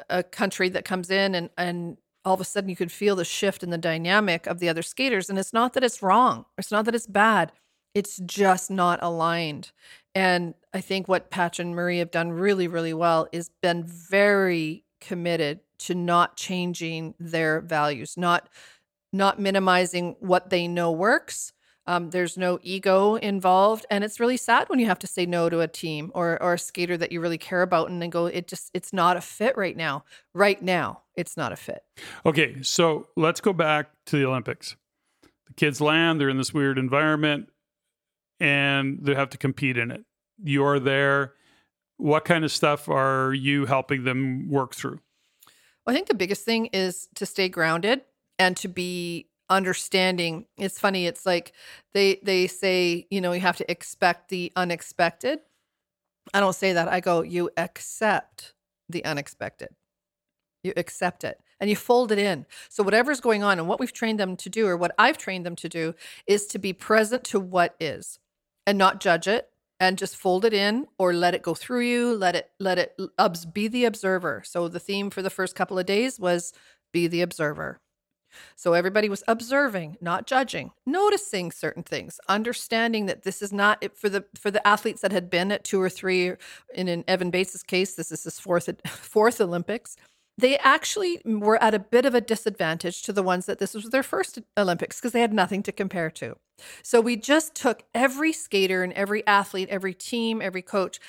a 0.09 0.21
country 0.21 0.67
that 0.69 0.83
comes 0.83 1.09
in 1.09 1.33
and 1.33 1.49
and 1.57 1.97
all 2.25 2.33
of 2.33 2.41
a 2.41 2.45
sudden 2.45 2.69
you 2.69 2.75
can 2.75 2.89
feel 2.89 3.15
the 3.15 3.25
shift 3.25 3.63
in 3.63 3.69
the 3.69 3.77
dynamic 3.77 4.45
of 4.45 4.59
the 4.59 4.67
other 4.67 4.81
skaters 4.81 5.29
and 5.29 5.39
it's 5.39 5.53
not 5.53 5.73
that 5.73 5.83
it's 5.83 6.03
wrong. 6.03 6.45
It's 6.57 6.71
not 6.71 6.83
that 6.85 6.95
it's 6.95 7.07
bad. 7.07 7.53
It's 7.93 8.17
just 8.17 8.71
not 8.71 8.99
aligned. 9.01 9.71
And 10.15 10.53
I 10.73 10.81
think 10.81 11.07
what 11.07 11.29
Patch 11.29 11.59
and 11.59 11.75
Marie 11.75 11.99
have 11.99 12.11
done 12.11 12.31
really, 12.31 12.67
really 12.67 12.93
well 12.93 13.27
is 13.31 13.49
been 13.61 13.83
very 13.83 14.83
committed 15.01 15.59
to 15.79 15.95
not 15.95 16.37
changing 16.37 17.13
their 17.19 17.61
values, 17.61 18.15
not 18.17 18.49
not 19.11 19.39
minimizing 19.39 20.15
what 20.19 20.49
they 20.49 20.67
know 20.67 20.91
works. 20.91 21.53
Um, 21.85 22.09
there's 22.09 22.37
no 22.37 22.59
ego 22.63 23.15
involved, 23.15 23.85
and 23.91 24.03
it's 24.03 24.19
really 24.19 24.37
sad 24.37 24.69
when 24.69 24.79
you 24.79 24.85
have 24.85 24.99
to 24.99 25.07
say 25.07 25.25
no 25.25 25.49
to 25.49 25.59
a 25.59 25.67
team 25.67 26.11
or 26.15 26.41
or 26.41 26.53
a 26.53 26.59
skater 26.59 26.95
that 26.97 27.11
you 27.11 27.19
really 27.19 27.37
care 27.37 27.61
about, 27.61 27.89
and 27.89 28.01
then 28.01 28.09
go, 28.09 28.27
it 28.27 28.47
just 28.47 28.71
it's 28.73 28.93
not 28.93 29.17
a 29.17 29.21
fit 29.21 29.57
right 29.57 29.75
now. 29.75 30.05
Right 30.33 30.61
now, 30.61 31.01
it's 31.15 31.35
not 31.35 31.51
a 31.51 31.57
fit. 31.57 31.83
Okay, 32.25 32.61
so 32.61 33.07
let's 33.17 33.41
go 33.41 33.51
back 33.51 33.89
to 34.05 34.17
the 34.17 34.25
Olympics. 34.25 34.77
The 35.47 35.53
kids 35.55 35.81
land; 35.81 36.21
they're 36.21 36.29
in 36.29 36.37
this 36.37 36.53
weird 36.53 36.77
environment, 36.77 37.49
and 38.39 38.99
they 39.01 39.15
have 39.15 39.29
to 39.31 39.37
compete 39.37 39.77
in 39.77 39.91
it. 39.91 40.03
You're 40.43 40.79
there. 40.79 41.33
What 41.97 42.25
kind 42.25 42.43
of 42.43 42.51
stuff 42.51 42.89
are 42.89 43.33
you 43.33 43.65
helping 43.65 44.03
them 44.03 44.49
work 44.49 44.73
through? 44.73 44.99
I 45.85 45.93
think 45.93 46.07
the 46.07 46.15
biggest 46.15 46.45
thing 46.45 46.67
is 46.67 47.07
to 47.15 47.25
stay 47.25 47.49
grounded 47.49 48.01
and 48.39 48.55
to 48.57 48.67
be 48.67 49.27
understanding. 49.49 50.45
It's 50.57 50.79
funny. 50.79 51.05
It's 51.05 51.25
like 51.25 51.53
they 51.93 52.19
they 52.23 52.47
say, 52.47 53.07
you 53.09 53.21
know, 53.21 53.33
you 53.33 53.41
have 53.41 53.57
to 53.57 53.71
expect 53.71 54.29
the 54.29 54.51
unexpected. 54.55 55.39
I 56.33 56.39
don't 56.39 56.55
say 56.55 56.73
that. 56.73 56.87
I 56.87 56.99
go, 56.99 57.21
you 57.21 57.49
accept 57.57 58.53
the 58.89 59.03
unexpected. 59.05 59.69
You 60.63 60.73
accept 60.77 61.23
it 61.23 61.39
and 61.59 61.69
you 61.69 61.75
fold 61.75 62.11
it 62.11 62.19
in. 62.19 62.45
So 62.69 62.83
whatever's 62.83 63.19
going 63.19 63.43
on 63.43 63.59
and 63.59 63.67
what 63.67 63.79
we've 63.79 63.93
trained 63.93 64.19
them 64.19 64.37
to 64.37 64.49
do 64.49 64.65
or 64.67 64.77
what 64.77 64.95
I've 64.97 65.17
trained 65.17 65.45
them 65.45 65.55
to 65.57 65.69
do 65.69 65.93
is 66.25 66.47
to 66.47 66.59
be 66.59 66.73
present 66.73 67.23
to 67.25 67.39
what 67.39 67.75
is 67.79 68.19
and 68.65 68.77
not 68.77 68.99
judge 68.99 69.27
it 69.27 69.49
and 69.79 69.97
just 69.97 70.15
fold 70.15 70.45
it 70.45 70.53
in 70.53 70.87
or 70.97 71.13
let 71.13 71.35
it 71.35 71.41
go 71.41 71.53
through 71.53 71.81
you 71.81 72.15
let 72.15 72.35
it 72.35 72.51
let 72.59 72.77
it 72.77 72.95
be 73.53 73.67
the 73.67 73.85
observer 73.85 74.41
so 74.45 74.67
the 74.67 74.79
theme 74.79 75.09
for 75.09 75.21
the 75.21 75.29
first 75.29 75.55
couple 75.55 75.77
of 75.77 75.85
days 75.85 76.19
was 76.19 76.53
be 76.91 77.07
the 77.07 77.21
observer 77.21 77.79
so 78.55 78.73
everybody 78.73 79.09
was 79.09 79.23
observing 79.27 79.97
not 80.01 80.25
judging 80.25 80.71
noticing 80.85 81.51
certain 81.51 81.83
things 81.83 82.19
understanding 82.27 83.05
that 83.05 83.23
this 83.23 83.41
is 83.41 83.51
not 83.51 83.83
for 83.95 84.09
the 84.09 84.23
for 84.39 84.49
the 84.49 84.65
athletes 84.67 85.01
that 85.01 85.11
had 85.11 85.29
been 85.29 85.51
at 85.51 85.63
two 85.63 85.81
or 85.81 85.89
three 85.89 86.33
in 86.73 86.87
an 86.87 87.03
evan 87.07 87.29
bates's 87.29 87.63
case 87.63 87.93
this 87.95 88.11
is 88.11 88.23
his 88.23 88.39
fourth 88.39 88.69
fourth 88.87 89.39
olympics 89.41 89.97
they 90.37 90.57
actually 90.59 91.21
were 91.25 91.61
at 91.61 91.73
a 91.73 91.79
bit 91.79 92.05
of 92.05 92.15
a 92.15 92.21
disadvantage 92.21 93.03
to 93.03 93.13
the 93.13 93.23
ones 93.23 93.45
that 93.45 93.59
this 93.59 93.73
was 93.73 93.89
their 93.89 94.03
first 94.03 94.39
Olympics 94.57 94.99
because 94.99 95.11
they 95.11 95.21
had 95.21 95.33
nothing 95.33 95.61
to 95.63 95.71
compare 95.71 96.09
to. 96.11 96.35
So 96.81 97.01
we 97.01 97.15
just 97.15 97.55
took 97.55 97.83
every 97.93 98.31
skater 98.33 98.83
and 98.83 98.93
every 98.93 99.25
athlete, 99.27 99.69
every 99.69 99.93
team, 99.93 100.41
every 100.41 100.61
coach 100.61 100.99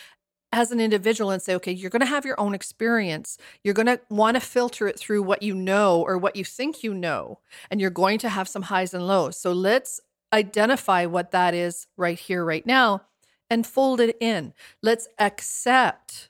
as 0.54 0.70
an 0.70 0.78
individual 0.78 1.30
and 1.30 1.42
say, 1.42 1.54
okay, 1.56 1.72
you're 1.72 1.90
going 1.90 2.00
to 2.00 2.06
have 2.06 2.24
your 2.24 2.38
own 2.38 2.54
experience. 2.54 3.36
You're 3.64 3.74
going 3.74 3.86
to 3.86 4.00
want 4.08 4.36
to 4.36 4.40
filter 4.40 4.86
it 4.86 4.98
through 4.98 5.24
what 5.24 5.42
you 5.42 5.52
know 5.52 6.00
or 6.00 6.16
what 6.16 6.36
you 6.36 6.44
think 6.44 6.84
you 6.84 6.94
know, 6.94 7.40
and 7.70 7.80
you're 7.80 7.90
going 7.90 8.18
to 8.18 8.28
have 8.28 8.48
some 8.48 8.62
highs 8.62 8.94
and 8.94 9.04
lows. 9.04 9.36
So 9.36 9.52
let's 9.52 10.00
identify 10.32 11.06
what 11.06 11.32
that 11.32 11.54
is 11.54 11.88
right 11.96 12.18
here, 12.18 12.44
right 12.44 12.64
now, 12.64 13.02
and 13.50 13.66
fold 13.66 13.98
it 14.00 14.16
in. 14.20 14.52
Let's 14.80 15.08
accept 15.18 16.28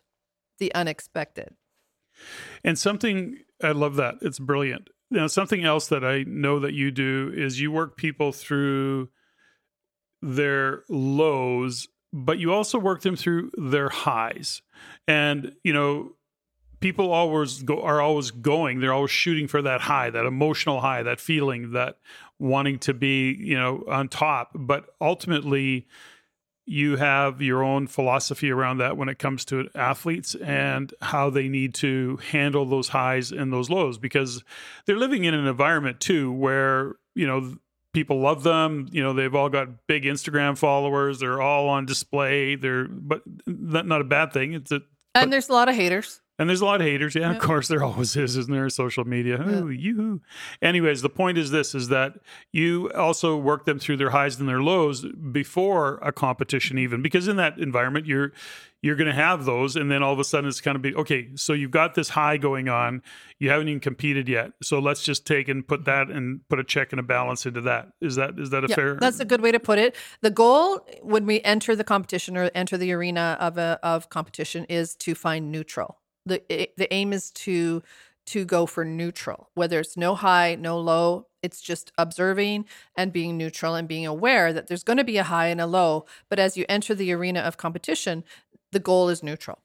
the 0.58 0.74
unexpected. 0.74 1.54
And 2.64 2.78
something 2.78 3.38
I 3.62 3.72
love 3.72 3.96
that. 3.96 4.16
It's 4.22 4.38
brilliant. 4.38 4.88
Now, 5.14 5.28
something 5.28 5.64
else 5.64 5.86
that 5.88 6.04
I 6.04 6.24
know 6.26 6.58
that 6.58 6.74
you 6.74 6.90
do 6.90 7.32
is 7.34 7.60
you 7.60 7.70
work 7.70 7.96
people 7.96 8.32
through 8.32 9.08
their 10.20 10.82
lows, 10.88 11.86
but 12.12 12.38
you 12.38 12.52
also 12.52 12.78
work 12.78 13.02
them 13.02 13.14
through 13.14 13.52
their 13.56 13.88
highs. 13.88 14.60
And, 15.06 15.54
you 15.62 15.72
know, 15.72 16.12
people 16.80 17.12
always 17.12 17.62
go 17.62 17.80
are 17.80 18.02
always 18.02 18.30
going 18.30 18.78
they're 18.78 18.92
always 18.92 19.10
shooting 19.10 19.48
for 19.48 19.62
that 19.62 19.80
high 19.80 20.10
that 20.10 20.26
emotional 20.26 20.82
high 20.82 21.02
that 21.02 21.18
feeling 21.18 21.72
that 21.72 21.96
wanting 22.38 22.78
to 22.78 22.92
be 22.92 23.34
you 23.40 23.58
know 23.58 23.82
on 23.88 24.06
top 24.06 24.50
but 24.54 24.84
ultimately 25.00 25.86
you 26.66 26.96
have 26.96 27.42
your 27.42 27.62
own 27.62 27.86
philosophy 27.86 28.50
around 28.50 28.78
that 28.78 28.96
when 28.96 29.08
it 29.08 29.18
comes 29.18 29.44
to 29.46 29.68
athletes 29.74 30.34
and 30.34 30.94
how 31.02 31.28
they 31.30 31.48
need 31.48 31.74
to 31.74 32.18
handle 32.30 32.64
those 32.64 32.88
highs 32.88 33.32
and 33.32 33.52
those 33.52 33.68
lows 33.68 33.98
because 33.98 34.42
they're 34.86 34.96
living 34.96 35.24
in 35.24 35.34
an 35.34 35.46
environment 35.46 36.00
too 36.00 36.32
where 36.32 36.94
you 37.14 37.26
know 37.26 37.54
people 37.92 38.20
love 38.20 38.42
them. 38.42 38.88
You 38.90 39.02
know 39.02 39.12
they've 39.12 39.34
all 39.34 39.48
got 39.48 39.86
big 39.86 40.04
instagram 40.04 40.56
followers. 40.56 41.20
They're 41.20 41.40
all 41.40 41.68
on 41.68 41.86
display. 41.86 42.56
They're 42.56 42.86
but 42.88 43.22
not, 43.46 43.86
not 43.86 44.00
a 44.00 44.04
bad 44.04 44.32
thing. 44.32 44.54
It's 44.54 44.72
a 44.72 44.80
and 45.14 45.32
there's 45.32 45.48
a 45.48 45.52
lot 45.52 45.68
of 45.68 45.74
haters 45.74 46.20
and 46.38 46.48
there's 46.48 46.60
a 46.60 46.64
lot 46.64 46.80
of 46.80 46.86
haters. 46.86 47.14
Yeah, 47.14 47.30
of 47.30 47.38
course 47.38 47.68
there 47.68 47.82
always 47.84 48.16
is, 48.16 48.36
isn't 48.36 48.52
there? 48.52 48.68
Social 48.68 49.04
media. 49.04 49.40
Ooh, 49.40 49.70
you. 49.70 50.20
Anyways, 50.60 51.02
the 51.02 51.10
point 51.10 51.38
is 51.38 51.50
this 51.50 51.74
is 51.74 51.88
that 51.88 52.14
you 52.52 52.90
also 52.92 53.36
work 53.36 53.64
them 53.66 53.78
through 53.78 53.98
their 53.98 54.10
highs 54.10 54.40
and 54.40 54.48
their 54.48 54.62
lows 54.62 55.04
before 55.32 55.98
a 56.02 56.12
competition 56.12 56.78
even 56.78 57.02
because 57.02 57.28
in 57.28 57.36
that 57.36 57.58
environment 57.58 58.06
you're 58.06 58.32
you're 58.82 58.96
going 58.96 59.08
to 59.08 59.14
have 59.14 59.46
those 59.46 59.76
and 59.76 59.90
then 59.90 60.02
all 60.02 60.12
of 60.12 60.18
a 60.18 60.24
sudden 60.24 60.46
it's 60.46 60.60
kind 60.60 60.76
of 60.76 60.82
be 60.82 60.94
okay 60.94 61.28
so 61.34 61.54
you've 61.54 61.70
got 61.70 61.94
this 61.94 62.10
high 62.10 62.36
going 62.36 62.68
on 62.68 63.02
you 63.38 63.48
haven't 63.48 63.68
even 63.68 63.80
competed 63.80 64.28
yet 64.28 64.52
so 64.62 64.78
let's 64.78 65.02
just 65.02 65.26
take 65.26 65.48
and 65.48 65.66
put 65.66 65.86
that 65.86 66.08
and 66.08 66.46
put 66.48 66.58
a 66.58 66.64
check 66.64 66.92
and 66.92 67.00
a 67.00 67.02
balance 67.02 67.46
into 67.46 67.62
that 67.62 67.88
is 68.02 68.16
that 68.16 68.38
is 68.38 68.50
that 68.50 68.62
a 68.62 68.68
fair 68.68 68.96
that's 68.96 69.20
a 69.20 69.24
good 69.24 69.40
way 69.40 69.50
to 69.50 69.58
put 69.58 69.78
it 69.78 69.96
the 70.20 70.30
goal 70.30 70.86
when 71.02 71.24
we 71.24 71.40
enter 71.42 71.74
the 71.74 71.84
competition 71.84 72.36
or 72.36 72.50
enter 72.54 72.76
the 72.76 72.92
arena 72.92 73.38
of 73.40 73.56
a 73.56 73.78
of 73.82 74.10
competition 74.10 74.64
is 74.68 74.94
to 74.94 75.14
find 75.14 75.50
neutral 75.50 75.98
the 76.26 76.42
the 76.76 76.92
aim 76.92 77.12
is 77.12 77.30
to 77.30 77.82
to 78.26 78.44
go 78.44 78.66
for 78.66 78.84
neutral. 78.84 79.50
Whether 79.54 79.80
it's 79.80 79.96
no 79.96 80.14
high 80.14 80.56
no 80.56 80.78
low 80.78 81.26
it's 81.42 81.60
just 81.60 81.92
observing 81.98 82.64
and 82.96 83.12
being 83.12 83.36
neutral 83.36 83.74
and 83.74 83.86
being 83.86 84.06
aware 84.06 84.52
that 84.52 84.66
there's 84.66 84.84
going 84.84 84.96
to 84.96 85.04
be 85.04 85.18
a 85.18 85.24
high 85.24 85.48
and 85.48 85.60
a 85.60 85.66
low. 85.66 86.06
But 86.30 86.38
as 86.38 86.56
you 86.56 86.64
enter 86.68 86.94
the 86.94 87.12
arena 87.12 87.40
of 87.40 87.56
competition 87.56 88.24
the 88.72 88.80
goal 88.80 89.08
is 89.08 89.22
neutral. 89.22 89.60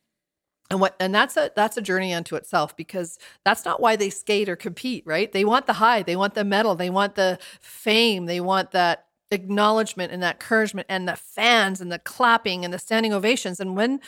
And 0.69 0.79
what 0.79 0.95
and 0.99 1.15
that's 1.15 1.35
a 1.35 1.51
that's 1.55 1.77
a 1.77 1.81
journey 1.81 2.13
unto 2.13 2.35
itself 2.35 2.75
because 2.75 3.17
that's 3.43 3.65
not 3.65 3.81
why 3.81 3.95
they 3.95 4.09
skate 4.09 4.49
or 4.49 4.55
compete 4.55 5.03
right? 5.05 5.31
They 5.31 5.45
want 5.45 5.65
the 5.65 5.73
high 5.73 6.03
they 6.03 6.15
want 6.15 6.35
the 6.35 6.43
medal 6.43 6.75
they 6.75 6.89
want 6.89 7.15
the 7.15 7.39
fame 7.61 8.25
they 8.25 8.39
want 8.39 8.71
that 8.71 9.05
acknowledgement 9.31 10.11
and 10.11 10.23
that 10.23 10.35
encouragement 10.35 10.87
and 10.89 11.07
the 11.07 11.15
fans 11.15 11.81
and 11.81 11.91
the 11.91 11.99
clapping 11.99 12.65
and 12.65 12.73
the 12.73 12.79
standing 12.79 13.13
ovations. 13.13 13.59
And 13.59 13.75
when 13.75 13.99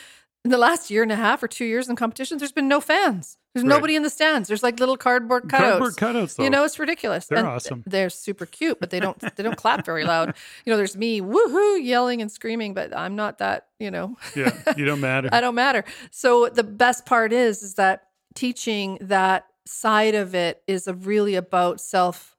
in 0.44 0.50
the 0.50 0.58
last 0.58 0.90
year 0.90 1.02
and 1.02 1.12
a 1.12 1.16
half 1.16 1.42
or 1.42 1.48
two 1.48 1.64
years 1.64 1.88
in 1.88 1.94
competitions, 1.94 2.40
there's 2.40 2.52
been 2.52 2.68
no 2.68 2.80
fans. 2.80 3.38
There's 3.54 3.64
right. 3.64 3.68
nobody 3.68 3.94
in 3.94 4.02
the 4.02 4.10
stands. 4.10 4.48
There's 4.48 4.62
like 4.62 4.80
little 4.80 4.96
cardboard 4.96 5.44
cutouts. 5.44 5.58
Cardboard 5.58 5.96
cutouts, 5.96 6.36
though. 6.36 6.44
You 6.44 6.50
know, 6.50 6.64
it's 6.64 6.78
ridiculous. 6.78 7.26
They're 7.26 7.38
and 7.38 7.46
awesome. 7.46 7.84
They're 7.86 8.10
super 8.10 8.46
cute, 8.46 8.80
but 8.80 8.90
they 8.90 8.98
don't 8.98 9.20
they 9.36 9.42
don't 9.42 9.56
clap 9.56 9.84
very 9.84 10.04
loud. 10.04 10.34
You 10.64 10.72
know, 10.72 10.76
there's 10.76 10.96
me 10.96 11.20
woohoo 11.20 11.84
yelling 11.84 12.20
and 12.22 12.32
screaming, 12.32 12.74
but 12.74 12.96
I'm 12.96 13.14
not 13.14 13.38
that. 13.38 13.66
You 13.78 13.90
know. 13.90 14.16
yeah, 14.34 14.56
you 14.76 14.84
don't 14.84 15.00
matter. 15.00 15.28
I 15.32 15.40
don't 15.40 15.54
matter. 15.54 15.84
So 16.10 16.48
the 16.48 16.64
best 16.64 17.06
part 17.06 17.32
is 17.32 17.62
is 17.62 17.74
that 17.74 18.08
teaching 18.34 18.98
that 19.00 19.46
side 19.66 20.14
of 20.14 20.34
it 20.34 20.62
is 20.66 20.88
really 20.88 21.34
about 21.34 21.80
self 21.80 22.36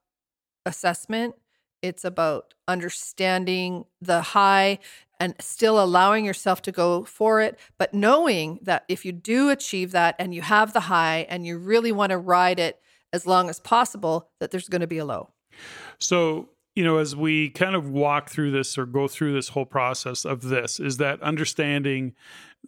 assessment. 0.66 1.36
It's 1.80 2.04
about 2.04 2.54
understanding 2.66 3.84
the 4.00 4.20
high 4.20 4.78
and 5.20 5.34
still 5.40 5.82
allowing 5.82 6.24
yourself 6.24 6.62
to 6.62 6.72
go 6.72 7.04
for 7.04 7.40
it, 7.40 7.58
but 7.78 7.94
knowing 7.94 8.58
that 8.62 8.84
if 8.88 9.04
you 9.04 9.12
do 9.12 9.50
achieve 9.50 9.92
that 9.92 10.16
and 10.18 10.34
you 10.34 10.42
have 10.42 10.72
the 10.72 10.80
high 10.80 11.26
and 11.28 11.46
you 11.46 11.58
really 11.58 11.92
want 11.92 12.10
to 12.10 12.18
ride 12.18 12.58
it 12.58 12.80
as 13.12 13.26
long 13.26 13.48
as 13.48 13.60
possible, 13.60 14.30
that 14.40 14.50
there's 14.50 14.68
going 14.68 14.80
to 14.80 14.86
be 14.86 14.98
a 14.98 15.04
low. 15.04 15.30
So, 15.98 16.48
you 16.74 16.82
know, 16.82 16.98
as 16.98 17.14
we 17.14 17.50
kind 17.50 17.76
of 17.76 17.88
walk 17.88 18.28
through 18.28 18.50
this 18.50 18.76
or 18.76 18.86
go 18.86 19.06
through 19.06 19.32
this 19.32 19.50
whole 19.50 19.64
process 19.64 20.24
of 20.24 20.42
this, 20.42 20.80
is 20.80 20.96
that 20.96 21.22
understanding 21.22 22.14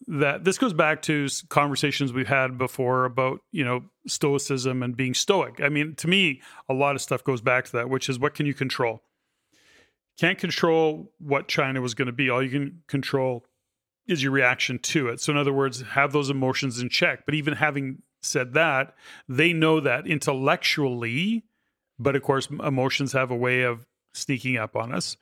that 0.06 0.44
this 0.44 0.58
goes 0.58 0.72
back 0.72 1.02
to 1.02 1.26
conversations 1.48 2.12
we've 2.12 2.28
had 2.28 2.58
before 2.58 3.04
about, 3.04 3.40
you 3.50 3.64
know, 3.64 3.82
stoicism 4.06 4.82
and 4.82 4.96
being 4.96 5.14
stoic. 5.14 5.60
I 5.60 5.68
mean, 5.68 5.94
to 5.96 6.06
me, 6.06 6.40
a 6.68 6.74
lot 6.74 6.94
of 6.94 7.02
stuff 7.02 7.24
goes 7.24 7.40
back 7.40 7.64
to 7.64 7.72
that, 7.72 7.90
which 7.90 8.08
is 8.08 8.18
what 8.18 8.34
can 8.34 8.46
you 8.46 8.54
control? 8.54 9.02
Can't 10.18 10.38
control 10.38 11.12
what 11.18 11.48
China 11.48 11.80
was 11.80 11.94
going 11.94 12.06
to 12.06 12.12
be. 12.12 12.30
All 12.30 12.42
you 12.42 12.50
can 12.50 12.82
control 12.86 13.44
is 14.06 14.22
your 14.22 14.32
reaction 14.32 14.78
to 14.78 15.08
it. 15.08 15.20
So, 15.20 15.32
in 15.32 15.38
other 15.38 15.52
words, 15.52 15.82
have 15.82 16.12
those 16.12 16.30
emotions 16.30 16.80
in 16.80 16.88
check. 16.88 17.26
But 17.26 17.34
even 17.34 17.54
having 17.54 18.02
said 18.22 18.54
that, 18.54 18.94
they 19.28 19.52
know 19.52 19.80
that 19.80 20.06
intellectually, 20.06 21.44
but 21.98 22.16
of 22.16 22.22
course, 22.22 22.48
emotions 22.48 23.12
have 23.12 23.30
a 23.30 23.36
way 23.36 23.62
of 23.62 23.86
sneaking 24.14 24.56
up 24.56 24.76
on 24.76 24.94
us. 24.94 25.16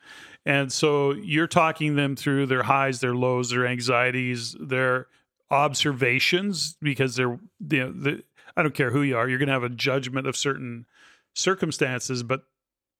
And 0.46 0.72
so 0.72 1.12
you're 1.12 1.46
talking 1.46 1.96
them 1.96 2.16
through 2.16 2.46
their 2.46 2.62
highs, 2.62 3.00
their 3.00 3.14
lows, 3.14 3.50
their 3.50 3.66
anxieties, 3.66 4.56
their 4.60 5.08
observations, 5.50 6.76
because 6.80 7.16
they're, 7.16 7.38
you 7.70 7.80
know, 7.80 7.92
the, 7.92 8.24
I 8.56 8.62
don't 8.62 8.74
care 8.74 8.90
who 8.90 9.02
you 9.02 9.16
are, 9.16 9.28
you're 9.28 9.38
going 9.38 9.48
to 9.48 9.54
have 9.54 9.64
a 9.64 9.68
judgment 9.68 10.26
of 10.26 10.36
certain 10.36 10.86
circumstances, 11.34 12.22
but 12.22 12.44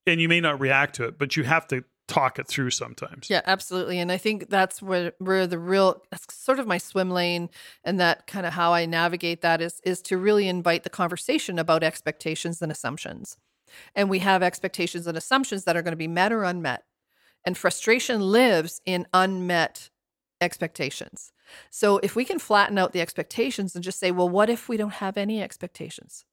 and 0.07 0.21
you 0.21 0.29
may 0.29 0.41
not 0.41 0.61
react 0.61 0.97
to 0.97 1.05
it, 1.05 1.19
but 1.19 1.37
you 1.37 1.45
have 1.45 1.67
to 1.69 1.85
talk 2.07 2.39
it 2.39 2.47
through 2.47 2.71
sometimes. 2.71 3.31
Yeah, 3.31 3.41
absolutely. 3.47 3.99
And 3.99 4.13
I 4.13 4.19
think 4.19 4.51
that's 4.51 4.83
where 4.83 5.13
where 5.19 5.47
the 5.47 5.59
real 5.59 6.03
that's 6.11 6.33
sort 6.35 6.59
of 6.59 6.67
my 6.67 6.79
swim 6.79 7.11
lane 7.11 7.49
and 7.83 7.99
that 8.01 8.27
kind 8.27 8.45
of 8.47 8.53
how 8.53 8.73
I 8.73 8.87
navigate 8.87 9.41
that 9.43 9.61
is 9.61 9.81
is 9.85 10.03
to 10.03 10.19
really 10.19 10.49
invite 10.49 10.85
the 10.85 10.91
conversation 10.91 11.59
about 11.59 11.83
expectations 11.83 12.61
and 12.61 12.71
assumptions. 12.71 13.37
And 13.95 14.11
we 14.11 14.19
have 14.21 14.43
expectations 14.43 15.07
and 15.07 15.17
assumptions 15.17 15.65
that 15.65 15.77
are 15.77 15.83
going 15.83 15.93
to 15.93 15.97
be 15.97 16.09
met 16.09 16.33
or 16.33 16.45
unmet. 16.45 16.85
And 17.45 17.57
frustration 17.57 18.21
lives 18.21 18.81
in 18.87 19.07
unmet 19.13 19.91
expectations. 20.41 21.33
So 21.71 21.99
if 21.99 22.17
we 22.17 22.25
can 22.25 22.39
flatten 22.39 22.79
out 22.79 22.93
the 22.93 23.01
expectations 23.01 23.75
and 23.75 23.85
just 23.85 23.99
say, 23.99 24.11
well, 24.11 24.29
what 24.29 24.49
if 24.49 24.69
we 24.69 24.77
don't 24.77 24.95
have 24.95 25.17
any 25.17 25.43
expectations? 25.43 26.25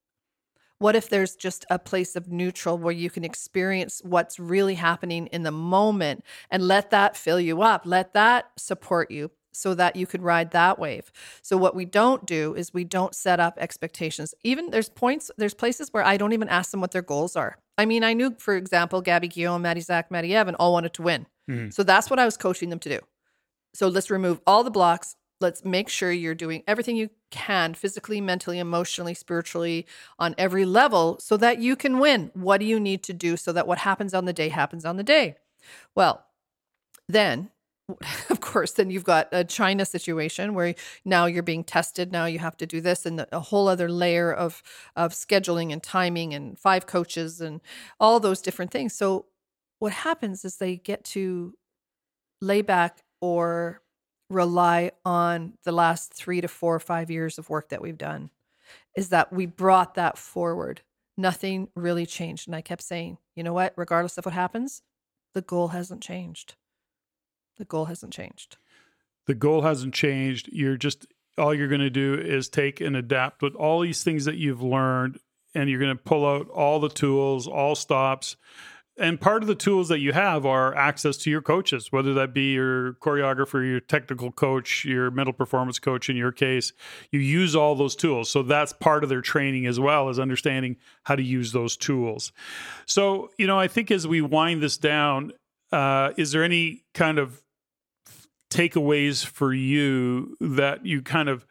What 0.82 0.96
if 0.96 1.10
there's 1.10 1.36
just 1.36 1.64
a 1.70 1.78
place 1.78 2.16
of 2.16 2.32
neutral 2.32 2.76
where 2.76 2.92
you 2.92 3.12
can 3.12 3.24
experience 3.24 4.02
what's 4.04 4.40
really 4.40 4.74
happening 4.74 5.28
in 5.28 5.44
the 5.44 5.52
moment 5.52 6.26
and 6.50 6.68
let 6.68 6.90
that 6.90 7.16
fill 7.16 7.40
you 7.40 7.62
up? 7.62 7.84
Let 7.86 8.14
that 8.14 8.50
support 8.58 9.12
you 9.12 9.30
so 9.54 9.76
that 9.76 9.96
you 9.96 10.08
could 10.08 10.24
ride 10.24 10.50
that 10.52 10.80
wave. 10.80 11.12
So 11.44 11.56
what 11.56 11.76
we 11.76 11.86
don't 11.86 12.26
do 12.26 12.56
is 12.56 12.74
we 12.74 12.84
don't 12.84 13.14
set 13.14 13.40
up 13.40 13.60
expectations. 13.60 14.34
Even 14.44 14.72
there's 14.72 14.90
points, 14.90 15.30
there's 15.38 15.54
places 15.54 15.90
where 15.92 16.04
I 16.04 16.18
don't 16.18 16.34
even 16.34 16.50
ask 16.50 16.72
them 16.72 16.82
what 16.82 16.94
their 16.94 17.04
goals 17.04 17.36
are. 17.36 17.60
I 17.78 17.86
mean, 17.86 18.04
I 18.04 18.14
knew, 18.14 18.34
for 18.40 18.56
example, 18.56 19.02
Gabby 19.02 19.28
Guillaume, 19.28 19.62
Maddie 19.62 19.82
Zach, 19.82 20.10
Maddie 20.10 20.34
Evan 20.34 20.56
all 20.56 20.74
wanted 20.74 20.94
to 20.94 21.04
win. 21.04 21.28
Mm-hmm. 21.48 21.70
So 21.70 21.84
that's 21.84 22.10
what 22.10 22.18
I 22.18 22.26
was 22.26 22.38
coaching 22.38 22.72
them 22.72 22.80
to 22.80 22.90
do. 22.90 23.00
So 23.76 23.88
let's 23.88 24.10
remove 24.10 24.42
all 24.48 24.64
the 24.64 24.72
blocks 24.72 25.16
let's 25.42 25.66
make 25.66 25.90
sure 25.90 26.12
you're 26.12 26.36
doing 26.36 26.64
everything 26.68 26.96
you 26.96 27.10
can 27.30 27.74
physically, 27.74 28.22
mentally, 28.22 28.60
emotionally, 28.60 29.14
spiritually 29.14 29.86
on 30.20 30.36
every 30.38 30.66
level 30.66 31.18
so 31.20 31.38
that 31.38 31.60
you 31.60 31.76
can 31.76 32.00
win. 32.00 32.32
What 32.34 32.60
do 32.60 32.66
you 32.66 32.80
need 32.80 33.04
to 33.04 33.14
do 33.14 33.38
so 33.38 33.52
that 33.52 33.68
what 33.68 33.80
happens 33.80 34.14
on 34.14 34.26
the 34.26 34.34
day 34.34 34.50
happens 34.50 34.86
on 34.86 34.98
the 34.98 35.04
day? 35.04 35.36
Well, 35.96 36.26
then 37.08 37.50
of 38.30 38.40
course, 38.40 38.72
then 38.72 38.90
you've 38.90 39.04
got 39.04 39.28
a 39.32 39.44
China 39.44 39.86
situation 39.86 40.54
where 40.54 40.76
now 41.04 41.26
you're 41.26 41.44
being 41.44 41.64
tested. 41.64 42.12
Now 42.12 42.26
you 42.26 42.40
have 42.40 42.58
to 42.58 42.66
do 42.66 42.82
this, 42.82 43.06
and 43.06 43.26
a 43.32 43.40
whole 43.40 43.68
other 43.68 43.90
layer 43.90 44.32
of 44.32 44.62
of 44.96 45.14
scheduling 45.14 45.74
and 45.74 45.82
timing, 45.82 46.34
and 46.34 46.58
five 46.58 46.86
coaches, 46.86 47.42
and 47.42 47.62
all 48.00 48.20
those 48.20 48.42
different 48.42 48.72
things. 48.72 48.94
So, 48.94 49.26
what 49.80 49.92
happens 49.92 50.46
is 50.46 50.58
they 50.58 50.78
get 50.78 51.04
to 51.06 51.54
lay 52.42 52.62
back 52.62 53.04
or 53.20 53.82
rely 54.32 54.92
on 55.06 55.54
the 55.64 55.72
last 55.72 56.14
three 56.14 56.42
to 56.42 56.48
four 56.48 56.74
or 56.74 56.80
five 56.80 57.12
years 57.12 57.38
of 57.38 57.50
work 57.50 57.70
that 57.70 57.82
we've 57.82 57.98
done 57.98 58.30
is 58.96 59.10
that 59.10 59.32
we 59.32 59.46
brought 59.46 59.96
that 59.96 60.18
forward. 60.18 60.82
Nothing 61.18 61.68
really 61.76 62.06
changed. 62.06 62.48
And 62.48 62.56
I 62.56 62.62
kept 62.62 62.82
saying, 62.82 63.18
you 63.36 63.44
know 63.44 63.54
what? 63.54 63.74
Regardless 63.76 64.18
of 64.18 64.26
what 64.26 64.34
happens, 64.34 64.82
the 65.34 65.42
goal 65.42 65.70
hasn't 65.70 66.02
changed. 66.02 66.56
The 67.58 67.66
goal 67.66 67.86
hasn't 67.86 68.14
changed. 68.14 68.58
The 69.28 69.36
goal 69.36 69.62
hasn't 69.62 69.94
changed. 69.94 70.50
You're 70.52 70.78
just, 70.78 71.06
all 71.38 71.54
you're 71.54 71.68
going 71.68 71.82
to 71.82 71.90
do 71.90 72.16
is 72.16 72.50
take 72.50 72.82
and 72.82 72.96
adapt 72.96 73.42
with 73.42 73.56
all 73.56 73.82
these 73.82 74.04
things 74.04 74.26
that 74.26 74.38
you've 74.38 74.64
learned, 74.64 75.20
and 75.54 75.70
you're 75.70 75.80
going 75.80 75.96
to 75.96 76.04
pull 76.04 76.26
out 76.26 76.50
all 76.50 76.80
the 76.80 76.90
tools, 76.90 77.48
all 77.48 77.76
stops, 77.76 78.36
and 79.02 79.20
part 79.20 79.42
of 79.42 79.48
the 79.48 79.56
tools 79.56 79.90
that 79.90 80.00
you 80.00 80.14
have 80.14 80.46
are 80.46 80.76
access 80.76 81.18
to 81.18 81.32
your 81.32 81.42
coaches, 81.42 81.92
whether 81.92 82.14
that 82.14 82.34
be 82.34 82.54
your 82.54 82.94
choreographer, 82.94 83.68
your 83.68 83.80
technical 83.80 84.32
coach, 84.32 84.86
your 84.86 85.10
mental 85.12 85.34
performance 85.34 85.80
coach 85.80 86.10
in 86.10 86.16
your 86.16 86.32
case. 86.32 86.72
You 87.12 87.20
use 87.20 87.56
all 87.56 87.76
those 87.76 87.96
tools. 87.96 88.30
So 88.30 88.44
that's 88.44 88.74
part 88.74 89.04
of 89.04 89.10
their 89.10 89.22
training 89.22 89.66
as 89.66 89.80
well 89.80 90.08
as 90.10 90.20
understanding 90.20 90.78
how 91.04 91.16
to 91.16 91.24
use 91.24 91.52
those 91.52 91.76
tools. 91.76 92.32
So, 92.86 93.32
you 93.38 93.48
know, 93.48 93.60
I 93.60 93.68
think 93.68 93.90
as 93.90 94.08
we 94.08 94.22
wind 94.22 94.62
this 94.62 94.78
down, 94.78 95.34
uh, 95.72 96.12
is 96.18 96.32
there 96.32 96.44
any 96.44 96.84
kind 96.94 97.18
of 97.18 97.42
takeaways 98.52 99.26
for 99.26 99.54
you 99.54 100.36
that 100.40 100.86
you 100.86 101.02
kind 101.02 101.30
of 101.30 101.48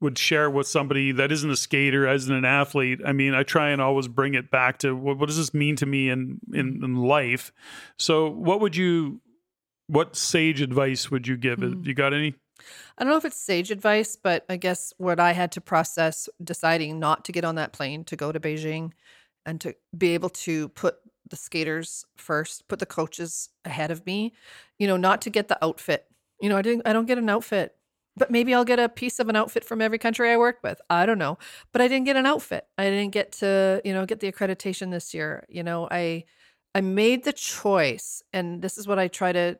would 0.00 0.18
share 0.18 0.50
with 0.50 0.66
somebody 0.66 1.12
that 1.12 1.32
isn't 1.32 1.50
a 1.50 1.56
skater, 1.56 2.06
as 2.06 2.28
an 2.28 2.44
athlete. 2.44 3.00
I 3.04 3.12
mean, 3.12 3.34
I 3.34 3.42
try 3.42 3.70
and 3.70 3.80
always 3.80 4.08
bring 4.08 4.34
it 4.34 4.50
back 4.50 4.78
to 4.78 4.94
what, 4.94 5.18
what 5.18 5.26
does 5.26 5.38
this 5.38 5.54
mean 5.54 5.76
to 5.76 5.86
me 5.86 6.10
in, 6.10 6.38
in, 6.52 6.80
in 6.84 6.96
life. 6.96 7.52
So, 7.98 8.30
what 8.30 8.60
would 8.60 8.76
you, 8.76 9.20
what 9.86 10.16
sage 10.16 10.60
advice 10.60 11.10
would 11.10 11.26
you 11.26 11.36
give? 11.36 11.60
Mm. 11.60 11.86
You 11.86 11.94
got 11.94 12.12
any? 12.12 12.34
I 12.98 13.04
don't 13.04 13.12
know 13.12 13.18
if 13.18 13.24
it's 13.24 13.36
sage 13.36 13.70
advice, 13.70 14.16
but 14.16 14.44
I 14.48 14.56
guess 14.56 14.92
what 14.98 15.20
I 15.20 15.32
had 15.32 15.52
to 15.52 15.60
process 15.60 16.28
deciding 16.42 16.98
not 16.98 17.24
to 17.26 17.32
get 17.32 17.44
on 17.44 17.54
that 17.56 17.72
plane 17.72 18.04
to 18.04 18.16
go 18.16 18.32
to 18.32 18.40
Beijing 18.40 18.92
and 19.44 19.60
to 19.60 19.74
be 19.96 20.14
able 20.14 20.30
to 20.30 20.68
put 20.70 20.96
the 21.28 21.36
skaters 21.36 22.04
first, 22.16 22.68
put 22.68 22.78
the 22.78 22.86
coaches 22.86 23.50
ahead 23.64 23.90
of 23.90 24.04
me, 24.06 24.32
you 24.78 24.86
know, 24.86 24.96
not 24.96 25.22
to 25.22 25.30
get 25.30 25.48
the 25.48 25.62
outfit. 25.64 26.06
You 26.40 26.48
know, 26.48 26.56
I 26.56 26.62
didn't 26.62 26.86
I 26.86 26.92
don't 26.92 27.06
get 27.06 27.18
an 27.18 27.28
outfit 27.28 27.75
but 28.16 28.30
maybe 28.30 28.54
I'll 28.54 28.64
get 28.64 28.78
a 28.78 28.88
piece 28.88 29.18
of 29.18 29.28
an 29.28 29.36
outfit 29.36 29.64
from 29.64 29.82
every 29.82 29.98
country 29.98 30.32
I 30.32 30.36
work 30.38 30.58
with. 30.62 30.80
I 30.88 31.04
don't 31.04 31.18
know. 31.18 31.38
But 31.72 31.82
I 31.82 31.88
didn't 31.88 32.06
get 32.06 32.16
an 32.16 32.26
outfit. 32.26 32.66
I 32.78 32.84
didn't 32.84 33.12
get 33.12 33.32
to, 33.32 33.82
you 33.84 33.92
know, 33.92 34.06
get 34.06 34.20
the 34.20 34.32
accreditation 34.32 34.90
this 34.90 35.12
year. 35.12 35.44
You 35.48 35.62
know, 35.62 35.86
I 35.90 36.24
I 36.74 36.80
made 36.80 37.24
the 37.24 37.32
choice 37.32 38.22
and 38.32 38.62
this 38.62 38.78
is 38.78 38.88
what 38.88 38.98
I 38.98 39.08
try 39.08 39.32
to 39.32 39.58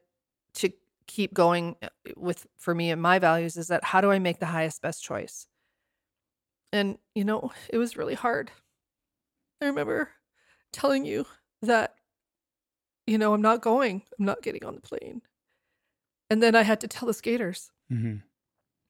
to 0.54 0.70
keep 1.07 1.34
going 1.34 1.76
uh, 1.82 1.88
with 2.16 2.46
for 2.57 2.74
me 2.74 2.90
and 2.90 3.00
my 3.00 3.18
values 3.18 3.57
is 3.57 3.68
that 3.68 3.84
how 3.84 4.00
do 4.00 4.11
I 4.11 4.18
make 4.18 4.40
the 4.40 4.46
highest 4.46 4.80
best 4.80 5.04
choice? 5.04 5.46
And 6.72 6.98
you 7.14 7.24
know, 7.24 7.52
it 7.68 7.78
was 7.78 7.96
really 7.96 8.14
hard. 8.14 8.50
I 9.61 9.66
remember 9.66 10.11
telling 10.72 11.04
you 11.04 11.26
that 11.62 11.94
you 13.07 13.18
know, 13.18 13.34
I'm 13.34 13.42
not 13.42 13.62
going. 13.62 14.02
I'm 14.18 14.24
not 14.24 14.42
getting 14.42 14.64
on 14.64 14.74
the 14.74 14.80
plane. 14.80 15.22
And 16.28 16.42
then 16.42 16.57
I 16.57 16.62
had 16.62 16.80
to 16.80 16.88
tell 16.88 17.07
the 17.07 17.14
skaters. 17.14 17.70
Mm-hmm 17.92 18.16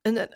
and 0.06 0.16
then 0.16 0.28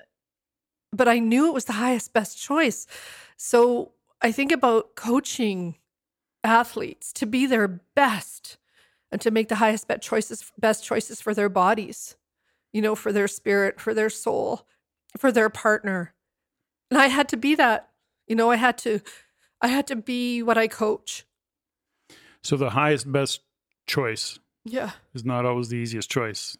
but 0.92 1.06
I 1.08 1.20
knew 1.20 1.46
it 1.46 1.54
was 1.54 1.66
the 1.66 1.74
highest 1.74 2.12
best 2.12 2.36
choice. 2.36 2.88
So 3.36 3.92
I 4.20 4.32
think 4.32 4.50
about 4.50 4.96
coaching 4.96 5.76
athletes 6.42 7.12
to 7.12 7.26
be 7.26 7.46
their 7.46 7.68
best 7.68 8.58
and 9.12 9.20
to 9.20 9.30
make 9.30 9.48
the 9.48 9.56
highest 9.56 9.86
best 9.86 10.02
choices 10.02 10.52
best 10.58 10.84
choices 10.84 11.20
for 11.20 11.32
their 11.32 11.48
bodies, 11.48 12.16
you 12.72 12.82
know, 12.82 12.94
for 12.94 13.12
their 13.12 13.28
spirit, 13.28 13.80
for 13.80 13.94
their 13.94 14.10
soul, 14.10 14.66
for 15.16 15.30
their 15.30 15.48
partner. 15.48 16.12
And 16.90 17.00
I 17.00 17.06
had 17.06 17.28
to 17.28 17.36
be 17.36 17.54
that. 17.54 17.88
You 18.26 18.36
know, 18.36 18.50
I 18.50 18.56
had 18.56 18.76
to 18.78 19.00
I 19.62 19.68
had 19.68 19.86
to 19.88 19.96
be 19.96 20.42
what 20.42 20.58
I 20.58 20.66
coach. 20.66 21.24
So 22.42 22.56
the 22.56 22.70
highest 22.70 23.10
best 23.10 23.42
choice 23.86 24.40
yeah 24.64 24.90
is 25.14 25.24
not 25.24 25.46
always 25.46 25.68
the 25.68 25.76
easiest 25.76 26.10
choice. 26.10 26.56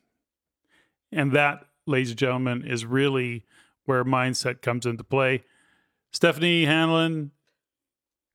And 1.11 1.33
that 1.33 1.65
ladies 1.91 2.11
and 2.11 2.18
gentlemen, 2.18 2.64
is 2.66 2.84
really 2.86 3.45
where 3.84 4.05
mindset 4.05 4.62
comes 4.62 4.86
into 4.86 5.05
play. 5.05 5.45
Steffany 6.14 6.64
Hanlen, 6.66 7.30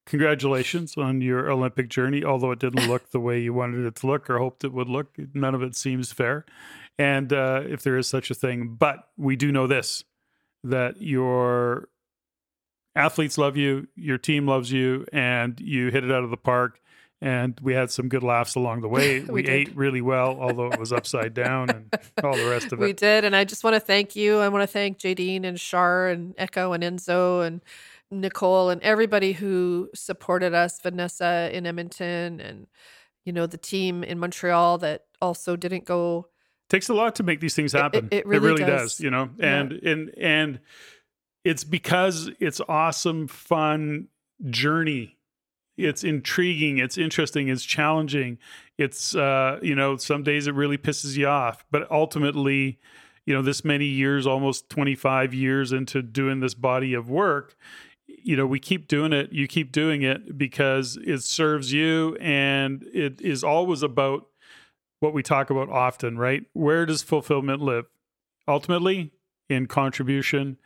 congratulations 0.06 0.96
on 0.98 1.22
your 1.22 1.50
Olympic 1.50 1.90
journey, 1.90 2.24
although 2.24 2.52
it 2.52 2.60
didn't 2.60 2.88
look 2.88 3.12
the 3.12 3.20
way 3.20 3.40
you 3.40 3.54
wanted 3.54 3.86
it 3.86 3.96
to 3.96 4.08
look 4.08 4.30
or 4.30 4.38
hoped 4.38 4.64
it 4.64 4.74
would 4.74 4.90
look. 4.90 5.16
None 5.34 5.56
of 5.56 5.64
it 5.64 5.76
seems 5.76 6.12
fair. 6.12 6.46
And 6.98 7.34
uh, 7.34 7.64
if 7.68 7.84
there 7.84 7.98
is 7.98 8.08
such 8.08 8.30
a 8.30 8.36
thing, 8.36 8.76
but 8.80 9.10
we 9.18 9.36
do 9.36 9.52
know 9.52 9.68
this 9.68 10.04
that 10.64 11.00
your 11.00 11.90
athletes 12.96 13.38
love 13.38 13.56
you, 13.56 13.88
your 13.96 14.18
team 14.18 14.48
loves 14.48 14.72
you, 14.72 15.06
and 15.14 15.60
you 15.60 15.92
hit 15.92 16.04
it 16.04 16.12
out 16.12 16.24
of 16.24 16.32
the 16.32 16.38
park 16.38 16.80
and 17.22 17.60
we 17.62 17.74
had 17.74 17.92
some 17.92 18.08
good 18.10 18.24
laughs 18.24 18.56
along 18.56 18.82
the 18.82 18.88
way. 18.88 19.20
we, 19.22 19.42
we 19.42 19.48
ate 19.48 19.76
really 19.76 20.02
well, 20.02 20.38
although 20.40 20.72
it 20.72 20.80
was 20.80 20.92
upside 20.92 21.34
down 21.34 21.70
and 21.70 21.94
all 22.24 22.36
the 22.36 22.50
rest 22.50 22.68
of 22.68 22.74
it. 22.74 22.80
We 22.80 22.94
did, 22.94 23.24
and 23.24 23.36
I 23.36 23.44
just 23.44 23.64
want 23.64 23.76
to 23.76 23.80
thank 23.80 24.16
you. 24.16 24.40
I 24.40 24.50
want 24.50 24.64
to 24.64 24.68
thank 24.68 25.00
Jadine 25.00 25.46
and 25.46 25.60
Shar 25.60 26.08
and 26.10 26.34
Echo 26.38 26.74
and 26.74 26.84
Enzo 26.84 27.46
and 27.46 27.62
Nicole 28.12 28.70
and 28.70 28.82
everybody 28.82 29.34
who 29.34 29.90
supported 29.94 30.54
us, 30.54 30.80
Vanessa 30.82 31.50
in 31.54 31.66
Edmonton, 31.66 32.40
and 32.40 32.68
you 33.26 33.34
know 33.34 33.48
the 33.48 33.58
team 33.58 34.04
in 34.04 34.20
Montreal 34.20 34.78
that 34.80 35.06
also 35.22 35.56
didn't 35.56 35.86
go. 35.86 36.28
takes 36.70 36.90
a 36.90 36.94
lot 36.94 37.16
to 37.16 37.24
make 37.24 37.40
these 37.40 37.56
things 37.56 37.72
happen. 37.72 38.10
It, 38.12 38.14
it, 38.14 38.18
it 38.18 38.28
really, 38.28 38.38
it 38.38 38.50
really 38.50 38.66
does. 38.66 38.92
does. 38.94 39.00
you 39.00 39.10
know, 39.10 39.30
and 39.40 39.80
yeah. 39.82 39.92
and 39.92 40.14
and 40.18 40.60
it's 41.44 41.64
because 41.64 42.30
it's 42.40 42.62
awesome, 42.68 43.28
fun 43.28 44.08
journey 44.50 45.15
it's 45.78 46.04
intriguing 46.04 46.78
it's 46.78 46.98
interesting 46.98 47.48
it's 47.50 47.64
challenging. 47.64 48.38
It's 48.78 49.16
uh 49.16 49.60
you 49.62 49.76
know 49.76 49.98
some 49.98 50.24
days 50.24 50.48
it 50.48 50.54
really 50.54 50.78
pisses 50.78 51.16
you 51.18 51.28
off 51.28 51.66
but 51.72 51.90
ultimately 51.92 52.80
you 53.26 53.34
know 53.34 53.42
this 53.42 53.66
many 53.66 53.86
years 53.86 54.28
almost 54.28 54.70
25 54.70 55.34
years 55.34 55.72
into 55.72 56.02
doing 56.02 56.40
this 56.40 56.54
body 56.54 56.94
of 56.94 57.10
work 57.10 57.56
you 58.08 58.36
know 58.36 58.46
we 58.46 58.60
keep 58.60 58.88
doing 58.88 59.14
it 59.14 59.32
you 59.32 59.48
keep 59.48 59.72
doing 59.72 60.02
it 60.02 60.38
because 60.38 60.98
it 61.06 61.24
serves 61.24 61.74
you 61.74 62.16
and 62.20 62.84
it 62.94 63.22
is 63.22 63.44
always 63.44 63.82
about 63.82 64.28
what 65.00 65.14
we 65.14 65.22
talk 65.22 65.50
about 65.50 65.70
often 65.70 66.18
right? 66.18 66.46
Where 66.54 66.86
does 66.86 67.04
fulfillment 67.04 67.62
live? 67.62 67.86
Ultimately 68.48 69.12
in 69.50 69.68
contribution 69.68 70.58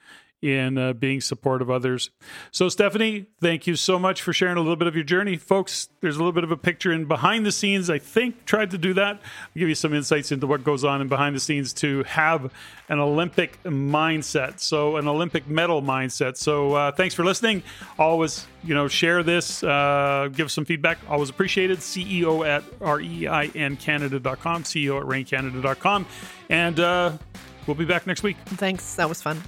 in 0.42 0.78
uh, 0.78 0.94
being 0.94 1.20
supportive 1.20 1.70
of 1.70 1.76
others. 1.76 2.10
So, 2.52 2.68
Steffany, 2.68 3.26
thank 3.42 3.68
you 3.68 3.76
so 3.76 4.00
much 4.00 4.22
for 4.22 4.32
sharing 4.32 4.58
a 4.58 4.62
little 4.62 4.76
bit 4.76 4.88
of 4.88 4.96
your 4.96 5.04
journey. 5.04 5.36
Folks, 5.38 5.90
there's 6.02 6.16
a 6.16 6.20
little 6.20 6.32
bit 6.32 6.44
of 6.44 6.52
a 6.52 6.58
picture 6.58 6.92
in 6.92 7.06
behind 7.06 7.46
the 7.46 7.52
scenes. 7.52 7.90
I 7.90 8.00
think 8.00 8.46
tried 8.46 8.72
to 8.72 8.78
do 8.78 8.94
that. 8.94 9.16
I'll 9.16 9.60
give 9.60 9.70
you 9.70 9.76
some 9.76 9.94
insights 9.94 10.32
into 10.32 10.48
what 10.48 10.64
goes 10.64 10.84
on 10.84 11.02
in 11.02 11.08
behind 11.08 11.36
the 11.36 11.40
scenes 11.40 11.74
to 11.74 12.04
have 12.04 12.52
an 12.88 13.00
Olympic 13.00 13.62
mindset. 13.64 14.60
So, 14.60 14.96
an 14.96 15.08
Olympic 15.08 15.48
medal 15.48 15.82
mindset. 15.82 16.38
So, 16.38 16.74
uh, 16.74 16.92
thanks 16.92 17.14
for 17.14 17.26
listening. 17.26 17.64
Always, 17.98 18.48
you 18.64 18.74
know, 18.74 18.88
share 18.88 19.24
this, 19.24 19.64
uh, 19.64 20.30
give 20.34 20.52
some 20.52 20.66
feedback. 20.66 21.00
Always 21.10 21.30
appreciated. 21.30 21.80
CEO 21.80 22.48
at 22.48 22.64
reincanada.com, 22.80 24.64
CEO 24.64 25.00
at 25.02 25.06
reincanada.com. 25.06 26.06
And 26.50 26.80
uh, 26.80 27.18
we'll 27.68 27.76
be 27.76 27.86
back 27.86 28.08
next 28.08 28.24
week. 28.24 28.38
Thanks. 28.46 28.96
That 28.96 29.10
was 29.10 29.22
fun. 29.22 29.42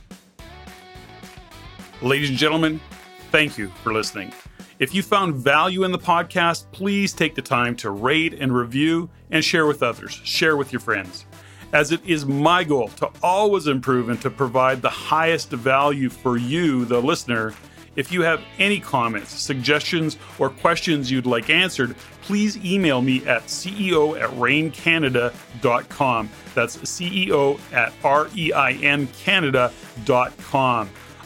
Ladies 2.01 2.29
and 2.29 2.37
gentlemen, 2.37 2.81
thank 3.29 3.59
you 3.59 3.67
for 3.83 3.93
listening. 3.93 4.33
If 4.79 4.95
you 4.95 5.03
found 5.03 5.35
value 5.35 5.83
in 5.83 5.91
the 5.91 5.99
podcast, 5.99 6.65
please 6.71 7.13
take 7.13 7.35
the 7.35 7.43
time 7.43 7.75
to 7.75 7.91
rate 7.91 8.33
and 8.33 8.55
review 8.55 9.07
and 9.29 9.45
share 9.45 9.67
with 9.67 9.83
others, 9.83 10.11
share 10.11 10.57
with 10.57 10.73
your 10.73 10.79
friends. 10.79 11.27
As 11.73 11.91
it 11.91 12.03
is 12.03 12.25
my 12.25 12.63
goal 12.63 12.87
to 12.87 13.11
always 13.21 13.67
improve 13.67 14.09
and 14.09 14.19
to 14.21 14.31
provide 14.31 14.81
the 14.81 14.89
highest 14.89 15.51
value 15.51 16.09
for 16.09 16.37
you, 16.37 16.85
the 16.85 16.99
listener. 16.99 17.53
If 17.95 18.11
you 18.11 18.23
have 18.23 18.41
any 18.57 18.79
comments, 18.79 19.29
suggestions, 19.29 20.17
or 20.39 20.49
questions 20.49 21.11
you'd 21.11 21.27
like 21.27 21.51
answered, 21.51 21.95
please 22.23 22.57
email 22.65 23.03
me 23.03 23.23
at 23.27 23.43
ceo 23.43 24.19
at 24.19 24.31
reincanada.com. 24.31 26.29
That's 26.55 26.77
ceo 26.77 27.59
at 27.73 27.93
r 28.03 28.27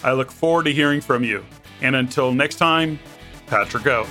I 0.05 0.13
look 0.13 0.31
forward 0.31 0.65
to 0.65 0.71
hearing 0.71 1.01
from 1.01 1.23
you. 1.23 1.43
And 1.81 1.95
until 1.95 2.31
next 2.31 2.57
time, 2.57 2.99
Patrick 3.47 3.87
out. 3.87 4.07